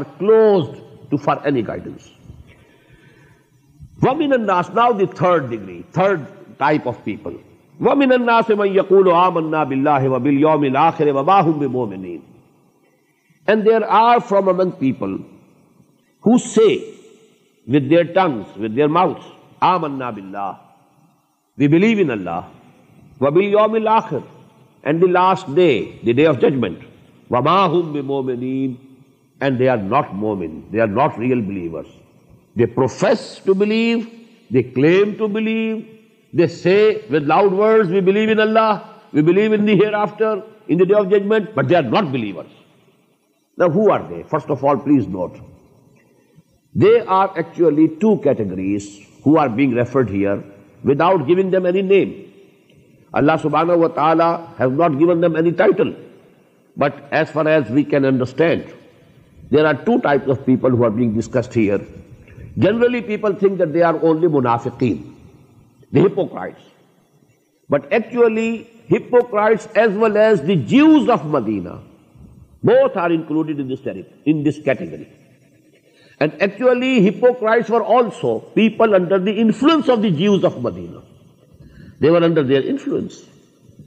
to 1.09 1.17
for 1.17 1.37
any 1.43 1.67
guidance 1.67 2.09
وم 4.03 4.21
اناس 4.33 4.69
now 4.75 4.91
the 4.99 5.05
third 5.05 5.49
degree 5.49 5.81
third 5.91 6.21
type 6.57 6.87
of 6.87 7.03
people 7.03 7.35
واس 7.79 8.49
یق 8.65 8.91
بِمُؤْمِنِينَ 11.59 12.19
are 13.89 14.17
from 14.19 14.49
among 14.49 14.71
people 14.79 15.15
who 16.25 16.37
say 16.37 16.75
with 17.67 17.73
say 17.83 17.83
with 17.83 17.83
with 17.83 17.89
their 17.89 18.05
with 18.61 18.75
their 18.75 18.87
mouths, 18.87 19.25
آمَنَّا 19.61 20.51
we 21.57 21.67
believe 21.67 21.97
in 21.97 22.03
in 22.03 22.11
Allah. 22.11 22.41
وَبِالْيَوْمِ 23.21 23.75
الْآخِرِ 23.75 24.19
last 24.83 25.49
day 25.55 26.25
of 26.27 26.41
judgment 26.41 26.83
real 31.19 31.41
believers 31.41 31.87
they 32.55 32.65
profess 32.65 33.39
to 33.45 33.53
believe 33.53 33.99
they 34.53 34.63
claim 34.63 35.11
to 35.17 35.27
believe 35.27 35.77
they 36.33 36.47
C 36.47 36.77
with 37.09 37.23
loud 37.23 37.53
انہ 39.13 39.23
we 39.63 39.73
hair 39.73 39.93
after 39.93 40.39
first 44.29 44.51
of 44.51 44.65
all 44.65 44.77
please 44.77 45.07
note 45.07 45.37
they 46.75 46.91
are 47.07 47.27
actually 47.35 47.87
two 47.99 48.15
categories 48.15 48.87
referred 49.73 50.09
here 50.09 50.37
without 50.85 51.27
giving 51.27 51.49
the 51.49 51.57
any 51.65 51.81
name 51.81 52.11
اللہ 53.13 53.31
سبحان 53.41 53.69
و 53.69 53.87
تعالیز 53.87 54.61
not 54.77 54.91
given 54.99 55.91
but 56.77 56.91
as 57.11 57.31
far 57.31 57.45
as 57.45 57.63
we 57.69 57.83
can 57.83 58.05
understand 58.05 58.61
there 59.51 59.65
are 59.65 59.73
two 59.83 59.97
ٹائپلڈ 60.03 61.57
here 61.57 61.77
generally 62.57 63.01
people 63.01 63.31
منافکین 64.31 64.97
ہائٹس 66.33 66.69
بٹلی 67.69 68.63
hypocrites 68.91 69.67
Medina 71.25 71.75
They 82.01 82.09
were 82.09 82.23
under 82.23 82.43
their 82.43 82.63
influence. 82.63 83.23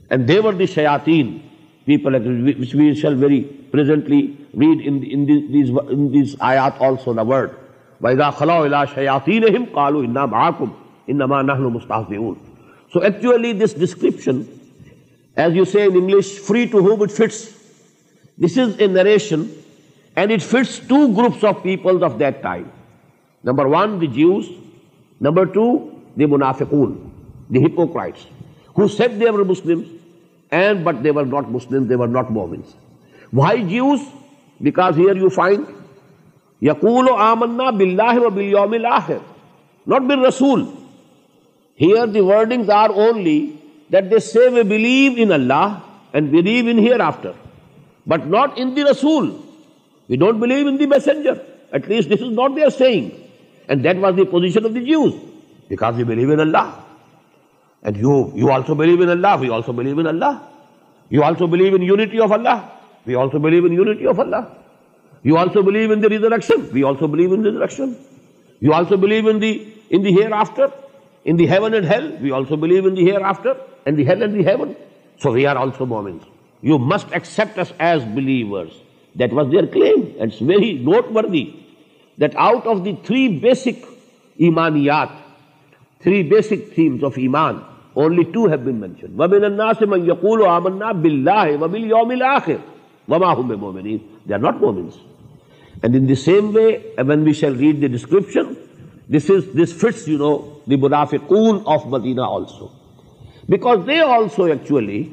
And 0.09 0.25
they 0.25 0.39
were 0.39 0.53
the 0.53 0.63
shayateen 0.63 1.41
people, 1.85 2.17
which 2.17 2.73
we 2.73 2.95
shall 2.95 3.13
very 3.13 3.41
presently 3.43 4.37
read 4.53 4.79
in, 4.79 5.03
in, 5.03 5.25
these, 5.25 5.69
in 5.69 6.11
these 6.11 6.35
ayat 6.37 6.79
also 6.79 7.13
the 7.13 7.25
word. 7.25 7.53
وَإِذَا 8.01 8.33
خَلَوْا 8.35 8.69
إِلَىٰ 8.69 8.87
شَيَاتِينَهِمْ 8.95 9.73
قَالُوا 9.73 10.05
إِنَّا 10.07 10.31
مَعَاكُمْ 10.31 10.73
إِنَّمَا 11.09 11.43
نَحْنُ 11.43 11.65
مُسْتَحْزِعُونَ 11.75 12.37
So 12.91 13.03
actually 13.03 13.51
this 13.51 13.73
description, 13.73 14.47
as 15.35 15.53
you 15.53 15.65
say 15.65 15.85
in 15.87 15.95
English, 15.95 16.39
free 16.39 16.69
to 16.69 16.81
whom 16.81 17.01
it 17.01 17.11
fits. 17.11 17.53
This 18.37 18.55
is 18.55 18.79
a 18.79 18.87
narration 18.87 19.51
and 20.15 20.31
it 20.31 20.41
fits 20.41 20.79
two 20.79 21.13
groups 21.13 21.43
of 21.43 21.61
people 21.63 22.03
of 22.05 22.17
that 22.19 22.41
time. 22.41 22.71
Number 23.43 23.67
one, 23.67 23.99
the 23.99 24.07
Jews. 24.07 24.49
Number 25.19 25.45
two, 25.45 26.01
the 26.15 26.25
munafiqoon. 26.25 27.14
Hypocrites 27.49 28.25
and 30.51 30.83
but 30.83 31.03
they were 31.03 31.23
after 46.99 47.31
but 48.07 48.27
not 48.27 48.49
in 48.55 48.77
رسول 48.89 49.29
we 50.09 50.15
don't 50.15 50.35
believe 50.35 50.71
messenger 50.71 51.33
at 51.71 51.89
least 51.89 52.09
this 52.09 52.21
is 52.21 52.31
not 52.31 52.55
their 52.55 52.69
basic 83.27 83.85
ایمانیات 84.37 85.07
three 86.03 86.23
basic 86.23 86.75
themes 86.75 87.03
of 87.03 87.13
ایمان 87.15 87.55
only 87.95 88.23
two 88.31 88.45
have 88.45 88.57
been 88.63 88.75
mention 88.75 89.19
ومن 89.21 89.43
النا 89.43 89.71
سے 89.79 89.85
من 89.85 90.05
یقول 90.07 90.41
و 90.41 90.49
امنا 90.49 90.91
بلاہ 91.01 91.47
وبل 91.59 91.83
یوم 91.89 92.11
آخر 92.29 92.55
وما 93.07 93.31
ہوں 93.31 93.43
بے 93.43 93.55
مومن 93.55 93.97
دے 94.29 94.33
آر 94.33 94.39
ناٹ 94.39 94.61
مومنس 94.61 94.97
and 95.83 95.95
in 95.95 96.07
the 96.09 96.15
same 96.15 96.49
way 96.55 96.67
when 96.99 97.23
we 97.23 97.33
shall 97.33 97.55
read 97.57 97.81
the 97.81 97.87
description 97.87 98.53
this 99.13 99.29
is 99.31 99.43
this 99.53 99.73
fits 99.73 100.07
you 100.07 100.17
know 100.17 100.37
the 100.69 100.75
مناف 100.81 101.13
کون 101.27 101.59
of 101.65 101.85
Medina 101.87 102.21
also 102.29 102.67
because 103.49 103.87
they 103.87 103.99
also 104.09 104.43
actually 104.43 105.03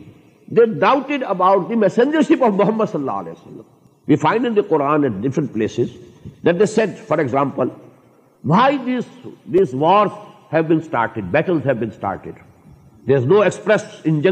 they 0.49 0.65
doubted 0.79 1.25
about 1.27 1.69
the 1.69 1.75
messenger 1.77 2.23
ship 2.29 2.45
of 2.45 2.53
Muhammad 2.55 2.93
صلی 2.93 3.01
اللہ 3.01 3.21
علیہ 3.21 3.33
وسلم 3.33 3.61
we 4.09 4.17
find 4.17 4.47
in 4.47 4.57
the 4.57 4.63
Quran 4.69 5.05
at 5.05 5.23
different 5.23 5.53
places 5.53 5.97
that 6.45 6.61
they 6.61 6.67
said 6.67 6.99
for 7.09 7.19
example 7.19 7.69
why 8.45 8.79
this 8.87 9.27
this 9.55 9.75
wars 9.75 10.13
have 10.53 10.63
been 10.63 10.79
started 10.79 11.25
battle 11.31 11.59
have 11.65 11.75
been 11.75 11.89
started 11.89 12.35
Muhammad 13.09 13.33
اور 13.35 14.29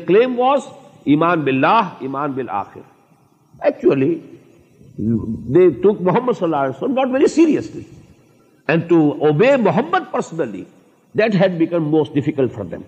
بہ 0.27 0.55
امان 1.05 2.31
بل 2.31 2.49
آخر 2.49 2.81
actually 3.61 4.13
Muhammad 4.97 6.33
صلی 6.33 6.43
اللہ 6.43 6.55
علسم 6.55 6.93
not 6.93 7.11
very 7.11 7.27
seriously 7.27 7.81
and 8.67 8.89
to 8.89 8.99
obey 9.19 9.55
Muhammad 9.57 10.11
personally 10.11 10.63
that 11.15 11.35
had 11.35 11.57
become 11.57 11.89
most 11.89 12.13
difficult 12.13 12.53
for 12.53 12.65
them 12.65 12.81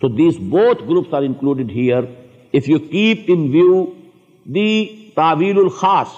so 0.02 0.08
these 0.08 0.38
both 0.48 0.82
groups 0.88 1.14
are 1.14 1.22
included 1.22 1.70
here 1.70 2.04
if 2.54 2.68
you 2.68 2.78
keep 2.90 3.30
in 3.30 3.50
تابیر 5.14 5.56
الخاس 5.56 6.18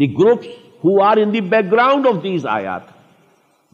دی 0.00 0.12
groups 0.18 0.46
who 0.84 1.02
are 1.02 1.16
in 1.16 1.32
the 1.32 1.40
back 1.40 1.72
ground 1.72 2.06
of 2.06 2.22
these 2.22 2.46
آیات 2.46 2.96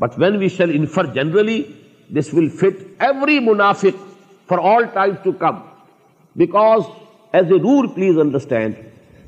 but 0.00 0.18
when 0.18 0.36
we 0.36 0.48
shall 0.48 0.86
generally 1.14 1.62
This 2.10 2.32
will 2.32 2.48
fit 2.48 2.96
every 3.00 3.38
munafiq 3.40 3.98
for 4.46 4.60
all 4.60 4.86
times 4.86 5.18
to 5.24 5.32
come. 5.32 5.62
Because, 6.36 6.84
as 7.32 7.50
a 7.50 7.58
rule, 7.58 7.88
please 7.88 8.18
understand, 8.18 8.76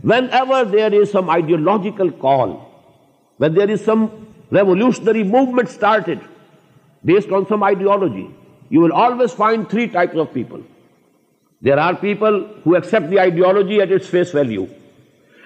whenever 0.02 0.64
there 0.64 0.92
is 0.92 1.10
some 1.10 1.30
ideological 1.30 2.10
call, 2.10 2.62
when 3.38 3.54
there 3.54 3.70
is 3.70 3.84
some 3.84 4.26
revolutionary 4.50 5.24
movement 5.24 5.68
started 5.68 6.20
based 7.04 7.30
on 7.30 7.46
some 7.46 7.62
ideology, 7.62 8.30
you 8.68 8.80
will 8.80 8.92
always 8.92 9.32
find 9.32 9.68
three 9.68 9.88
types 9.88 10.16
of 10.16 10.32
people. 10.34 10.62
There 11.60 11.78
are 11.78 11.94
people 11.94 12.46
who 12.64 12.76
accept 12.76 13.10
the 13.10 13.20
ideology 13.20 13.80
at 13.80 13.90
its 13.90 14.06
face 14.08 14.32
value, 14.32 14.68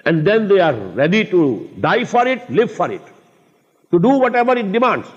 and 0.05 0.25
then 0.25 0.47
they 0.47 0.59
are 0.59 0.73
ready 0.73 1.25
to 1.25 1.69
die 1.79 2.03
for 2.05 2.27
it, 2.27 2.49
live 2.49 2.71
for 2.71 2.91
it, 2.91 3.01
to 3.91 3.99
do 3.99 4.09
whatever 4.09 4.57
it 4.57 4.71
demands. 4.71 5.07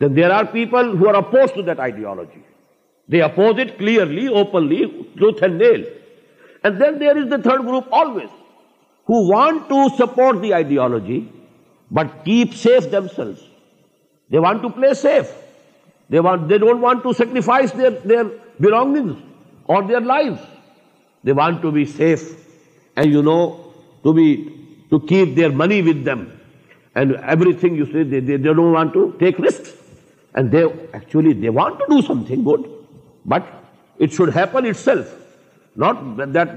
then 0.00 0.16
there 0.16 0.30
are 0.30 0.44
people 0.44 0.88
who 1.00 1.08
are 1.08 1.14
oppose 1.14 1.52
to 1.54 1.62
that 1.62 1.80
ideology 1.80 2.40
they 3.08 3.22
oppose 3.22 3.60
it 3.60 3.78
clearly 3.78 4.26
openly 4.26 5.72
third 6.62 7.66
group 7.66 7.94
always 7.94 8.28
who 9.08 9.22
want 9.26 9.68
to 9.68 9.86
support 9.98 10.42
the 10.42 10.52
ideology 10.52 11.20
but 11.90 12.06
keep 12.24 12.54
safe 12.54 12.92
them 12.92 13.06
cell 13.16 13.32
they 14.30 14.38
want 14.38 14.62
to 14.62 14.68
play 14.68 16.20
want 16.20 17.02
to 17.02 17.12
sacrifice 17.12 17.72
their 17.78 18.22
belong 18.60 18.96
or 19.68 19.82
money 25.52 25.80
with 25.82 26.04
them 26.06 26.24
and 26.96 27.12
every 27.22 27.52
thing 27.52 27.82
وانٹیک 28.48 29.40
risk 29.40 29.85
And 30.36 30.52
they 30.52 30.64
want 30.64 31.78
to 31.80 31.86
do 31.88 32.02
something 32.02 32.44
good, 32.44 32.70
but 33.24 33.46
it 33.98 34.12
should 34.12 34.28
happen 34.28 34.66
itself. 34.66 35.12
Not 35.74 36.32
that 36.34 36.56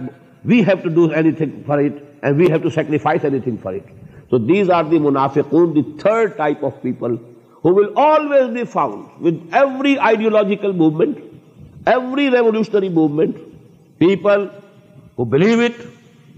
we 0.44 0.62
have 0.64 0.84
to 0.84 0.90
do 0.90 1.12
anything 1.12 1.64
for 1.64 1.80
it 1.80 2.06
and 2.22 2.38
we 2.38 2.50
have 2.50 2.62
to 2.64 2.72
sacrifice 2.72 3.24
anything 3.24 3.58
for 3.58 3.74
it. 3.74 3.86
So 4.30 4.38
these 4.38 4.70
are 4.70 4.84
the 4.84 4.98
munafiqun, 4.98 5.74
the 5.74 6.04
third 6.04 6.38
type 6.38 6.62
of 6.62 6.84
people 6.84 7.18
who 7.62 7.74
will 7.74 7.94
always 7.98 8.54
be 8.54 8.66
found 8.66 9.22
with 9.22 9.50
every 9.54 10.00
ideological 10.00 10.74
movement, 10.74 11.18
every 11.88 12.30
revolutionary 12.30 12.90
movement. 12.90 13.38
People 13.98 14.50
who 15.18 15.26
believe 15.26 15.60
it, 15.60 15.76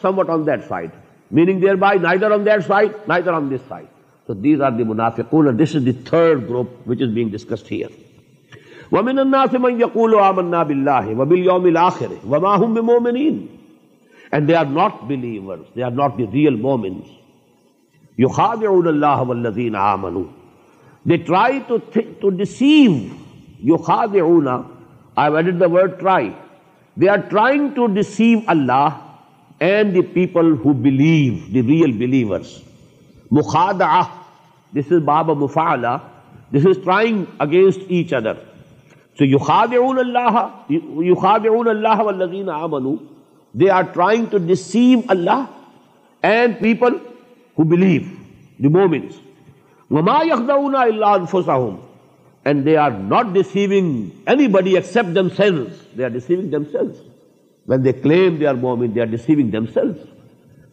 some 0.02 0.18
what 0.18 0.30
side 0.68 0.90
مینگ 1.30 1.64
by 1.78 1.98
there 1.98 2.30
aunt 2.30 2.58
side 2.66 3.08
نا 3.08 3.18
this 3.50 4.56
are 4.60 4.70
these 5.52 5.76
discuss 7.24 7.72
and 14.32 14.48
they 14.48 14.54
are 14.56 14.66
not 14.72 15.02
believer 15.06 15.58
they 15.76 15.82
are 15.82 15.90
not 15.92 16.18
the 16.18 16.26
real 16.32 16.56
مومنس 16.60 17.18
یو 18.18 18.28
خاد 18.28 18.64
اللہ 18.86 19.22
ولدین 19.28 19.76
آ 19.76 19.94
منو 19.96 20.22
they 21.04 21.16
try 21.16 21.58
to 21.66 21.76
to 22.20 22.30
deceive 22.30 22.92
یو 23.68 23.76
خاد 23.86 24.16
اون 24.22 24.48
آئی 25.16 25.32
Wade 25.32 25.60
the 25.60 25.66
word 25.72 25.98
try 26.00 26.30
they 26.96 27.08
are 27.08 27.18
trying 27.28 27.68
to 27.74 27.86
deceive 27.94 28.38
Allah 28.46 28.88
and 29.60 29.94
the 29.94 30.00
people 30.12 30.54
who 30.64 30.72
believe 30.82 31.34
the 31.54 31.62
real 31.62 31.92
believers 31.98 32.58
مخاد 33.30 33.82
آہ 33.82 34.08
دس 34.72 34.92
از 34.92 35.02
باب 35.04 35.30
مفا 35.38 35.70
اللہ 35.72 35.96
this 36.54 36.66
is 36.66 36.78
trying 36.84 37.24
against 37.38 37.80
each 37.88 38.14
other 38.14 38.34
so 39.18 39.24
یو 39.24 39.38
خاد 39.38 39.74
اون 39.78 39.98
اللہ 39.98 40.38
یو 41.02 41.14
خاد 41.14 41.46
اون 41.46 41.68
اللہ 41.68 42.00
ولدین 42.00 42.48
آ 42.50 42.66
منو 42.66 42.94
موومینٹس 43.54 44.68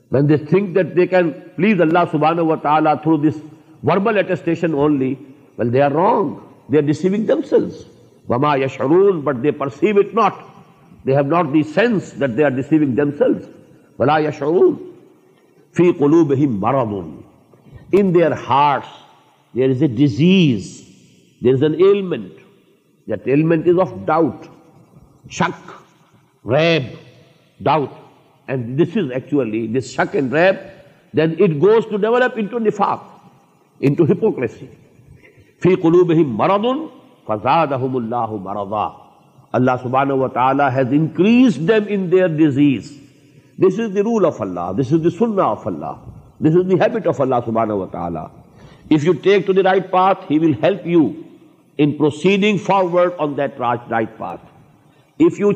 وین 0.09 0.27
دے 0.29 0.37
تھنک 0.37 0.77
اللہ 1.81 1.99
سبح 2.11 2.31
و 2.31 2.55
تعالیٰ 2.55 2.93
through 3.03 3.17
this 3.17 3.41
verbal 3.83 4.17
but 9.23 9.43
they 9.43 9.51
پر 9.51 9.67
this 11.07 11.73
ریب 26.45 26.83
ڈاؤٹ 27.59 27.89
اینڈ 28.47 28.79
دس 29.75 29.83
شک 29.83 30.15
rab, 30.15 30.55
then 31.13 31.31
it 31.39 31.55
goes 31.61 31.83
to 31.89 31.97
develop 31.97 32.31
in 32.35 32.47
nifaq, 32.59 32.97
in 33.79 33.93
to 33.93 34.03
hypocrisy 34.03 34.65
فی 35.61 35.75
مَرَضٌ 36.23 36.87
فَزَادَهُمُ 37.27 37.97
اللَّهُ 37.97 38.39
مَرَضًا 38.41 39.06
اللہ 39.53 39.71
سبحانہ 39.83 40.13
و 40.13 40.27
تعالیٰ 40.27 40.69
this 43.61 43.79
is 43.79 43.95
the 43.95 44.01
rule 44.01 44.25
of 44.25 44.41
Allah 44.41 44.71
this 44.77 44.93
is 44.93 45.37
داف 45.37 45.67
اللہ 45.67 45.93
this 46.43 46.55
is 46.55 46.73
habit 46.73 47.07
of 47.07 47.21
Allah 47.21 48.19
you 48.89 49.13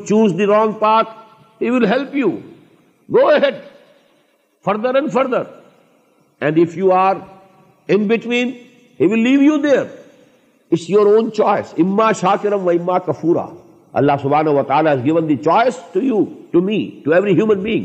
choose 0.00 0.38
the 0.38 0.46
wrong 0.46 0.72
there 9.60 9.84
it's 10.72 10.90
your 10.90 11.06
own 11.06 11.30
choice 11.30 11.74
اما 11.78 12.12
شاکرم 12.12 12.66
و 12.66 12.70
اما 12.70 12.98
کفورا 12.98 13.46
اللہ 13.94 14.12
سبح 14.22 14.40
وز 14.40 15.04
گی 15.04 15.10
to 17.02 17.12
every 17.12 17.40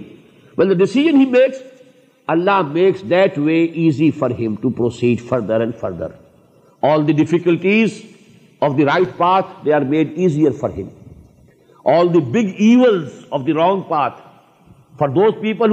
Allah 2.27 2.61
way 3.37 3.63
easy 3.63 4.11
for 4.11 4.31
her 4.31 5.59
and 5.59 5.75
further 5.79 6.07
difficulties 7.07 8.01
wrong 8.61 9.05
path 9.17 9.51
those 15.15 15.33
people 15.41 15.71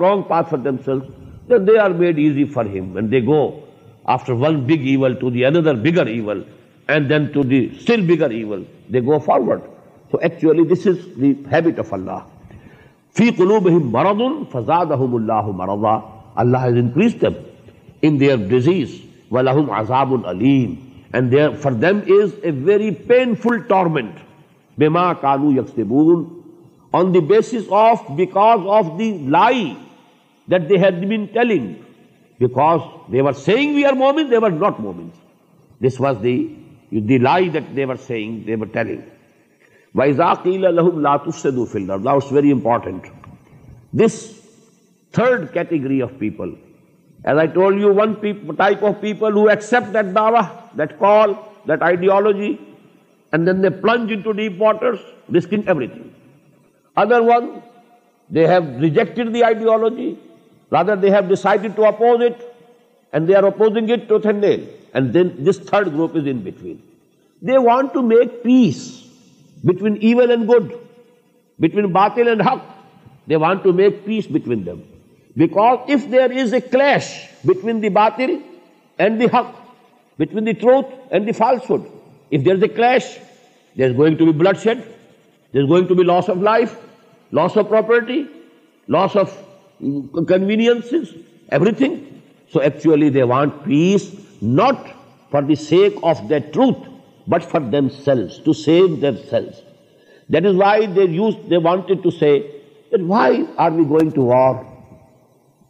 wrong 0.00 0.22
path 0.28 0.54
made 1.98 2.18
easy 2.18 2.44
for 2.44 2.66
hand 2.66 3.12
they 3.12 3.26
go 3.26 3.60
after 4.04 4.32
even 6.06 6.42
and 6.90 7.08
then 7.10 7.24
to 7.32 7.42
the 7.42 7.64
still 7.64 8.06
bigger 8.06 8.30
even 8.30 8.62
they 8.92 9.00
go 9.06 9.18
forward 9.18 9.60
تو 10.12 10.18
actually 10.22 10.64
this 10.64 10.86
is 10.86 10.96
the 11.20 11.32
habit 11.52 11.78
of 11.78 11.92
اللہ 11.94 12.18
فی 13.16 13.30
قلوب 13.36 13.68
مرد 13.92 14.20
الفزاد 14.20 14.92
اللہ 15.00 15.50
مرضا 15.56 15.98
Allah 16.42 16.66
is 16.66 16.76
increase 16.76 17.20
them 17.22 17.38
in 18.02 18.20
their 18.20 18.48
disease 18.48 18.98
و 19.30 19.42
لحم 19.42 19.70
عذاب 19.70 20.12
العلیم 20.14 20.74
and 21.12 21.32
there 21.32 21.50
for 21.62 21.72
them 21.82 21.98
is 22.18 22.34
a 22.42 22.50
very 22.64 22.90
painful 23.06 23.58
torment 23.68 24.18
بیما 24.78 25.12
کالو 25.20 25.52
یکسبون 25.52 26.24
on 26.92 27.12
the 27.14 27.20
basis 27.26 27.72
of 27.78 28.10
because 28.16 28.66
of 28.76 28.86
the 28.98 29.12
lie 29.28 29.72
that 30.48 30.68
they 30.68 30.76
had 30.76 31.04
been 31.08 31.24
telling 31.32 31.72
because 32.40 32.80
they 33.12 33.20
are 33.20 33.32
saying 33.40 33.74
we 33.74 33.84
are 33.84 33.92
مومنٹ 33.96 34.30
they 34.30 34.36
are 34.36 34.50
not 34.50 34.80
مومنٹ 34.80 35.84
this 35.84 36.00
was 36.00 36.16
the 36.22 36.36
you 36.92 37.00
the 37.00 37.18
lie 37.18 37.48
that 37.48 37.76
they're 37.76 37.94
saying 38.06 38.38
they're 38.46 38.66
telling 38.72 39.00
وائز 39.94 40.20
آل 40.20 40.66
الحم 40.66 40.98
لاتو 41.00 41.30
سے 41.30 41.50
دو 41.50 41.64
فل 41.64 41.88
that's 41.88 42.32
very 42.32 42.52
important 42.52 43.06
this 43.92 44.24
third 45.14 45.44
category 45.52 46.02
of 46.02 46.10
people 46.18 46.50
as 47.24 47.38
I 47.38 47.48
told 47.54 47.80
you 47.82 47.94
one 47.94 48.12
type 48.58 48.84
of 48.84 49.00
people 49.00 49.36
who 49.36 49.46
accept 49.48 49.94
that 49.94 50.14
داوا 50.14 50.40
that 50.78 50.98
call 50.98 51.32
that 51.68 51.82
ideology 51.82 52.52
and 53.32 53.46
then 53.46 53.62
they 53.62 53.70
plunge 53.80 54.12
in 54.12 54.20
to 54.20 54.32
deep 54.32 54.62
waters 54.62 54.98
risking 55.36 55.62
every 55.66 55.86
thing 55.86 56.08
other 56.96 57.20
one 57.20 57.48
they 58.30 58.46
have 58.46 58.80
rejected 58.80 59.34
the 59.34 59.42
ideology 59.42 60.14
rather 60.72 60.96
they 60.96 61.10
have 61.10 61.28
decided 61.28 61.76
to 61.76 61.86
oppose 61.86 62.22
it 62.22 62.42
and 63.12 63.28
they 63.28 63.34
are 63.34 63.44
opposing 63.46 63.88
it 63.88 64.08
tooth 64.08 64.24
and 64.24 64.40
nail. 64.40 64.66
And 64.94 65.12
then 65.12 65.44
this 65.44 65.58
third 65.58 65.90
group 65.90 66.16
is 66.16 66.26
in 66.26 66.42
between. 66.42 66.82
They 67.42 67.58
want 67.58 67.92
to 67.94 68.02
make 68.02 68.42
peace 68.42 69.06
between 69.64 69.96
evil 69.98 70.30
and 70.30 70.46
good, 70.46 70.78
between 71.58 71.92
batil 71.92 72.30
and 72.30 72.42
haq. 72.42 72.62
They 73.26 73.36
want 73.36 73.62
to 73.64 73.72
make 73.72 74.04
peace 74.04 74.26
between 74.26 74.64
them. 74.64 74.84
Because 75.36 75.88
if 75.88 76.10
there 76.10 76.30
is 76.30 76.52
a 76.52 76.60
clash 76.60 77.28
between 77.44 77.80
the 77.80 77.90
batil 77.90 78.42
and 78.98 79.20
the 79.20 79.28
haq, 79.28 79.54
between 80.18 80.44
the 80.44 80.54
truth 80.54 80.86
and 81.10 81.26
the 81.26 81.32
falsehood, 81.32 81.90
if 82.30 82.44
there 82.44 82.56
is 82.56 82.62
a 82.62 82.68
clash, 82.68 83.18
there 83.76 83.88
is 83.88 83.96
going 83.96 84.18
to 84.18 84.26
be 84.26 84.32
bloodshed, 84.32 84.86
there 85.52 85.62
is 85.62 85.68
going 85.68 85.88
to 85.88 85.94
be 85.94 86.04
loss 86.04 86.28
of 86.28 86.40
life, 86.40 86.76
loss 87.30 87.56
of 87.56 87.68
property, 87.68 88.28
loss 88.86 89.16
of 89.16 89.36
conveniences, 90.26 91.14
everything. 91.48 92.19
So 92.54 92.60
actually 92.60 93.10
they 93.10 93.22
want 93.32 93.64
peace 93.64 94.10
not 94.42 94.88
for 95.32 95.42
the 95.42 95.54
sake 95.60 95.98
of 96.02 96.22
the 96.30 96.48
truth 96.52 96.88
but 97.26 97.50
for 97.50 97.60
them 97.72 97.88
sales 98.04 98.66
that 100.30 100.46
is 100.46 100.54
why 100.56 100.86
they 100.86 101.06
they 101.06 101.12
use 101.12 101.34
to 101.48 101.60
wait 101.62 103.00
why 103.08 103.42
are 103.56 103.70
we 103.70 103.84
going 103.88 104.10
to 104.10 104.24
war 104.24 104.54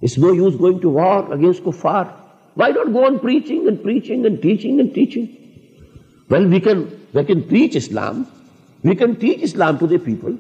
us 0.03 0.19
no 0.19 0.35
use 0.35 0.61
going 0.61 0.79
to 0.79 0.91
war 0.91 1.33
against 1.33 1.65
کو 1.65 1.71
for 1.81 2.05
why 2.57 2.73
don't 2.73 2.95
go 2.95 3.05
on 3.05 3.17
preaching 3.19 3.69
preaching 3.83 4.25
and 4.25 4.27
and 4.27 4.47
and 4.47 4.93
teaching 4.93 4.95
teaching 4.95 5.27
well 6.31 6.47
we 6.47 6.61
can 6.61 6.83
we 7.15 7.25
can 7.25 7.41
teach 7.49 7.77
Islam 7.77 8.23
we 8.85 8.95
can 8.95 9.13
teach 9.21 9.43
Islam 9.43 9.77
to 9.77 9.87
the 9.87 9.97
people 10.05 10.35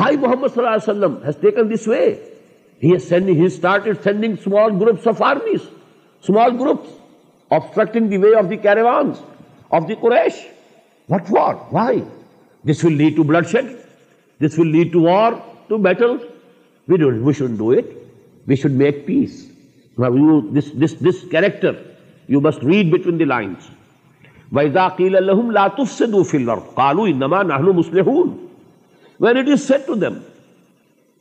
بھائی 0.00 0.16
محمد 0.16 0.54
صلی 0.54 0.64
اللہ 0.64 0.74
علیہ 0.74 0.90
وسلم 0.90 1.14
has 1.24 1.36
taken 1.40 1.70
this 1.74 1.88
way 1.88 2.08
لائنس 2.82 3.12
visa 3.62 3.76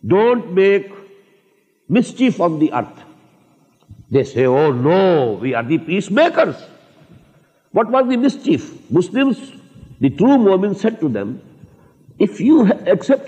don't 0.04 0.46
make 0.48 0.88
mischief 1.90 2.42
of 2.42 2.52
the 2.62 2.68
earth 2.74 3.00
no 4.12 5.36
we 5.42 5.54
are 5.56 5.64
the 5.64 5.78
piece 5.78 6.12
maker 6.12 6.50
what 7.74 7.96
are 7.96 8.02
دیسچیف 8.02 8.72
the 10.02 10.10
true 10.10 10.38
مومیٹوٹ 10.38 11.12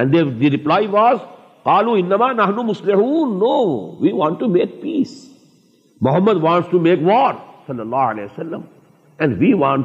reply 0.00 0.86
وازماڈ 0.86 1.56
we 4.00 4.12
want 4.12 4.40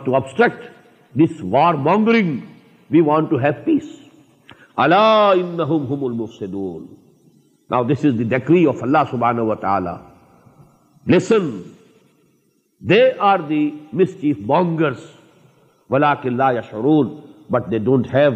ٹوسٹریکٹرنگ 0.06 0.70
peace 3.66 3.88
now 7.70 7.84
this 7.84 8.06
اللہ 8.82 9.04
سبان 9.12 9.40
و 9.40 9.56
تعالی 9.56 9.96
آر 13.20 13.40
دیس 13.40 14.22
چیف 14.22 14.38
مونگرس 14.46 15.06
ولاکل 15.90 16.42
but 17.50 17.72
they 17.72 17.78
don't 17.78 18.08
have 18.14 18.32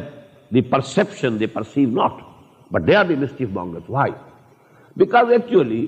perception 0.62 1.40
they 1.40 1.48
perceive 1.48 1.90
not 1.90 2.12
but 2.72 2.82
they 2.82 2.96
are 2.96 3.06
the 3.06 3.16
مسٹیکلی 3.16 5.88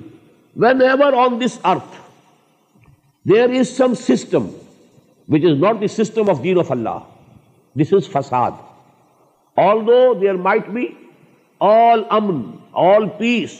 when 0.55 0.81
ever 0.81 1.13
on 1.13 1.41
this 1.41 1.59
earth 1.63 2.01
there 3.29 3.59
is 3.59 3.77
some 3.77 3.93
system 3.93 4.47
which 5.29 5.45
is 5.45 5.59
not 5.59 5.81
the 5.81 5.87
system 5.87 6.29
of 6.29 6.43
گین 6.43 6.57
this 7.75 7.93
is 7.93 8.09
فساد 8.09 8.51
آل 9.57 9.87
دو 9.87 10.13
پیس 13.17 13.59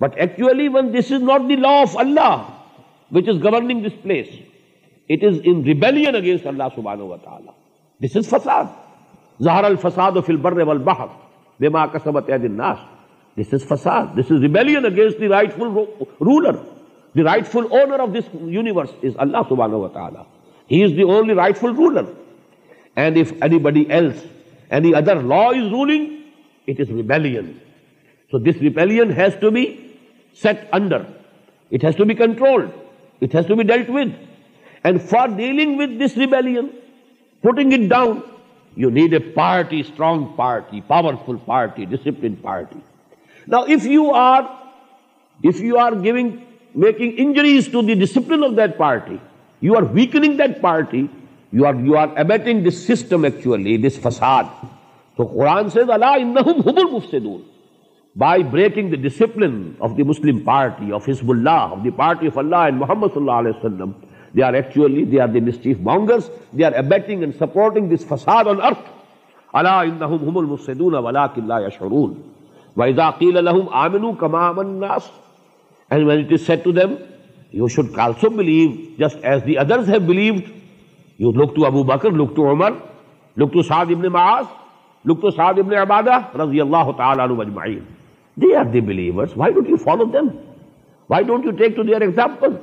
but 0.00 0.16
actually 0.16 0.68
when 0.68 0.94
this 0.94 1.12
is 1.12 1.22
not 1.22 1.40
the 1.48 1.56
law 1.56 1.68
of 1.68 1.98
Allah 1.98 2.42
which 3.12 3.28
is 3.28 3.44
governing 3.44 3.86
this 3.86 4.02
place 4.02 4.26
it 5.08 5.24
is 5.24 5.40
in 5.44 5.62
rebel 5.62 6.16
against 6.16 6.46
Allah 6.46 6.62
سب 6.76 7.14
تعالیٰ 7.24 7.63
this 8.02 8.16
is 8.16 8.28
فساد 8.28 8.64
زہر 9.40 9.64
الفساد 9.64 10.20
فی 10.26 10.32
البر 10.32 10.62
والبحر 10.62 11.06
بما 11.60 11.86
کسبت 11.86 12.30
اید 12.30 12.44
الناس 12.44 12.78
دس 13.36 13.54
از 13.54 13.64
فساد 13.66 14.14
this 14.16 14.32
is 14.32 14.42
rebellion 14.42 14.86
against 14.86 15.20
the 15.20 15.28
right 15.28 15.52
full 15.52 15.68
ruler 16.20 16.56
the 17.14 17.22
right 17.22 17.46
full 17.46 17.66
owner 17.70 18.00
of 18.00 18.08
this 18.14 18.28
universe 18.42 18.90
is 19.02 19.12
Allah 19.18 19.48
سبحانہ 19.48 19.76
و 19.76 19.88
تعالی 19.88 20.22
he 20.70 20.82
is 20.84 20.96
the 20.96 21.02
only 21.02 21.34
right 21.34 21.56
full 21.56 21.74
ruler 21.76 22.12
and 22.96 23.18
if 23.18 23.32
any 23.40 23.58
body 23.58 23.84
else 23.88 24.24
any 24.70 24.94
other 24.94 25.22
law 25.22 25.42
is 25.48 25.72
ruling 25.72 26.06
it 26.68 26.80
is 26.80 26.90
rebellion 26.90 27.52
so 28.32 28.38
this 28.38 28.62
rebellion 28.62 29.10
has 29.12 29.34
to 29.40 29.50
be 29.50 29.64
set 30.38 30.64
under 30.72 31.02
it 31.72 31.84
has 31.84 31.96
to 31.96 32.04
be 32.04 32.14
control 32.14 32.66
it 33.22 33.34
has 33.34 33.46
to 33.46 33.54
be 33.54 33.62
dealt 33.62 33.90
with 33.90 34.08
and 34.84 35.00
for 35.00 35.28
dealing 35.36 35.80
with 35.80 36.00
this 36.00 36.16
rebellion 36.18 36.66
party 39.34 39.80
strong 39.80 40.24
party 40.36 40.80
power 40.86 41.14
full 41.26 41.36
party 41.44 41.84
discipline 41.84 42.34
parties 42.34 42.82
to 47.72 47.82
discipline 47.82 48.44
of 48.44 48.56
دارٹی 48.78 49.16
you 49.62 49.76
are 49.76 49.82
ویکنگ 49.92 50.36
that 50.36 50.60
party 50.60 51.06
you 51.52 51.66
are 51.66 51.74
you 51.74 51.96
are 51.96 52.08
abetting 52.16 52.68
this 52.68 52.86
system 52.86 53.24
actually 53.24 53.76
this 53.88 54.00
فساد 54.00 54.44
تو 55.18 55.24
قرآنگ 55.24 55.68
the 58.16 58.96
discipline 58.96 59.70
of 59.78 59.90
the 59.98 60.04
Muslim 60.04 60.38
party 60.38 60.92
of 60.92 61.08
بلا 61.22 61.66
party 61.96 62.26
of 62.26 62.38
Allah 62.38 62.68
Muhammad 62.72 63.06
صلی 63.14 63.22
اللہ 63.22 63.32
علیہ 63.32 63.52
وسلم 63.58 63.90
They 64.34 64.42
are 64.42 64.54
actually, 64.54 65.04
they 65.04 65.18
are 65.18 65.28
the 65.28 65.40
mischief 65.40 65.78
mongers. 65.78 66.28
They 66.52 66.64
are 66.64 66.74
abetting 66.74 67.22
and 67.22 67.34
supporting 67.34 67.88
this 67.88 68.04
facade 68.04 68.48
on 68.48 68.60
earth. 68.60 68.84
أَلَا 69.54 69.86
إِنَّهُمْ 69.86 70.18
هُمُ 70.18 70.36
الْمُسْسِدُونَ 70.36 70.94
وَلَا 70.98 71.34
كِلَّا 71.34 71.70
يَشْعُرُونَ 71.70 72.22
وَإِذَا 72.76 73.10
قِيلَ 73.10 73.38
لَهُمْ 73.38 73.70
آمِنُوا 73.70 74.16
كَمَا 74.18 74.52
مَنْ 74.52 74.80
نَاسُ 74.80 75.08
And 75.90 76.06
when 76.06 76.18
it 76.18 76.32
is 76.32 76.44
said 76.44 76.64
to 76.64 76.72
them, 76.72 76.98
you 77.52 77.68
should 77.68 77.96
also 77.96 78.30
believe, 78.30 78.98
just 78.98 79.16
as 79.18 79.44
the 79.44 79.58
others 79.58 79.86
have 79.86 80.04
believed. 80.08 80.50
You 81.18 81.30
look 81.30 81.54
to 81.54 81.66
Abu 81.66 81.84
Bakr, 81.84 82.10
look 82.12 82.34
to 82.34 82.42
Umar, 82.42 82.82
look 83.36 83.52
to 83.52 83.62
Saad 83.62 83.92
ibn 83.92 84.10
Maaz, 84.10 84.48
look 85.04 85.20
to 85.20 85.30
Saad 85.30 85.60
ibn 85.60 85.70
Abadah, 85.70 86.32
رضي 86.32 86.60
الله 86.60 86.96
تعالى 86.98 87.22
عنه 87.22 87.34
مجمعين. 87.36 87.82
They 88.36 88.54
are 88.56 88.64
the 88.64 88.80
believers. 88.80 89.36
Why 89.36 89.52
don't 89.52 89.68
you 89.68 89.76
follow 89.76 90.06
them? 90.06 90.36
Why 91.06 91.22
don't 91.22 91.44
you 91.44 91.52
take 91.52 91.76
to 91.76 91.84
their 91.84 92.02
examples? 92.02 92.62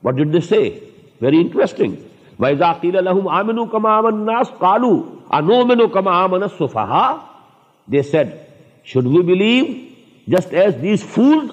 What 0.00 0.16
did 0.16 0.32
they 0.32 0.40
say? 0.40 0.82
Very 1.20 1.38
interesting 1.38 1.94
ویزا 2.38 2.72
قیل 2.80 3.08
آمن 3.08 3.66
کما 3.66 4.00
کما 5.92 6.26
ناس 6.26 6.72
they 7.88 8.02
said 8.02 8.28
just 10.26 10.54
as 10.54 10.74
these 10.82 11.04
fool 11.04 11.38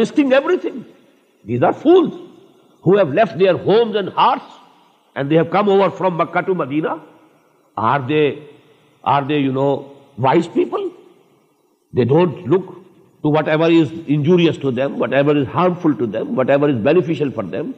risking 0.00 0.32
every 0.32 0.56
thing 0.56 0.80
these 1.44 1.64
are 1.64 1.72
fool 1.82 2.08
left 2.84 3.38
their 3.38 3.54
homes 3.66 3.96
and 3.96 4.08
hearts 4.16 4.60
and 5.16 5.30
they 5.30 5.36
have 5.36 5.44
come 5.52 5.70
over 5.70 5.88
from 5.98 6.16
Mecca 6.18 6.40
to 6.40 6.54
Medina 6.54 6.94
are 7.76 8.00
they 8.08 8.28
are 9.04 9.22
they 9.22 9.36
you 9.36 9.52
know 9.52 9.68
wise 10.18 10.52
people 10.52 10.88
they 11.92 12.04
don't 12.04 12.46
look 12.46 12.70
to 13.24 13.30
what 13.30 13.48
ever 13.48 13.70
is 13.70 13.92
injurious 14.06 14.58
to 14.58 14.70
them 14.70 15.02
what 15.02 15.12
ever 15.12 15.36
is 15.36 15.44
harmful 15.54 15.92
to 15.92 16.06
them 16.06 16.38
what 16.38 16.50
ایوریفیشل 16.50 17.30
for 17.30 17.44
them 17.44 17.70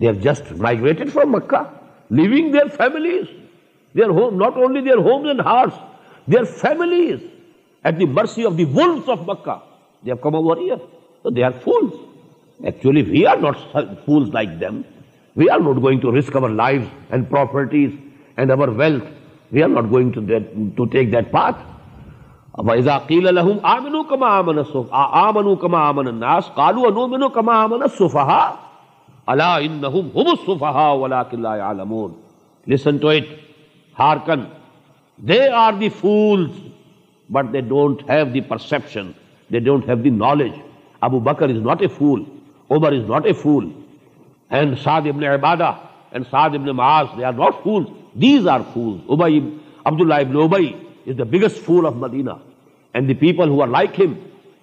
they 0.00 0.08
are 0.08 0.14
just 0.14 0.52
لائگریڈ 0.60 1.12
from 1.12 1.32
Mecca 1.32 1.62
لگلیز 2.10 3.26
not 3.94 4.56
only 4.56 4.80
their 4.80 4.96
homes 4.96 5.28
and 5.28 5.40
hearts 5.40 6.64
at 7.84 7.98
the 7.98 8.04
mercy 8.04 8.44
of 8.46 8.58
the 8.58 8.64
wolves 8.64 9.08
مکاو 9.26 10.16
come 10.22 10.34
over 10.34 10.58
we 13.08 13.26
are 13.26 13.36
not 13.36 13.56
فو 14.06 14.18
like 14.20 14.48
them 14.60 14.80
we 15.36 15.48
are 15.50 15.60
not 15.60 15.76
going 15.82 16.04
ریسکرٹیز 16.14 17.90
and 18.36 18.50
our 18.50 18.68
wealth 18.68 19.04
we 19.52 19.62
are 19.62 19.68
not 19.68 19.90
going 19.90 20.10
take 20.92 21.12
that 21.12 21.30
path 21.30 21.56
وَإِذَا 22.58 22.96
قِيلَ 23.10 23.34
لَهُمْ 23.34 23.66
آمِنُوا 23.66 24.02
كَمَا 24.04 24.40
آمَنَ 24.40 24.58
السُّفَحَا 24.58 25.30
آمَنُوا 25.30 25.56
كَمَا 25.56 25.90
آمَنَ 25.90 26.08
النَّاسِ 26.08 26.48
قَالُوا 26.54 26.86
وَنُؤْمِنُوا 26.86 27.28
كَمَا 27.28 27.64
آمَنَ 27.64 27.82
السُّفَحَا 27.82 28.56
أَلَا 29.28 29.58
إِنَّهُمْ 29.58 30.10
هُمُ 30.14 30.26
السُّفَحَا 30.32 30.88
وَلَاكِنْ 30.92 31.42
لَا 31.42 31.54
يَعْلَمُونَ 31.56 32.14
Listen 32.66 33.00
to 33.00 33.08
it. 33.08 33.26
Harkan. 33.98 34.50
They 35.18 35.48
are 35.48 35.76
the 35.76 35.88
fools. 35.88 36.50
But 37.28 37.52
they 37.52 37.60
don't 37.60 38.00
have 38.08 38.32
the 38.32 38.40
perception. 38.42 39.14
They 39.50 39.60
don't 39.60 39.86
have 39.88 40.02
the 40.02 40.10
knowledge. 40.10 40.54
Abu 41.02 41.20
Bakr 41.20 41.50
is 41.54 41.60
not 41.62 41.82
a 41.84 41.88
fool. 41.88 42.24
Umar 42.70 42.92
is 42.94 43.06
not 43.08 43.28
a 43.28 43.34
fool. 43.34 43.72
And 44.50 44.78
Saad 44.78 45.06
ibn 45.06 45.22
Ibadah 45.22 45.78
and 46.12 46.26
Saad 46.26 46.54
ibn 46.54 46.66
Maaz, 46.68 47.16
they 47.16 47.24
are 47.24 47.32
not 47.32 47.62
fools. 47.62 47.90
These 48.14 48.46
are 48.46 48.62
fools. 48.72 49.00
Ubay, 49.02 49.58
Abdullah 49.84 50.20
ibn 50.22 50.34
Ubayy, 50.34 50.83
is 51.06 51.18
the 51.18 51.24
biggest 51.24 51.64
fool 51.64 51.86
of 51.86 51.94
Medina 51.96 52.30
and 52.94 53.08
the 53.08 53.14
people 53.14 53.48
who 53.48 53.62
are 53.62 53.68
like 53.68 54.00
ہم 54.00 54.12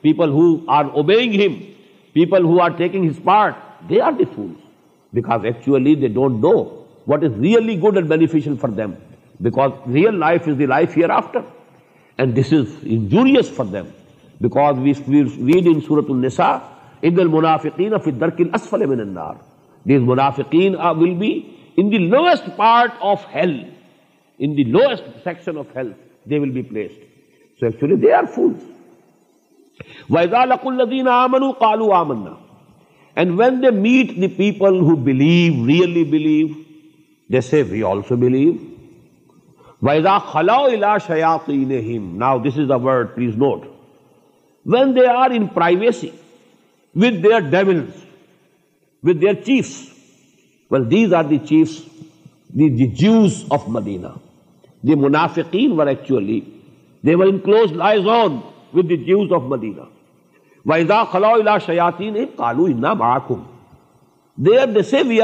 people 0.03 0.29
who 0.29 0.45
are 0.67 0.85
obeying 0.93 1.39
him 1.41 1.53
people 2.15 2.45
who 2.45 2.59
are 2.61 2.69
taking 2.77 3.09
his 3.09 3.23
part 3.23 3.55
they 3.89 4.01
are 4.01 4.11
the 4.11 4.23
fool 4.35 4.51
because 5.13 5.45
actually 5.45 5.95
they 5.95 6.07
don't 6.07 6.43
know 6.43 6.53
what 7.07 7.23
is 7.23 7.39
really 7.41 7.79
good 7.81 7.97
and 7.97 8.09
beneficial 8.09 8.55
for 8.61 8.69
them 8.69 8.91
because 9.39 9.71
real 9.93 10.19
life 10.19 10.47
is 10.47 10.59
the 10.59 10.65
life 10.65 10.97
hair 10.97 11.09
after 11.09 11.39
and 12.19 12.37
this 12.37 12.53
is 12.53 12.75
injurious 12.83 13.51
for 13.51 13.65
them 13.65 13.85
because 14.41 14.77
we 14.79 15.23
read 15.23 15.67
in 15.67 15.79
سورت 15.87 16.09
النسا 16.09 16.57
ان 17.01 17.19
المنافقین 17.19 17.97
فی 18.03 18.11
الدرک 18.11 18.41
الاسفل 18.41 18.85
من 18.85 18.99
النار 18.99 19.33
these 19.85 20.01
منافقین 20.01 20.75
will 20.97 21.13
be 21.13 21.39
in 21.77 21.91
the 21.91 21.97
lowest 21.97 22.49
part 22.55 22.91
of 23.01 23.25
hell 23.35 23.61
in 24.39 24.57
the 24.57 24.63
lowest 24.63 25.03
section 25.23 25.57
of 25.57 25.75
health 25.77 26.10
will 26.29 26.49
be 26.49 26.61
say, 27.59 27.69
really 27.81 28.53
believe 36.03 36.47
we 37.69 37.83
also 37.83 38.15
believe 38.15 38.53
إِلَىٰ 39.83 40.17
خلا 40.31 40.57
Now 42.17 42.37
this 42.37 42.53
this 42.53 42.59
is 42.59 42.69
the 42.69 42.75
word 42.75 43.15
please 43.15 43.37
note 43.37 43.59
when 44.65 44.95
they 44.95 45.07
are 45.07 45.29
in 45.29 45.47
privacy 45.47 46.09
with 46.95 47.25
devils, 47.51 47.95
with 49.03 49.15
with 49.15 49.21
their 49.21 49.33
well, 49.33 49.81
well 50.71 50.91
these 50.91 51.13
are 51.13 51.23
the 51.23 51.37
the, 51.37 51.79
the 52.53 52.87
Jews 53.03 53.43
of 53.49 53.69
Medina 53.69 54.07
منافقین 54.83 55.71
actually 55.87 56.39
ویدا 60.65 61.03
خلاء 61.03 61.33
نے 61.99 62.25
مراکوم 62.93 63.39
declare 64.37 64.89
صلی 64.89 65.21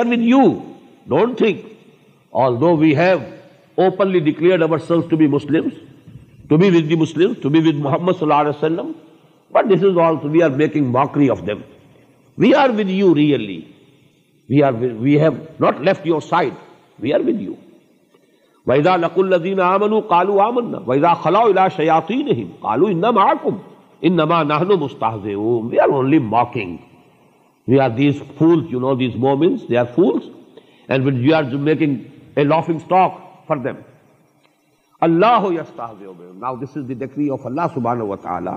اللہ 8.21 8.33
علیہ 8.33 8.49
وسلم 8.49 8.91
of 11.31 11.47
them 11.47 11.57
we 12.37 12.53
are 12.53 12.69
really 13.15 13.61
we 14.49 14.63
are 14.63 14.73
we 14.73 15.19
have 15.19 15.31
not 15.59 15.81
left 15.81 16.07
you 16.07 16.19
side 16.19 16.53
we 16.99 17.13
are 17.13 17.29
you 17.29 17.53
ویدا 18.67 18.95
لق 18.95 19.17
الدین 19.17 19.59
آمن 19.59 19.99
کالو 20.09 20.39
آمن 20.41 20.73
ویدا 20.87 21.13
خلا 21.23 21.67
شیاتی 21.75 22.21
نہیں 22.23 22.45
کالو 22.61 22.85
ان 22.85 23.03
محکم 23.15 23.57
ان 24.01 24.15
نما 24.15 24.41
نہن 24.43 24.79
مستحز 24.79 25.25
we 25.25 25.79
are 25.79 25.89
only 25.89 26.19
mocking 26.29 26.75
we 27.67 27.79
are 27.79 27.89
these 27.97 28.21
fool 28.37 28.65
you 28.69 28.79
know 28.79 28.93
these 28.95 29.15
مومنس 29.19 29.69
they 29.69 29.77
are 29.77 29.85
fools 29.95 30.29
and 30.89 31.05
we 31.05 31.11
we 31.19 31.33
are 31.33 31.43
making 31.61 31.95
a 32.35 32.43
laughing 32.43 32.75
stock 32.75 33.13
for 33.47 33.57
them 33.57 33.75
اللہ 35.01 35.45
یستحز 35.51 36.01
now 36.39 36.55
this 36.55 36.77
is 36.77 36.87
the 36.89 36.93
degree 36.95 37.29
of 37.29 37.45
Allah 37.45 37.73
سبحان 37.73 38.01
و 38.01 38.15
تعالی 38.15 38.51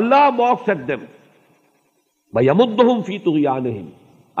اللہ 0.00 0.28
mocks 0.36 0.68
at 0.68 0.86
them 0.88 1.04
بھائی 2.32 2.48
فی 3.06 3.18
تغیانہم 3.18 3.88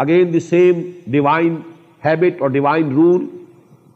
again 0.00 0.32
the 0.32 0.40
same 0.40 0.80
divine 1.06 1.56
habit 2.04 2.40
or 2.42 2.50
divine 2.50 2.92
role 2.94 3.26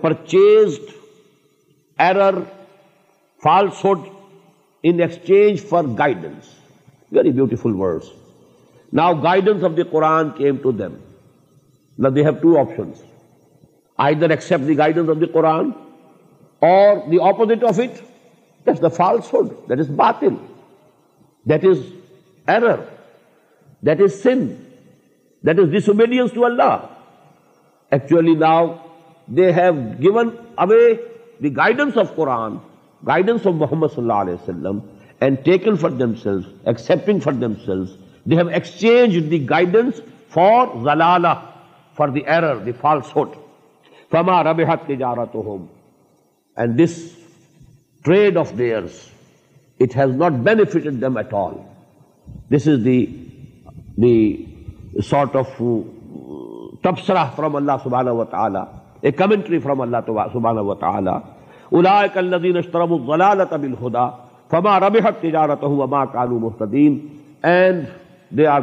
purchased 0.00 0.90
error 1.98 2.38
false 3.42 3.86
in exchange 4.82 5.60
for 5.68 5.84
guidance 5.98 6.44
very 7.12 7.30
beautiful 7.30 7.74
words 7.74 8.04
now 8.92 9.14
guidance 9.14 9.64
of 9.64 9.70
the 9.76 9.82
قوران 9.90 10.30
came 10.36 10.56
to 10.56 10.72
them 10.72 10.94
نہ 11.98 12.08
they 12.08 12.24
have 12.24 12.32
two 12.42 12.58
options 12.60 13.02
I 13.96 14.14
there 14.14 14.30
act 14.30 14.68
the 14.68 14.78
guidance 14.78 15.08
of 15.08 15.16
the 15.20 15.26
Quran 15.32 15.70
or 16.58 17.10
they 17.10 17.16
oppose 17.28 17.64
of 17.64 17.80
it 17.80 18.96
false 18.96 19.34
hood 19.34 19.48
داتل 19.70 20.34
درر 22.46 22.76
that 23.82 24.00
is 24.00 24.22
sin 24.22 24.46
that 25.44 25.58
is 25.58 25.70
dish 25.70 25.88
obedience 25.88 26.32
to 26.32 26.44
Allah 26.44 26.76
actually 27.90 28.34
now 28.34 28.66
they 29.28 29.50
have 29.52 29.72
given 30.02 30.28
away 30.56 30.92
the 31.42 31.56
guidance 31.56 31.96
of 31.98 32.14
Quran 32.16 32.56
guidance 33.02 33.46
of 33.46 33.54
Muhammad 33.54 33.94
صلی 33.94 34.02
اللہ 34.02 34.20
علیہ 34.20 34.34
وسلم 34.34 34.78
and 35.20 35.36
taken 35.44 35.76
for 35.76 35.90
for 35.90 36.08
for 36.08 37.12
for 37.20 37.32
sales 37.32 37.64
sales 37.64 37.88
they 38.26 38.36
have 38.36 38.48
exchange 38.48 39.14
the 39.14 39.20
the 39.20 39.28
the 39.28 39.48
guidance 39.50 40.00
error 42.26 42.70
فما 44.12 44.42
from 57.36 57.56
Allah 57.56 57.72
صبح 57.84 58.02
a 59.06 59.10
commentary 59.12 59.58
from 59.58 59.80
Allah 59.80 59.96
سبحانہ 60.32 60.60
و 60.60 60.74
تعالی 60.74 61.10
الذین 62.18 62.60
فما 64.50 64.78
ربحت 64.80 65.24
here 65.26 66.24
and 67.50 67.84
there 68.36 68.58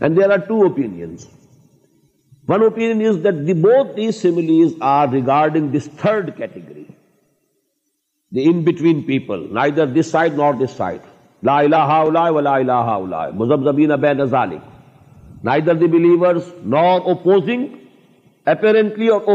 and 0.30 0.46
two 0.48 0.62
opinions 0.66 1.26
one 2.48 2.62
regarding 5.12 5.68
this 5.68 5.88
third 5.96 6.30
between 8.64 9.00
people 9.02 9.46
this 9.94 10.10
side 10.10 10.32
nor 10.34 10.52
this 10.54 10.80
nor 16.66 17.00
opposing 17.04 17.66
اپیرنٹلیوڈس 18.46 19.34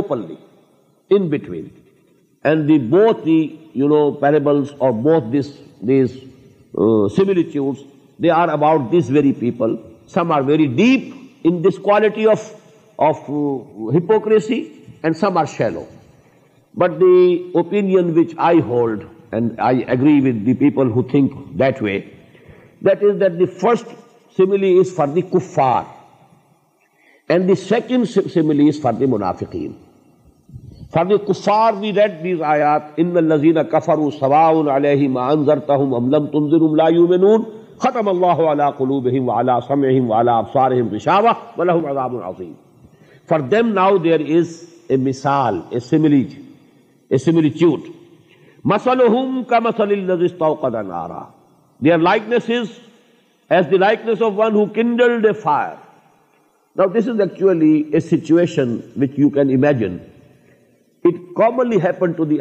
they 8.20 8.30
are 8.32 8.48
about 8.50 8.82
this 8.92 9.10
very 9.10 9.34
people 9.34 9.76
some 10.08 10.32
are 10.32 10.42
very 10.42 10.66
deep 10.76 11.04
in 11.44 11.64
this 11.64 11.78
quality 11.78 12.28
of 12.28 12.52
of 13.00 13.18
uh, 13.30 13.92
hypocrisy 13.92 14.60
and 15.04 15.16
some 15.16 15.38
are 15.38 15.48
shallow. 15.48 15.88
But 16.76 17.00
the 17.00 17.52
opinion 17.56 18.14
which 18.14 18.36
I 18.38 18.58
hold 18.58 19.06
and 19.32 19.60
I 19.60 19.72
agree 19.96 20.22
with 20.22 20.46
the 20.46 20.54
people 20.54 20.90
who 20.90 21.08
think 21.10 21.58
that 21.58 21.82
way, 21.82 22.14
that 22.82 23.02
is 23.02 23.20
that 23.20 23.40
the 23.40 23.48
first 23.48 23.86
simile 24.36 24.82
is 24.82 24.92
for 24.92 25.08
the 25.08 25.24
kuffar 25.24 25.88
and 27.30 27.50
the 27.50 27.56
second 27.56 28.08
simile 28.08 28.68
is 28.68 28.80
for 28.80 28.94
the 28.94 29.06
munafiqeen. 29.06 29.76
For 30.92 31.06
the 31.06 31.20
kuffar 31.20 31.80
we 31.80 31.92
read 31.92 32.24
these 32.24 32.40
ayat, 32.40 32.98
إِنَّ 32.98 33.14
الَّذِينَ 33.14 33.62
كَفَرُوا 33.70 34.12
سَوَاءٌ 34.12 34.70
عَلَيْهِ 34.70 35.08
مَا 35.08 35.34
أَنزَرْتَهُمْ 35.34 35.94
أَمْ 35.94 36.10
لَمْ 36.10 36.32
تُنزِرُمْ 36.32 36.76
لَا 36.76 36.90
يُمِنُونَ 36.90 37.46
ختم 37.80 38.08
اللہ 38.08 38.40
علا 38.52 38.70
قلوبہم 38.78 39.28
وعلا 39.30 39.60
سمعہم 39.68 40.10
وعلا 40.12 40.38
افسارہم 40.38 40.90
رشاوہ 40.94 41.34
ولہم 41.58 41.86
عذاب 41.86 42.16
عظیم 42.24 42.52
for 43.30 43.40
them 43.52 43.74
now 43.74 43.98
there 43.98 44.20
is 44.38 44.48
a 44.88 44.98
مثال 44.98 45.60
اے 45.70 45.80
اے 47.12 47.18
اے 47.18 47.78
مسل 48.66 49.02
کا 50.62 50.70
نارا 50.70 51.24
there 51.80 52.06
is 52.06 52.50
as 53.52 53.66
the 53.72 53.78
of 54.24 54.32
one 54.36 54.56
who 54.56 54.66
fire 55.44 55.76
the 56.80 57.62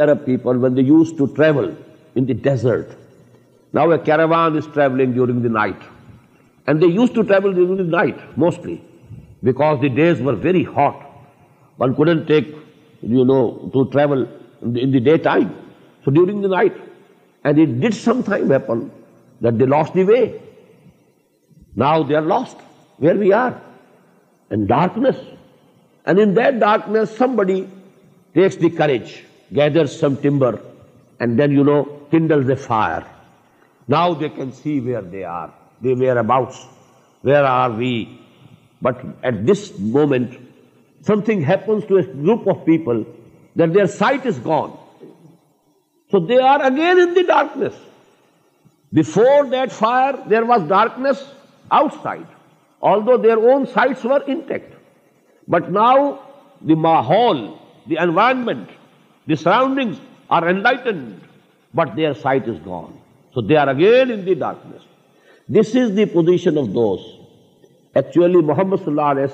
Arab 0.00 0.24
people 0.24 0.56
the 0.66 0.82
night 5.48 5.84
and 6.66 6.84
mostly 8.36 8.76
because 9.42 9.80
the 9.80 9.88
days 9.88 10.20
were 10.20 10.34
very 10.34 10.64
hot. 10.64 11.04
One 11.76 11.94
couldn't 11.94 12.26
take, 12.26 12.54
to 13.02 13.88
travel 13.92 14.28
in 14.62 14.90
the 14.90 15.00
daytime. 15.00 15.54
So 16.04 16.10
during 16.10 16.40
the 16.40 16.48
night. 16.48 16.74
And 17.44 17.58
it 17.58 17.80
did 17.80 17.94
sometime 17.94 18.50
happen 18.50 18.90
that 19.40 19.58
they 19.58 19.64
lost 19.64 19.94
the 19.94 20.04
way. 20.04 20.42
Now 21.76 22.02
they 22.02 22.16
are 22.16 22.22
lost, 22.22 22.56
where 22.96 23.14
we 23.14 23.32
are, 23.32 23.62
in 24.50 24.66
darkness. 24.66 25.16
And 26.04 26.18
in 26.18 26.34
that 26.34 26.58
darkness, 26.58 27.16
somebody 27.16 27.70
takes 28.34 28.56
the 28.56 28.70
courage, 28.70 29.24
gathers 29.52 29.98
some 29.98 30.16
timber, 30.16 30.60
and 31.20 31.38
then, 31.38 31.54
kindles 32.10 32.48
a 32.48 32.56
fire. 32.56 33.06
Now 33.86 34.14
they 34.14 34.30
can 34.30 34.52
see 34.52 34.80
where 34.80 35.02
they 35.02 35.22
are, 35.22 35.54
their 35.80 35.94
whereabouts. 35.94 36.66
Where 37.22 37.44
are 37.44 37.70
we? 37.70 38.20
But 38.80 39.04
at 39.22 39.46
this 39.46 39.78
moment, 39.78 40.38
something 41.02 41.42
happens 41.42 41.84
to 41.86 41.96
a 41.96 42.02
group 42.02 42.46
of 42.46 42.64
people 42.64 43.04
that 43.56 43.72
their 43.72 43.88
sight 43.88 44.24
is 44.24 44.38
gone. 44.38 44.78
So 46.10 46.20
they 46.20 46.38
are 46.38 46.62
again 46.62 46.98
in 46.98 47.14
the 47.14 47.24
darkness. 47.24 47.74
Before 48.92 49.46
that 49.46 49.72
fire, 49.72 50.22
there 50.26 50.44
was 50.44 50.66
darkness 50.68 51.22
outside, 51.70 52.26
although 52.80 53.18
their 53.18 53.38
own 53.38 53.66
sights 53.66 54.02
were 54.04 54.22
intact. 54.26 54.72
But 55.46 55.70
now 55.70 56.20
the 56.62 56.74
mahal, 56.74 57.60
the 57.86 57.96
environment, 58.02 58.70
the 59.26 59.36
surroundings 59.36 59.98
are 60.30 60.48
enlightened, 60.48 61.20
but 61.74 61.96
their 61.96 62.14
sight 62.14 62.48
is 62.48 62.58
gone. 62.60 62.98
So 63.34 63.42
they 63.42 63.56
are 63.56 63.68
again 63.68 64.10
in 64.10 64.24
the 64.24 64.34
darkness. 64.34 64.82
This 65.48 65.74
is 65.74 65.94
the 65.94 66.06
position 66.06 66.56
of 66.56 66.72
those 66.72 67.17
Muhammad 68.42 68.76
صلی 68.84 68.86
اللہ 68.86 69.00
علیہ 69.00 69.24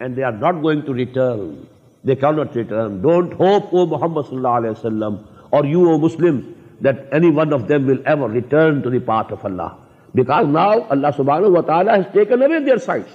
And 0.00 0.14
they 0.14 0.22
are 0.22 0.32
not 0.32 0.60
going 0.62 0.84
to 0.84 0.92
return. 0.92 1.66
They 2.04 2.16
cannot 2.16 2.54
return. 2.54 3.02
Don't 3.02 3.32
hope, 3.32 3.72
O 3.72 3.86
Muhammad 3.86 4.26
sallallahu 4.26 4.60
alayhi 4.60 4.84
wa 4.84 4.90
sallam, 4.90 5.26
or 5.50 5.64
you, 5.64 5.90
O 5.90 5.98
Muslims, 5.98 6.54
that 6.80 7.08
any 7.12 7.30
one 7.30 7.52
of 7.52 7.66
them 7.66 7.86
will 7.86 8.02
ever 8.06 8.28
return 8.28 8.82
to 8.82 8.90
the 8.90 9.00
path 9.00 9.30
of 9.32 9.44
Allah. 9.44 9.76
Because 10.14 10.46
now 10.46 10.82
Allah 10.82 11.12
subhanahu 11.12 11.52
wa 11.52 11.60
ta'ala 11.62 11.96
has 12.02 12.12
taken 12.14 12.40
away 12.42 12.62
their 12.64 12.78
sights. 12.78 13.10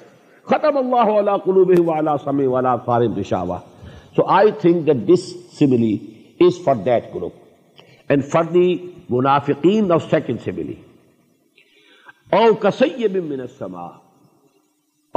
ختم 0.48 0.78
اللہ 0.78 1.12
علا 1.20 1.36
قلوب 1.44 1.72
والا 1.86 2.16
سمع 2.24 2.48
والا 2.48 2.76
فارم 2.86 3.16
رشاوا 3.18 3.58
so 4.16 4.26
I 4.38 4.52
think 4.62 4.86
that 4.88 5.08
this 5.08 5.30
simile 5.60 5.94
is 6.40 6.64
for 6.64 6.76
that 6.86 7.14
group 7.16 7.32
and 8.10 8.26
for 8.32 8.44
the 8.54 8.66
منافقین 9.10 9.92
of 9.92 10.10
second 10.10 10.42
سملی 10.46 10.74
او 12.32 12.54
کسیب 12.62 13.16
من 13.24 13.40
السماء 13.40 13.88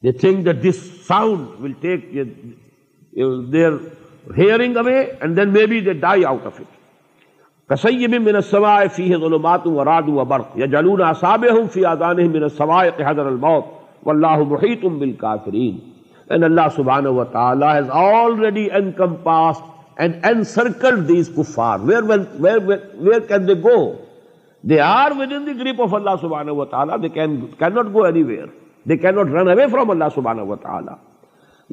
They 0.04 0.12
think 0.12 0.44
that 0.44 0.62
this 0.62 1.06
sound 1.06 1.60
will 1.60 1.74
take 1.76 2.12
their 3.14 3.80
hearing 4.36 4.76
away 4.76 5.18
and 5.22 5.38
then 5.38 5.54
maybe 5.54 5.80
they 5.80 5.94
die 5.94 6.26
out 6.26 6.42
of 6.42 6.60
it. 6.60 6.68
کسیب 7.70 8.14
من 8.24 8.36
السماء 8.36 8.80
فیہ 8.96 9.18
ظلمات 9.18 9.68
و 9.68 9.84
راد 9.86 10.08
و 10.08 10.26
برق 10.32 10.58
یجلون 10.60 11.02
اصابہم 11.02 11.68
فی 11.74 11.86
آدانہم 11.86 12.32
من 12.32 12.44
السوائے 12.44 12.92
قحضر 12.98 13.26
الموت 13.26 13.66
واللہ 14.06 14.38
محیط 14.50 14.86
بالکافرین 15.00 15.78
and 16.30 16.46
Allah 16.46 16.72
subhanahu 16.76 17.16
wa 17.16 17.24
ta'ala 17.26 17.74
has 17.74 17.90
already 17.90 18.70
encompassed 18.70 19.64
and 19.98 20.26
encircled 20.26 21.08
these 21.08 21.30
kuffar 21.30 21.84
where, 21.86 22.04
where, 22.04 22.60
where, 22.60 22.80
where 23.08 23.22
can 23.22 23.46
they 23.46 23.56
go 23.56 24.00
they 24.64 24.80
are 24.80 25.14
within 25.14 25.46
the 25.46 25.54
grip 25.54 25.80
of 25.80 25.94
Allah 25.94 26.18
subhanahu 26.18 26.56
wa 26.56 26.66
ta'ala 26.66 27.00
they 27.00 27.10
can, 27.10 27.52
cannot 27.54 27.92
go 27.94 28.04
anywhere 28.04 28.48
they 28.86 28.98
cannot 28.98 29.30
run 29.30 29.48
away 29.48 29.70
from 29.70 29.90
Allah 29.90 30.10
subhanahu 30.12 30.46
wa 30.48 30.56
ta'ala 30.56 31.00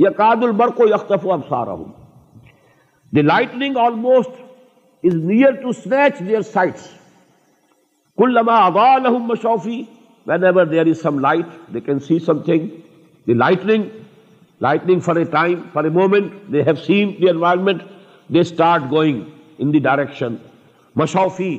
yakadul 0.00 0.56
barqo 0.56 0.90
yakhtafu 0.96 1.32
absarahum 1.38 1.92
the 3.12 3.22
lightning 3.22 3.76
almost 3.76 4.30
is 5.04 5.14
near 5.14 5.50
to 5.62 5.68
snatch 5.68 6.18
their 6.26 6.42
sights 6.42 6.88
کل 8.18 8.34
لما 8.34 8.56
آبا 8.64 8.96
لہم 8.98 9.26
مشوفی 9.26 9.82
when 10.26 10.44
ever 10.44 10.64
there 10.66 10.86
is 10.86 11.00
some 11.02 11.18
light 11.18 11.72
they 11.74 11.80
can 11.80 11.98
see 11.98 12.18
some 12.26 12.38
thing 12.46 12.66
the 13.26 13.34
lightning 13.34 13.84
lightning 14.60 15.00
for 15.00 15.16
a 15.16 15.24
time 15.32 15.60
for 15.72 15.84
a 15.84 15.90
moment 15.90 16.32
they 16.52 16.62
have 16.62 16.74
seen 16.86 17.12
the 17.20 17.28
environment 17.30 17.82
they 18.30 18.40
start 18.40 18.90
going 18.90 19.20
in 19.58 19.72
the 19.72 19.78
direction 19.80 20.34
مشوفی 20.96 21.56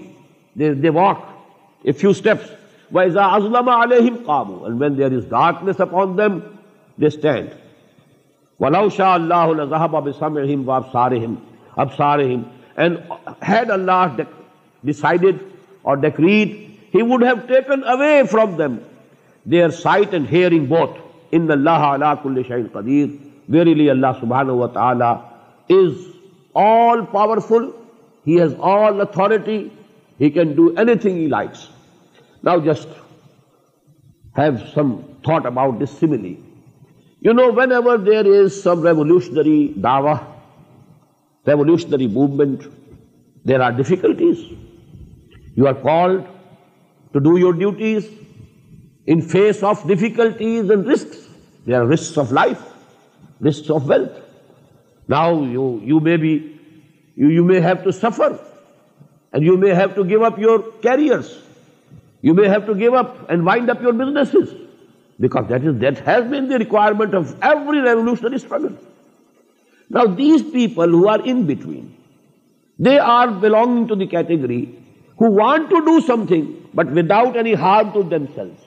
they 0.55 0.73
they 0.84 0.89
walk 0.93 1.26
a 1.84 1.91
few 1.91 2.09
steps 2.09 2.49
وائز 2.91 3.18
ازلم 3.18 3.69
علیہم 3.72 4.15
قابو 4.26 4.63
and 4.65 4.81
when 4.81 4.97
there 4.97 5.18
is 5.18 5.30
darkness 5.30 5.81
upon 5.81 6.18
them 6.18 6.39
they 6.97 7.07
stand 7.07 7.49
ولاؤ 8.59 8.89
شاہ 8.95 9.13
اللہ 9.13 9.51
الحب 9.51 9.95
اب 9.95 10.09
سم 10.19 10.38
ابسارہم 10.72 11.35
ابسارہم 11.77 12.41
and 12.76 12.97
had 13.49 13.72
Allah 13.72 14.22
or 15.81 15.97
decreed 15.97 16.49
he 16.95 17.01
have 17.01 17.35
taken 17.47 17.84
away 17.89 18.22
from 18.31 18.76
their 19.45 19.69
sight 19.77 20.13
and 20.13 20.31
hearing 20.31 20.65
both 20.68 20.99
ان 21.31 21.51
اللہ 21.51 21.69
اللہ 21.69 21.93
علا 21.95 22.13
کل 22.23 22.41
قدیر 22.73 23.07
ویریلی 23.49 23.89
و 24.49 24.68
تعالی 24.69 25.11
is 25.69 25.91
all 26.55 27.01
he 28.26 28.38
has 28.38 28.53
all 28.69 29.01
authority 29.01 29.57
he 30.19 30.30
can 30.30 30.51
do 30.55 30.68
any 30.77 30.95
thing 30.95 31.15
he 31.15 31.27
likes 31.27 31.68
now 32.43 32.59
just 32.65 32.99
have 34.38 34.51
some 34.73 34.95
thought 35.23 35.45
about 35.45 35.80
this 35.81 35.99
simile 35.99 36.34
you 37.22 37.34
know 37.34 37.51
when 37.55 37.72
ever 37.72 37.97
there 38.05 38.26
is 38.34 38.63
some 38.63 38.84
revolutionary 38.84 39.68
دعوی 39.84 40.13
revolutionary 41.45 42.07
movement, 42.07 42.63
there 43.43 43.61
are 43.61 43.72
difficulties. 43.72 44.39
You 45.55 45.68
are 45.68 45.73
called 45.73 46.27
to 47.13 47.19
do 47.19 47.38
your 47.38 47.53
duties 47.53 48.07
in 49.05 49.22
face 49.22 49.63
of 49.63 49.85
difficulties 49.88 50.69
and 50.69 50.85
risks. 50.85 51.18
There 51.65 51.81
are 51.81 51.85
risks 51.85 52.18
of 52.18 52.31
life, 52.31 52.61
risks 53.39 53.69
of 53.69 53.88
wealth. 53.88 54.11
Now 55.07 55.41
you 55.43 55.99
may 55.99 57.59
have 57.59 57.84
to 57.84 57.91
suffer, 57.91 58.39
and 59.34 59.43
you 59.43 59.57
may 59.57 59.73
have 59.73 59.95
to 59.95 60.03
give 60.03 60.22
up 60.22 60.38
your 60.39 60.61
careers. 60.81 61.39
You 62.22 62.34
may 62.34 62.47
have 62.47 62.65
to 62.68 62.76
give 62.76 62.93
up 62.93 63.30
and 63.30 63.43
wind 63.45 63.69
up 63.69 63.81
your 63.81 63.93
businesses, 63.93 64.53
because 65.19 65.47
that 65.49 65.97
has 66.05 66.30
been 66.30 66.47
the 66.47 66.59
requirement 66.59 67.13
of 67.15 67.35
every 67.41 67.81
revolutionary 67.81 68.39
struggle. 68.39 68.77
Now 69.93 70.05
these 70.05 70.41
people 70.41 70.88
who 70.88 71.07
are 71.07 71.22
in 71.31 71.45
between, 71.45 71.95
they 72.80 72.97
are 72.97 73.30
belonging 73.30 73.88
to 73.89 73.95
the 73.95 74.07
category 74.07 74.61
who 75.18 75.31
want 75.31 75.69
to 75.69 75.85
do 75.85 76.01
something 76.01 76.68
but 76.73 76.91
without 76.91 77.35
any 77.35 77.53
harm 77.53 77.91
to 77.93 78.03
themselves. 78.03 78.61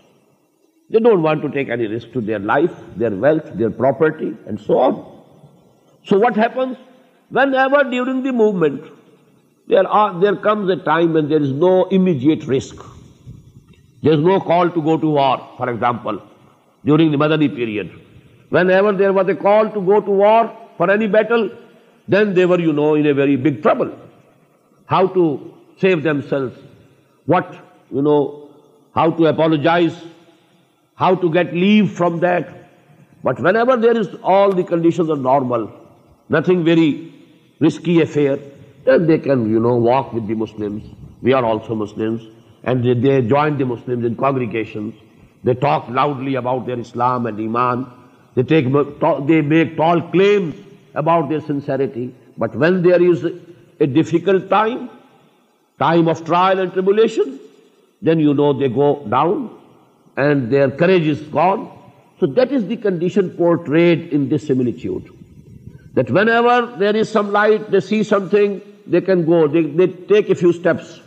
They 0.91 1.01
don't 1.01 1.23
want 1.23 1.41
to 1.43 1.49
take 1.51 1.71
any 1.71 1.87
risk 1.87 2.13
to 2.13 2.21
their 2.21 2.39
life, 2.39 2.75
their 2.97 3.11
wealth, 3.11 3.47
their 3.55 3.71
property 3.71 4.37
and 4.47 4.61
so 4.61 4.79
on. 4.79 5.23
So 6.05 6.19
what 6.19 6.37
happens? 6.37 6.77
Whenever 7.31 7.85
during 7.85 8.23
the 8.23 8.33
movement, 8.33 8.85
there 9.67 10.37
comes 10.37 10.71
a 10.71 10.77
time 10.77 11.15
when 11.15 11.31
there 11.31 11.43
is 11.43 11.53
no 11.53 11.85
immediate 11.87 12.45
risk. 12.47 12.77
There 14.03 14.13
is 14.13 14.21
no 14.21 14.41
call 14.41 14.69
to 14.71 14.83
go 14.83 14.99
to 14.99 15.07
war, 15.07 15.55
for 15.57 15.71
example, 15.71 16.21
during 16.85 17.11
the 17.11 17.17
Madani 17.17 17.49
period. 17.57 17.91
Whenever 18.51 18.93
there 18.93 19.15
was 19.15 19.27
a 19.29 19.35
call 19.35 19.71
to 19.71 19.81
go 19.81 20.01
to 20.03 20.11
war, 20.11 20.43
any 20.81 21.07
battle 21.07 21.47
then 22.09 22.35
they're 22.37 22.59
you 22.59 22.73
know 22.73 22.93
in 22.93 23.07
a 23.07 23.13
very 23.13 23.37
big 23.37 23.61
trouble 23.63 23.89
how 24.89 25.07
to 25.07 25.37
save 25.81 26.01
them 26.01 26.21
self 26.21 26.59
what 27.29 27.55
you 27.91 28.03
know 28.03 28.17
how 28.97 29.11
to 29.11 29.27
apologize 29.27 29.93
how 30.99 31.15
to 31.15 31.29
get 31.35 31.53
leave 31.55 31.85
from 31.97 32.19
that 32.19 32.49
but 33.25 33.41
when 33.41 33.57
ever 33.57 33.79
all 34.23 34.57
the 34.57 34.63
condition 34.63 35.13
nothing 36.31 36.63
very 36.65 36.91
risky 37.61 38.01
affair 38.03 38.37
can 39.19 39.51
you 39.51 39.61
know 39.61 39.81
walk 39.83 40.15
with 40.15 40.29
these 40.29 40.61
we 41.23 41.35
are 41.35 41.43
also 41.43 41.75
Muslim 41.75 42.17
and 42.63 42.85
they 43.03 43.21
join 43.21 43.59
دیسنس 43.59 44.93
they 45.47 45.53
talk 45.61 45.91
loudly 45.91 46.37
about 46.37 46.67
their 46.67 46.77
Islam 46.77 47.27
and 47.27 47.39
iman 47.41 47.83
They 48.35 48.63
make 49.43 49.77
tall 49.77 50.03
claims 50.11 50.57
about 50.95 51.29
their 51.29 51.41
sincerity, 51.41 52.15
but 52.37 52.55
when 52.57 52.83
there 52.83 53.03
is 53.03 53.25
a 53.81 53.87
difficult 53.87 54.49
time 54.51 54.89
of 55.81 56.25
trial 56.25 56.59
and 56.59 56.73
tribulation, 56.73 57.39
then 58.03 58.19
you 58.21 58.35
know 58.35 58.53
they 58.53 58.69
go 58.69 59.07
down 59.07 59.51
and 60.17 60.51
their 60.51 60.71
courage 60.71 61.07
is 61.07 61.21
gone. 61.23 61.71
So 62.21 62.27
that 62.27 62.53
is 62.53 62.67
the 62.67 62.77
condition 62.77 63.31
portrayed 63.31 64.13
in 64.13 64.29
this 64.29 64.47
similitude, 64.47 65.11
that 65.95 66.11
whenever 66.11 66.77
there 66.77 66.95
is 66.95 67.09
some 67.09 67.33
light, 67.33 67.71
they 67.71 67.81
see 67.81 68.03
something, 68.03 68.61
they 68.87 69.01
can 69.01 69.25
go, 69.25 69.49
they 69.49 69.87
take 69.87 70.29
a 70.31 70.35
few 70.35 70.53
steps, 70.53 71.01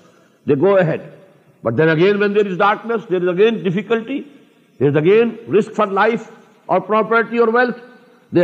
they 0.46 0.56
go 0.56 0.78
ahead. 0.78 1.14
But 1.64 1.76
then 1.76 1.90
again 1.90 2.20
when 2.20 2.34
there 2.34 2.48
is 2.48 2.58
darkness, 2.58 3.06
there 3.10 3.22
is 3.22 3.28
again 3.28 3.64
difficulty, 3.64 4.28
there 4.80 4.90
is 4.90 4.96
again 4.96 5.40
risk 5.48 5.72
for 5.72 5.88
life, 5.88 6.32
پرائ 6.68 7.22
day 8.32 8.44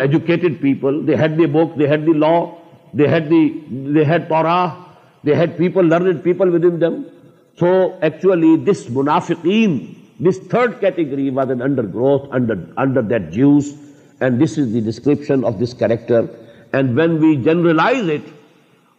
educate 0.00 0.60
people 0.60 1.00
book 1.42 1.78
the 1.78 2.12
law 2.12 2.44
they 2.92 3.06
so 7.58 7.66
actually 8.00 8.56
this 8.66 10.40
third 10.50 10.70
category 10.80 11.30
was 11.30 11.50
N 11.50 11.62
under 11.62 11.84
growth 11.84 12.24
under 12.30 13.00
that 13.00 13.22
Jews 13.30 13.72
And 14.20 14.40
this 14.40 14.56
is 14.56 14.72
the 14.72 14.80
description 14.80 15.44
of 15.44 15.58
this 15.58 15.74
character. 15.74 16.28
And 16.72 16.96
when 16.96 17.20
we 17.20 17.36
generalize 17.36 18.08
it, 18.08 18.22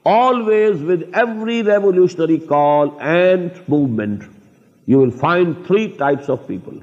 always 0.06 0.82
with 0.82 1.10
every 1.14 1.64
revolutionary 1.64 2.40
call 2.40 3.00
and 3.00 3.52
movement, 3.68 4.24
you 4.86 5.00
will 5.00 5.12
find 5.12 5.66
three 5.66 5.98
types 5.98 6.30
of 6.30 6.48
people. 6.48 6.82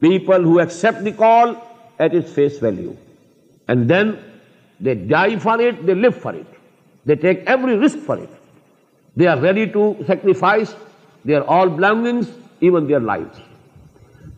People 0.00 0.42
who 0.42 0.58
accept 0.60 1.04
the 1.04 1.12
call 1.12 1.56
at 1.98 2.14
its 2.14 2.32
face 2.32 2.58
value. 2.58 2.96
And 3.68 3.88
then 3.88 4.18
they 4.80 4.94
die 4.94 5.38
for 5.38 5.60
it, 5.60 5.86
they 5.86 5.94
live 5.94 6.16
for 6.16 6.34
it. 6.34 6.46
They 7.04 7.16
take 7.16 7.44
every 7.46 7.76
risk 7.76 7.98
for 7.98 8.18
it. 8.18 8.30
They 9.14 9.26
are 9.26 9.38
ready 9.38 9.70
to 9.72 10.04
sacrifice 10.06 10.74
their 11.24 11.44
all 11.44 11.68
belongings, 11.68 12.28
even 12.60 12.86
their 12.86 13.00
lives. 13.00 13.38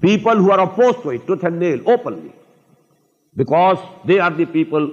People 0.01 0.37
who 0.37 0.51
are 0.51 0.61
opposed 0.61 1.03
to 1.03 1.11
it, 1.11 1.27
tooth 1.27 1.43
and 1.45 1.59
nail, 1.59 1.81
openly 1.87 2.33
because 3.39 3.79
they 4.05 4.19
are 4.19 4.31
the 4.31 4.47
people 4.47 4.91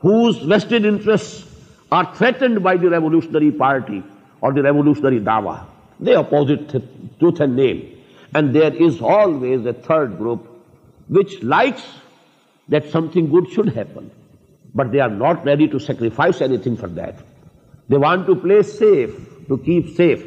whose 0.00 0.36
vested 0.52 0.84
interests 0.84 1.46
are 1.90 2.14
threatened 2.14 2.62
by 2.62 2.76
the 2.76 2.90
revolutionary 2.90 3.50
party 3.50 4.02
or 4.42 4.52
the 4.52 4.62
revolutionary 4.62 5.20
dawa. 5.20 5.64
They 5.98 6.14
oppose 6.14 6.50
it 6.50 6.68
tooth 7.18 7.40
and 7.40 7.56
nail. 7.56 7.80
And 8.34 8.54
there 8.54 8.74
is 8.74 9.00
always 9.00 9.64
a 9.66 9.72
third 9.72 10.18
group 10.18 10.46
which 11.08 11.42
likes 11.42 11.82
that 12.68 12.90
something 12.90 13.30
good 13.30 13.50
should 13.50 13.70
happen, 13.70 14.10
but 14.74 14.92
they 14.92 15.00
are 15.00 15.10
not 15.10 15.44
ready 15.44 15.66
to 15.68 15.80
sacrifice 15.80 16.40
anything 16.40 16.76
for 16.76 16.86
that. 16.88 17.16
They 17.88 17.96
want 17.96 18.26
to 18.26 18.36
play 18.36 18.62
safe, 18.62 19.16
to 19.48 19.58
keep 19.58 19.96
safe. 19.96 20.24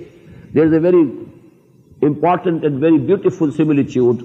There 0.54 0.66
is 0.66 0.74
a 0.74 0.80
very 0.80 1.08
important 2.02 2.66
and 2.66 2.80
very 2.80 2.98
beautiful 2.98 3.52
similitude 3.52 4.25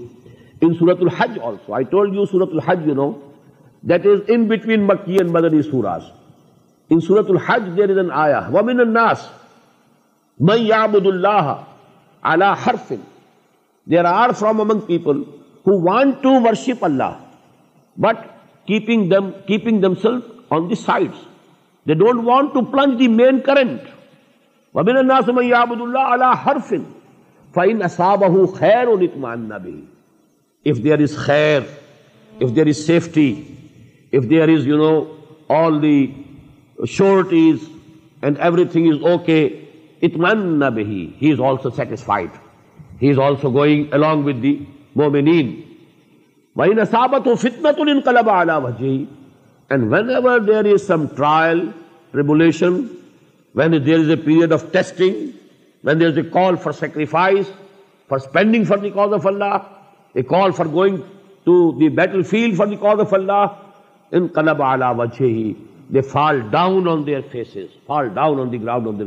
in 0.61 0.75
Surah 0.79 1.01
Al-Hajj 1.01 1.39
also. 1.39 1.73
I 1.73 1.85
told 1.85 2.15
you 2.15 2.27
Surah 2.27 2.51
Al-Hajj, 2.53 2.87
you 2.87 2.95
know, 2.95 3.23
that 3.85 4.05
is 4.05 4.29
in 4.29 4.49
between 4.49 4.87
Makki 4.89 5.21
and 5.21 5.31
Madani 5.31 5.63
Surahs. 5.63 6.11
In 6.91 7.01
Surah 7.01 7.29
Al-Hajj, 7.29 7.77
there 7.77 7.91
is 7.91 7.97
an 7.97 8.11
ayah. 8.11 8.51
وَمِنَ 8.51 8.81
النَّاسِ 8.81 9.29
مَنْ 10.41 10.69
يَعْبُدُ 10.69 11.07
اللَّهَ 11.07 11.65
عَلَىٰ 12.25 12.57
حَرْفٍ 12.57 13.01
There 13.87 14.07
are 14.07 14.35
from 14.35 14.61
among 14.61 14.83
people 14.83 15.25
who 15.65 15.79
want 15.79 16.23
to 16.23 16.41
worship 16.43 16.83
Allah, 16.83 17.21
but 17.97 18.35
keeping, 18.67 19.09
them, 19.09 19.35
keeping 19.47 19.81
themselves 19.81 20.25
on 20.51 20.69
the 20.69 20.77
sides. 20.77 21.17
They 21.87 21.95
don't 21.95 22.25
want 22.25 22.55
to 22.55 22.63
plunge 22.65 22.99
the 22.99 23.09
main 23.09 23.43
current. 23.43 23.83
وَمِنَ 24.75 25.07
النَّاسِ 25.07 25.25
مَنْ 25.31 25.49
يَعْبُدُ 25.49 25.81
اللَّهَ 25.81 26.19
عَلَىٰ 26.19 26.37
حَرْفٍ 26.37 26.83
فَإِنْ 27.55 27.83
أَصَابَهُ 27.83 28.47
خَيْرٌ 28.59 28.89
اِتْمَعَنَّ 29.03 29.59
بِهِ 29.59 29.98
اف 30.67 30.79
دیر 30.83 31.03
از 31.03 31.19
خیر 31.19 31.61
if 32.41 32.51
there 32.55 32.69
is 32.69 32.77
safety 32.77 33.35
if 34.13 34.25
there 34.31 34.43
is 34.43 34.67
you 34.67 34.77
know 34.77 35.05
all 35.49 35.83
the 35.83 36.07
sureties 36.89 37.57
and 38.23 38.41
every 38.41 38.65
thing 38.65 38.89
is 38.93 38.97
okay 39.03 39.49
period 40.01 41.43
of 41.43 41.73
testing 43.33 44.45
when 55.85 56.01
there 56.01 56.07
is 56.07 56.19
a 56.19 56.23
call 56.33 56.57
for 56.57 56.73
sacrifice 56.73 57.45
for 58.09 58.19
spending 58.19 58.65
for 58.65 58.79
the 58.79 58.91
کو 58.91 59.07
a 60.19 60.23
call 60.29 60.51
for 60.51 60.67
going 60.73 60.97
to 61.47 61.55
the 61.81 61.89
battle 61.97 62.23
field 62.23 62.57
for 62.57 62.67
the 62.67 62.77
of 63.01 63.13
Allah 63.15 63.45
ان 64.13 64.27
وجہ 64.99 65.25
ہی 65.25 65.53
they 65.95 66.01
fall 66.13 66.41
down 66.51 66.75
on 66.79 66.87
on 66.87 66.95
on 66.95 67.07
their 67.07 67.21
their 67.21 67.29
faces 67.33 67.55
faces 67.55 67.87
fall 67.87 68.09
down 68.15 68.51
the 68.53 68.63
ground 68.63 69.03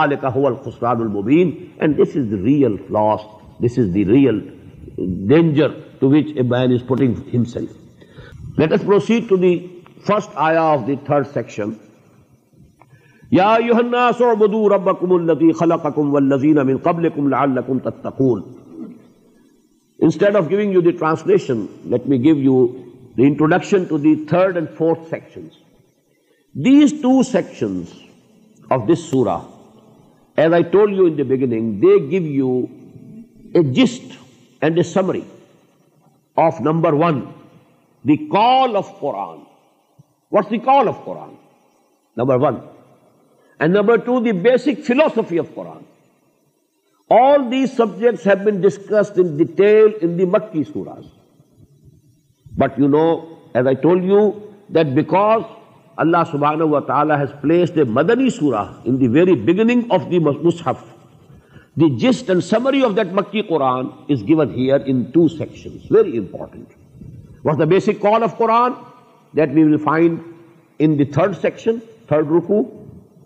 الخسران 0.46 1.00
المبین 1.00 1.50
danger 5.28 5.70
first 10.06 10.30
آیا 10.34 10.62
of 10.62 10.86
the 10.86 10.94
third 11.06 11.26
sectioning 11.34 11.72
they 13.32 13.92
give 14.24 14.52
summary 34.82 35.20
of 36.36 36.60
number 36.60 36.92
one 36.92 37.20
the 38.04 38.16
call 38.16 38.76
of 38.76 39.00
Quran 39.00 39.55
what's 40.32 40.50
دیبر 42.16 42.36
ونڈ 42.36 42.58
number 43.60 43.96
two 43.96 44.20
the 44.20 44.32
basic 44.32 44.84
philosophy 44.86 45.38
of 45.38 45.54
Quran 45.54 45.82
all 47.10 47.50
دیبجیکٹ 47.50 48.24
but 52.58 52.78
you 52.78 52.88
know 52.88 53.04
and 53.54 53.66
I 53.66 53.74
told 53.74 54.04
you 54.04 54.30
that 54.68 54.86
back 54.86 55.14
Allah 55.96 56.24
سبحان 56.30 56.62
و 56.62 56.80
تعالیٰ 56.80 57.18
just 61.98 62.30
and 62.30 62.44
summary 62.44 62.82
مکی 63.12 63.42
Quran 63.42 63.86
what's 67.44 67.66
basic 67.68 68.00
call 68.02 68.22
of 68.22 68.38
Quran 68.38 68.72
we'll 69.36 69.76
find 69.76 70.18
in 70.78 71.04
third 71.04 71.36
section 71.36 71.72
third 72.08 72.26
روکو 72.26 72.62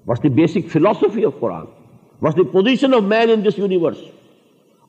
what's 0.06 0.22
the 0.22 0.28
basic 0.28 0.68
philosophy 0.68 1.24
of 1.24 1.40
Quran 1.40 1.64
what's 2.22 2.36
the 2.36 2.42
position 2.42 2.94
of 2.94 3.02
man 3.02 3.44
this 3.44 3.58
universe 3.58 3.96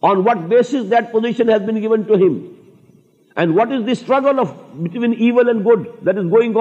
what 0.04 0.38
base 0.48 0.76
position 1.12 1.50
even 1.50 2.42
and 5.48 5.66
good 5.66 6.06
that 6.06 6.18
is 6.18 6.32
going 6.32 6.58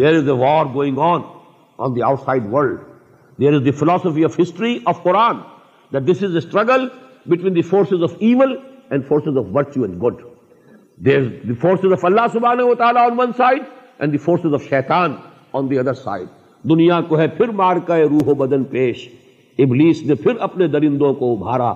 is 11.86 11.91
of 11.91 12.06
Allah 12.06 12.64
و 12.64 12.76
تعالیٰ 12.76 13.10
forces 14.26 14.53
of 14.53 14.74
دنیا 16.64 17.02
کو 17.02 17.20
ہے 17.20 17.28
پھر 17.28 17.49
مار 17.49 17.76
و 17.88 18.34
بدن 18.34 18.64
پیش 18.64 19.10
ابلیس 19.60 20.06
نے 20.06 20.15
پھر 20.15 20.40
اپنے 20.40 20.68
درندوں 20.68 21.14
کو 21.14 21.32
ابھارا 21.34 21.74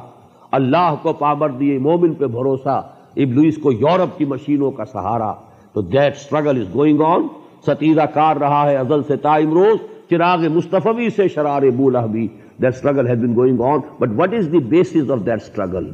اللہ 0.54 0.96
کو 1.02 1.14
پامر 1.14 1.50
دیے 1.50 1.78
مومن 1.80 2.14
پہ 2.14 2.26
بھروسہ 2.28 2.82
ابلیس 3.18 3.58
کو 3.58 3.72
یورپ 3.72 4.18
کی 4.18 4.26
مشینوں 4.26 4.72
کا 4.72 4.86
سہارا 4.86 5.34
تو 5.76 5.82
that 5.84 6.16
struggle 6.16 6.62
is 6.62 6.74
going 6.76 7.02
on 7.02 7.28
ستیزہ 7.66 8.06
کار 8.14 8.36
رہا 8.36 8.70
ہے 8.70 8.76
ازل 8.78 9.04
سے 9.04 9.16
تائم 9.18 9.54
روز 9.54 9.78
چراغ 10.10 10.48
مصطفی 10.52 11.10
سے 11.10 11.28
شرار 11.28 11.70
بولہ 11.78 12.06
بھی 12.12 12.28
that 12.62 12.74
struggle 12.74 13.08
has 13.08 13.20
been 13.20 13.36
going 13.36 13.62
on 13.62 13.80
but 14.00 14.20
what 14.20 14.34
is 14.34 14.52
the 14.52 14.60
basis 14.70 15.12
of 15.12 15.26
that 15.26 15.42
struggle 15.42 15.90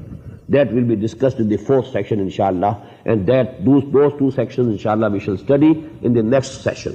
that 0.53 0.73
will 0.73 0.83
be 0.83 0.95
discussed 0.95 1.41
in 1.41 1.49
the 1.49 1.57
fourth 1.57 1.87
section 1.87 2.19
ان 2.19 2.29
شاء 2.29 2.47
اللہ 2.47 3.05
and 3.05 3.27
that 3.27 3.59
those 3.65 3.83
those 3.93 4.11
two 4.19 4.29
section 4.31 4.63
ان 4.63 4.77
شاء 4.77 4.91
اللہ 4.91 5.13
we 5.13 5.19
shall 5.19 5.33
study 5.33 5.73
in 6.01 6.15
the 6.15 6.21
next 6.21 6.63
session 6.63 6.91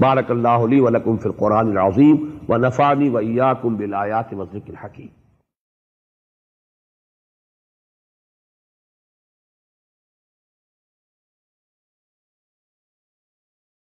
بارک 0.00 0.30
اللہ 0.30 0.66
علی 0.66 0.80
ولکم 0.80 1.16
فی 1.16 1.28
القرآن 1.28 1.70
العظیم 1.70 2.16
و 2.48 2.58
نفانی 2.58 3.08
و 3.08 3.16
ایاکم 3.16 3.76
بالآیات 3.76 4.30
بلایات 4.30 4.32
مذرق 4.32 4.74
حقیق 4.74 5.10